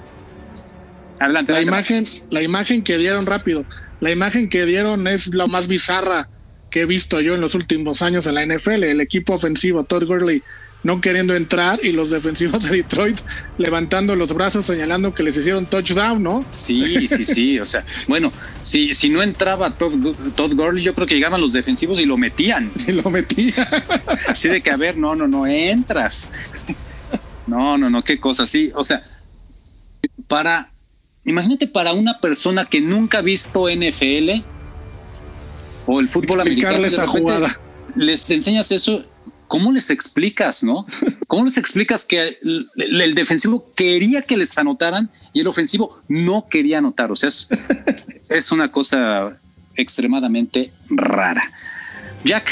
Adelante. 1.19 1.53
La 1.53 1.63
imagen, 1.63 2.07
la 2.31 2.43
imagen 2.43 2.83
que 2.83 2.99
dieron 2.99 3.25
rápido. 3.25 3.65
la 4.01 4.11
imagen 4.11 4.49
que 4.51 4.67
dieron 4.67 5.07
es 5.07 5.35
la 5.35 5.47
más 5.47 5.69
bizarra 5.69 6.29
que 6.71 6.83
he 6.83 6.87
visto 6.87 7.21
yo 7.21 7.35
en 7.35 7.41
los 7.41 7.55
últimos 7.55 8.03
años 8.03 8.27
en 8.27 8.35
la 8.35 8.45
NFL. 8.45 8.83
El 8.83 9.01
equipo 9.01 9.35
ofensivo, 9.35 9.85
Todd 9.85 10.05
Gurley, 10.05 10.43
no 10.85 11.01
queriendo 11.01 11.35
entrar 11.35 11.81
y 11.83 11.93
los 11.93 12.11
defensivos 12.11 12.63
de 12.63 12.77
Detroit 12.77 13.19
levantando 13.57 14.15
los 14.15 14.33
brazos 14.35 14.67
señalando 14.67 15.15
que 15.15 15.23
les 15.23 15.35
hicieron 15.37 15.65
touchdown, 15.65 16.23
¿no? 16.23 16.45
Sí, 16.53 17.09
sí, 17.09 17.25
sí. 17.25 17.59
O 17.59 17.65
sea, 17.65 17.85
bueno, 18.07 18.31
si, 18.61 18.93
si 18.93 19.09
no 19.09 19.23
entraba 19.23 19.71
Todd, 19.71 20.15
Todd 20.37 20.55
Gurley, 20.55 20.85
yo 20.85 20.95
creo 20.95 21.07
que 21.07 21.15
llegaban 21.15 21.41
los 21.41 21.55
defensivos 21.55 21.99
y 21.99 22.05
lo 22.05 22.17
metían. 22.17 22.71
Y 22.87 22.93
lo 22.93 23.09
metían. 23.09 23.67
Así 24.29 24.49
de 24.49 24.61
que, 24.61 24.71
a 24.71 24.77
ver, 24.77 24.99
no, 24.99 25.15
no, 25.15 25.27
no, 25.27 25.47
entras. 25.47 26.29
No, 27.47 27.79
no, 27.79 27.89
no, 27.89 28.03
qué 28.03 28.21
cosa. 28.21 28.47
Sí, 28.47 28.71
o 28.75 28.85
sea, 28.85 29.05
para, 30.29 30.71
imagínate 31.25 31.67
para 31.67 31.95
una 31.95 32.21
persona 32.21 32.67
que 32.67 32.83
nunca 32.83 33.19
ha 33.19 33.23
visto 33.23 33.69
NFL 33.69 34.45
o 35.87 36.01
el 36.01 36.11
fútbol 36.11 36.43
americano. 36.43 36.85
esa 36.85 37.07
jugada. 37.07 37.59
Les 37.97 38.29
enseñas 38.31 38.71
eso 38.71 39.05
¿cómo 39.55 39.71
les 39.71 39.89
explicas, 39.91 40.65
no? 40.65 40.85
¿Cómo 41.29 41.45
les 41.45 41.59
explicas 41.59 42.05
que 42.05 42.41
el, 42.43 43.15
defensivo 43.15 43.73
quería 43.77 44.23
que 44.23 44.37
les 44.37 44.59
anotaran 44.59 45.13
y 45.33 45.43
el 45.43 45.47
ofensivo 45.47 45.97
no 46.09 46.49
quería 46.51 46.79
anotar? 46.79 47.13
O 47.13 47.15
sea, 47.15 47.29
es, 47.29 47.47
es 48.31 48.51
una 48.51 48.73
cosa 48.73 49.39
extremadamente 49.77 50.73
rara. 50.89 51.53
Jack. 52.25 52.51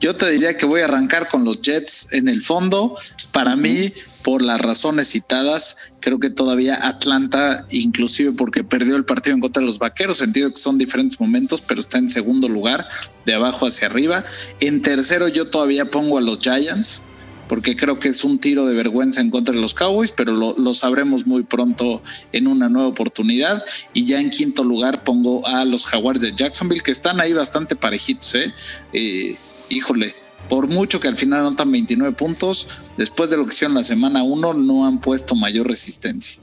Yo 0.00 0.16
te 0.16 0.28
diría 0.32 0.56
que 0.56 0.66
voy 0.66 0.80
a 0.80 0.86
arrancar 0.86 1.28
con 1.28 1.44
los 1.44 1.62
Jets 1.62 2.08
en 2.10 2.26
el 2.26 2.42
fondo. 2.42 2.96
Para 3.30 3.54
mí, 3.54 3.92
por 4.22 4.42
las 4.42 4.60
razones 4.60 5.08
citadas. 5.08 5.76
Creo 6.00 6.18
que 6.18 6.30
todavía 6.30 6.86
Atlanta, 6.86 7.66
inclusive 7.70 8.32
porque 8.32 8.64
perdió 8.64 8.96
el 8.96 9.04
partido 9.04 9.34
en 9.34 9.40
contra 9.40 9.60
de 9.60 9.66
los 9.66 9.78
Vaqueros, 9.78 10.18
sentido 10.18 10.50
que 10.50 10.60
son 10.60 10.78
diferentes 10.78 11.20
momentos, 11.20 11.62
pero 11.62 11.80
está 11.80 11.98
en 11.98 12.08
segundo 12.08 12.48
lugar, 12.48 12.86
de 13.26 13.34
abajo 13.34 13.66
hacia 13.66 13.88
arriba. 13.88 14.24
En 14.60 14.82
tercero 14.82 15.28
yo 15.28 15.50
todavía 15.50 15.90
pongo 15.90 16.18
a 16.18 16.20
los 16.20 16.38
Giants, 16.38 17.02
porque 17.50 17.74
creo 17.74 17.98
que 17.98 18.10
es 18.10 18.22
un 18.22 18.38
tiro 18.38 18.64
de 18.64 18.76
vergüenza 18.76 19.20
en 19.20 19.28
contra 19.28 19.52
de 19.52 19.60
los 19.60 19.74
Cowboys, 19.74 20.12
pero 20.12 20.32
lo, 20.32 20.72
sabremos 20.72 21.26
muy 21.26 21.42
pronto 21.42 22.00
en 22.30 22.46
una 22.46 22.68
nueva 22.68 22.86
oportunidad. 22.86 23.64
Y 23.92 24.04
ya 24.06 24.20
en 24.20 24.30
quinto 24.30 24.62
lugar 24.62 25.02
pongo 25.02 25.44
a 25.44 25.64
los 25.64 25.84
Jaguars 25.84 26.20
de 26.20 26.32
Jacksonville, 26.32 26.82
que 26.82 26.92
están 26.92 27.20
ahí 27.20 27.32
bastante 27.32 27.74
parejitos, 27.74 28.36
¿eh? 28.36 28.54
eh 28.92 29.36
híjole, 29.68 30.14
por 30.48 30.68
mucho 30.68 31.00
que 31.00 31.08
al 31.08 31.16
final 31.16 31.40
anotan 31.40 31.70
29 31.70 32.14
puntos, 32.16 32.68
después 32.96 33.30
de 33.30 33.36
lo 33.36 33.46
que 33.46 33.52
hicieron 33.52 33.74
la 33.74 33.84
semana 33.84 34.22
1, 34.22 34.54
no 34.54 34.86
han 34.86 35.00
puesto 35.00 35.34
mayor 35.34 35.68
resistencia. 35.68 36.40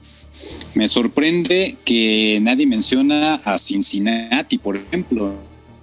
Me 0.74 0.88
sorprende 0.88 1.76
que 1.84 2.38
nadie 2.40 2.66
menciona 2.66 3.34
a 3.36 3.58
Cincinnati, 3.58 4.58
por 4.58 4.76
ejemplo, 4.76 5.34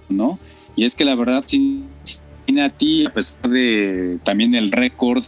¿no? 0.08 0.38
Y 0.74 0.84
es 0.84 0.94
que 0.94 1.04
la 1.04 1.14
verdad, 1.14 1.44
Cincinnati, 1.46 3.06
a 3.06 3.12
pesar 3.12 3.50
de 3.50 4.18
también 4.24 4.54
el 4.54 4.72
récord 4.72 5.24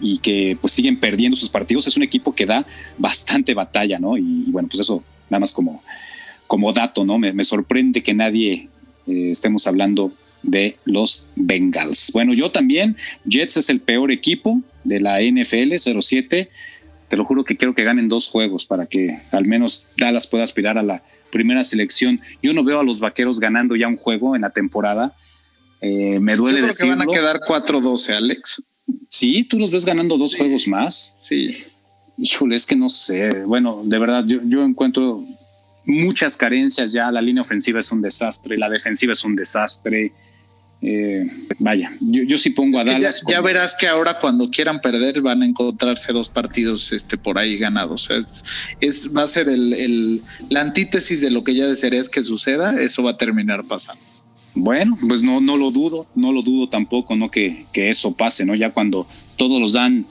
y 0.00 0.18
que 0.18 0.56
pues 0.60 0.72
siguen 0.72 0.98
perdiendo 0.98 1.36
sus 1.36 1.50
partidos, 1.50 1.86
es 1.86 1.96
un 1.96 2.02
equipo 2.02 2.34
que 2.34 2.46
da 2.46 2.66
bastante 2.96 3.54
batalla, 3.54 3.98
¿no? 3.98 4.16
Y, 4.16 4.44
bueno, 4.48 4.68
pues 4.68 4.80
eso 4.80 5.02
nada 5.28 5.40
más 5.40 5.52
como, 5.52 5.82
como 6.46 6.72
dato, 6.72 7.04
¿no? 7.04 7.18
Me, 7.18 7.44
sorprende 7.44 8.02
que 8.02 8.14
nadie 8.14 8.68
eh, 9.06 9.30
estemos 9.30 9.66
hablando 9.66 10.12
de 10.42 10.76
los 10.84 11.28
Bengals. 11.36 12.10
Bueno, 12.12 12.34
yo 12.34 12.50
también, 12.50 12.96
Jets 13.24 13.56
es 13.56 13.68
el 13.68 13.80
peor 13.80 14.10
equipo 14.10 14.60
de 14.84 15.00
la 15.00 15.20
NFL 15.20 15.74
07. 16.00 16.48
Te 17.08 17.16
lo 17.16 17.24
juro 17.24 17.44
que 17.44 17.56
quiero 17.56 17.74
que 17.74 17.84
ganen 17.84 18.08
dos 18.08 18.28
juegos 18.28 18.64
para 18.64 18.86
que 18.86 19.18
al 19.30 19.44
menos 19.44 19.86
Dallas 19.98 20.26
pueda 20.26 20.44
aspirar 20.44 20.78
a 20.78 20.82
la 20.82 21.02
primera 21.30 21.64
selección. 21.64 22.20
Yo 22.42 22.52
no 22.52 22.64
veo 22.64 22.80
a 22.80 22.84
los 22.84 23.00
vaqueros 23.00 23.40
ganando 23.40 23.76
ya 23.76 23.88
un 23.88 23.96
juego 23.96 24.34
en 24.34 24.42
la 24.42 24.50
temporada. 24.50 25.14
Eh, 25.80 26.18
me 26.20 26.36
duele 26.36 26.60
yo 26.60 26.68
creo 26.68 26.76
que 26.78 26.88
van 26.88 27.02
a 27.02 27.06
quedar 27.06 27.40
4-12, 27.40 28.14
Alex. 28.14 28.62
Sí, 29.08 29.44
tú 29.44 29.58
los 29.58 29.70
ves 29.70 29.84
ganando 29.84 30.16
dos 30.16 30.34
juegos 30.34 30.66
más. 30.68 31.16
Sí. 31.22 31.64
Híjole, 32.18 32.56
es 32.56 32.66
que 32.66 32.76
no 32.76 32.88
sé. 32.88 33.30
Bueno, 33.44 33.82
de 33.84 33.98
verdad, 33.98 34.24
yo, 34.26 34.40
yo 34.44 34.64
encuentro 34.64 35.24
muchas 35.84 36.36
carencias 36.36 36.92
ya. 36.92 37.10
La 37.10 37.20
línea 37.20 37.42
ofensiva 37.42 37.80
es 37.80 37.90
un 37.90 38.00
desastre, 38.00 38.56
la 38.56 38.68
defensiva 38.68 39.12
es 39.12 39.24
un 39.24 39.36
desastre. 39.36 40.12
Eh, 40.84 41.24
vaya, 41.60 41.92
yo, 42.00 42.36
sí 42.36 42.50
pongo 42.50 42.80
a 42.80 42.84
Dallas. 42.84 43.22
Ya, 43.28 43.40
verás 43.40 43.76
que 43.78 43.86
ahora 43.86 44.18
cuando 44.18 44.50
quieran 44.50 44.80
perder 44.80 45.20
van 45.20 45.42
a 45.42 45.46
encontrarse 45.46 46.12
dos 46.12 46.28
partidos 46.28 46.92
este, 46.92 47.16
por 47.16 47.38
ahí 47.38 47.56
ganados. 47.56 48.10
Es, 48.80 49.12
va 49.16 49.22
a 49.22 49.26
ser 49.28 49.48
el, 49.48 50.22
la 50.50 50.60
antítesis 50.60 51.20
de 51.20 51.30
lo 51.30 51.44
que 51.44 51.54
ya 51.54 51.68
desearías 51.68 52.08
que 52.08 52.22
suceda, 52.22 52.74
eso 52.80 53.04
va 53.04 53.12
a 53.12 53.16
terminar 53.16 53.64
pasando. 53.64 54.02
Bueno, 54.54 54.98
pues 55.06 55.22
no, 55.22 55.40
no 55.40 55.56
lo 55.56 55.70
dudo, 55.70 56.06
no 56.16 56.32
lo 56.32 56.42
dudo 56.42 56.68
tampoco, 56.68 57.14
¿no? 57.14 57.30
Que, 57.30 57.66
que 57.72 57.88
eso 57.88 58.12
pase, 58.12 58.44
¿no? 58.44 58.54
Ya 58.56 58.72
cuando 58.72 59.06
todos 59.36 59.60
los 59.60 59.72
dan 59.72 60.04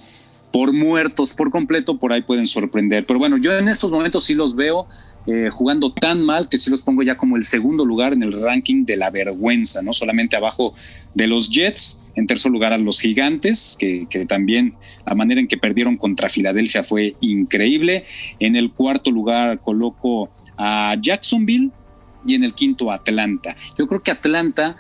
por 0.52 0.74
muertos 0.74 1.34
por 1.34 1.52
completo, 1.52 1.98
por 1.98 2.14
ahí 2.14 2.22
pueden 2.22 2.48
sorprender. 2.48 3.06
Pero 3.06 3.20
bueno, 3.20 3.38
yo 3.38 3.58
en 3.58 3.68
estos 3.68 3.92
momentos 3.92 4.24
sí 4.24 4.36
los 4.36 4.56
veo 4.56 4.88
eh, 5.28 5.50
jugando 5.52 5.94
tan 5.94 6.24
mal 6.24 6.50
que 6.50 6.58
sí 6.58 6.72
los 6.72 6.82
pongo 6.82 7.04
ya 7.04 7.16
como 7.16 7.38
el 7.38 7.44
segundo 7.44 7.86
lugar 7.86 8.14
en 8.14 8.24
el 8.24 8.42
ranking 8.42 8.86
de 8.86 8.98
la 8.98 9.12
vergüenza, 9.12 9.84
¿no? 9.84 9.94
Solamente 9.94 10.36
abajo 10.36 10.74
de 11.14 11.28
los 11.28 11.50
Jets, 11.50 12.02
en 12.16 12.26
tercer 12.26 12.52
lugar 12.52 12.74
a 12.74 12.78
los 12.80 13.00
Gigantes, 13.00 13.78
que, 13.80 14.08
también 14.28 14.74
la 15.06 15.14
manera 15.14 15.40
en 15.40 15.48
que 15.48 15.58
perdieron 15.58 15.96
contra 15.98 16.28
Filadelfia 16.28 16.84
fue 16.84 17.16
increíble. 17.22 18.06
En 18.40 18.56
el 18.56 18.72
cuarto 18.72 19.12
lugar 19.12 19.60
coloco 19.62 20.32
a 20.58 20.96
Jacksonville 21.00 21.70
y 22.26 22.36
en 22.36 22.44
el 22.44 22.56
quinto 22.56 22.92
a 22.92 22.96
Atlanta. 22.96 23.56
Yo 23.78 23.88
creo 23.88 24.02
que 24.02 24.12
Atlanta 24.12 24.76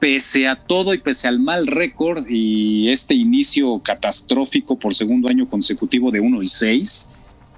pese 0.00 0.48
a 0.48 0.56
todo 0.56 0.92
y 0.92 0.98
pese 0.98 1.28
al 1.28 1.38
mal 1.38 1.66
récord 1.66 2.26
y 2.28 2.90
este 2.90 3.14
inicio 3.14 3.78
catastrófico 3.78 4.76
por 4.76 4.92
segundo 4.92 5.28
año 5.28 5.48
consecutivo 5.48 6.10
de 6.10 6.20
1 6.20 6.42
y 6.42 6.48
6, 6.48 7.08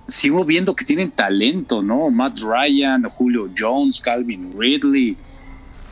sigo 0.07 0.45
viendo 0.45 0.75
que 0.75 0.85
tienen 0.85 1.11
talento, 1.11 1.83
¿no? 1.83 2.11
Matt 2.11 2.41
Ryan, 2.41 3.05
Julio 3.05 3.51
Jones, 3.57 4.01
Calvin 4.01 4.53
Ridley. 4.59 5.17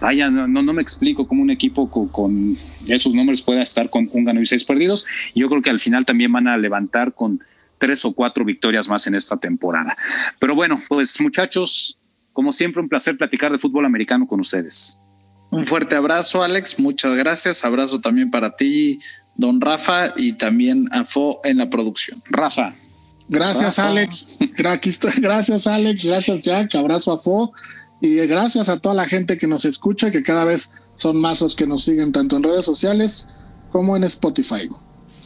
Vaya, 0.01 0.29
no, 0.29 0.47
no, 0.47 0.73
me 0.73 0.83
explico 0.83 1.27
cómo 1.27 1.43
un 1.43 1.51
equipo 1.51 1.89
con, 1.89 2.59
esos 2.89 3.15
nombres 3.15 3.41
pueda 3.41 3.63
estar 3.63 3.89
con 3.89 4.09
un 4.13 4.25
gano 4.25 4.41
y 4.41 4.45
seis 4.45 4.65
perdidos. 4.65 5.07
Yo 5.35 5.49
creo 5.49 5.63
que 5.63 5.71
al 5.71 5.81
final 5.81 6.05
también 6.05 6.33
van 6.33 6.49
a 6.49 6.57
levantar 6.57 7.15
con 7.15 7.41
tres 7.79 8.05
o 8.05 8.13
cuatro 8.13 8.45
victorias 8.45 8.89
más 8.89 9.07
en 9.07 9.15
esta 9.15 9.37
temporada. 9.37 9.97
Pero 10.39 10.55
bueno, 10.55 10.83
pues 10.89 11.21
muchachos, 11.21 11.99
como 12.33 12.53
siempre, 12.53 12.83
un 12.83 12.89
placer 12.89 13.17
platicar 13.17 13.53
de 13.53 13.59
fútbol 13.59 13.87
americano 13.87 14.27
con 14.27 14.41
ustedes. 14.41 14.99
Un 15.51 15.65
fuerte 15.65 15.97
abrazo, 15.97 16.43
Alex. 16.43 16.79
Muchas 16.81 17.17
gracias. 17.17 17.65
Abrazo 17.65 18.01
también 18.01 18.31
para 18.31 18.57
ti, 18.57 18.99
don 19.37 19.61
Rafa, 19.61 20.13
y 20.17 20.33
también 20.33 20.89
a 20.93 21.05
Fo 21.05 21.41
en 21.45 21.59
la 21.59 21.71
producción. 21.71 22.23
Rafa. 22.29 22.75
Gracias, 23.29 23.79
Alex. 23.79 24.39
Gracias, 24.57 25.67
Alex. 25.67 26.05
Gracias, 26.05 26.41
Jack. 26.41 26.75
Abrazo 26.75 27.13
a 27.13 27.17
Fo. 27.17 27.53
Y 28.01 28.17
gracias 28.27 28.69
a 28.69 28.79
toda 28.79 28.95
la 28.95 29.07
gente 29.07 29.39
que 29.39 29.47
nos 29.47 29.65
escucha, 29.65 30.11
que 30.11 30.23
cada 30.23 30.45
vez 30.45 30.73
son 30.95 31.21
más 31.21 31.41
los 31.41 31.55
que 31.55 31.67
nos 31.67 31.85
siguen 31.85 32.13
tanto 32.13 32.37
en 32.37 32.43
redes 32.43 32.65
sociales 32.65 33.27
como 33.71 33.97
en 33.97 34.05
Spotify. 34.05 34.69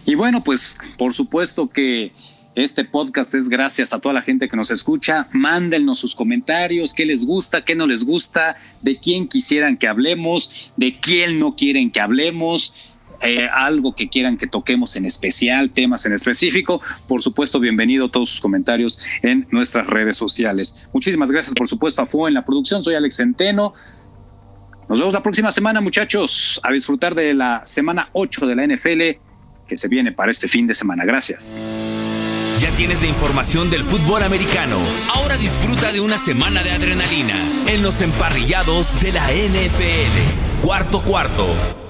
Y 0.06 0.14
bueno, 0.14 0.40
pues 0.42 0.76
por 0.96 1.12
supuesto 1.12 1.68
que 1.68 2.12
este 2.54 2.84
podcast 2.84 3.34
es 3.34 3.48
gracias 3.48 3.92
a 3.92 4.00
toda 4.00 4.14
la 4.14 4.22
gente 4.22 4.48
que 4.48 4.56
nos 4.56 4.70
escucha. 4.70 5.28
Mándennos 5.32 5.98
sus 5.98 6.14
comentarios, 6.14 6.94
qué 6.94 7.04
les 7.04 7.24
gusta, 7.24 7.64
qué 7.64 7.76
no 7.76 7.86
les 7.86 8.04
gusta, 8.04 8.56
de 8.82 8.96
quién 8.98 9.28
quisieran 9.28 9.76
que 9.76 9.86
hablemos, 9.86 10.50
de 10.76 10.98
quién 10.98 11.38
no 11.38 11.54
quieren 11.54 11.90
que 11.90 12.00
hablemos. 12.00 12.74
Eh, 13.20 13.48
algo 13.52 13.94
que 13.94 14.08
quieran 14.08 14.36
que 14.36 14.46
toquemos 14.46 14.94
en 14.94 15.04
especial, 15.04 15.70
temas 15.70 16.06
en 16.06 16.12
específico, 16.12 16.80
por 17.08 17.20
supuesto, 17.20 17.58
bienvenido 17.58 18.08
todos 18.10 18.30
sus 18.30 18.40
comentarios 18.40 19.00
en 19.22 19.46
nuestras 19.50 19.88
redes 19.88 20.16
sociales. 20.16 20.88
Muchísimas 20.92 21.32
gracias, 21.32 21.54
por 21.54 21.68
supuesto, 21.68 22.00
a 22.00 22.06
FO 22.06 22.28
en 22.28 22.34
la 22.34 22.44
producción. 22.44 22.82
Soy 22.82 22.94
Alex 22.94 23.16
Centeno. 23.16 23.74
Nos 24.88 25.00
vemos 25.00 25.12
la 25.12 25.22
próxima 25.22 25.50
semana, 25.50 25.80
muchachos, 25.80 26.60
a 26.62 26.72
disfrutar 26.72 27.14
de 27.14 27.34
la 27.34 27.60
semana 27.66 28.08
8 28.12 28.46
de 28.46 28.54
la 28.54 28.66
NFL 28.66 29.20
que 29.68 29.76
se 29.76 29.88
viene 29.88 30.12
para 30.12 30.30
este 30.30 30.48
fin 30.48 30.66
de 30.66 30.74
semana. 30.74 31.04
Gracias. 31.04 31.60
Ya 32.58 32.70
tienes 32.72 33.02
la 33.02 33.08
información 33.08 33.70
del 33.70 33.84
fútbol 33.84 34.22
americano. 34.22 34.80
Ahora 35.14 35.36
disfruta 35.36 35.92
de 35.92 36.00
una 36.00 36.18
semana 36.18 36.62
de 36.62 36.72
adrenalina 36.72 37.36
en 37.66 37.82
los 37.82 38.00
emparrillados 38.00 39.00
de 39.00 39.12
la 39.12 39.24
NFL. 39.26 40.62
Cuarto 40.62 41.02
cuarto. 41.02 41.87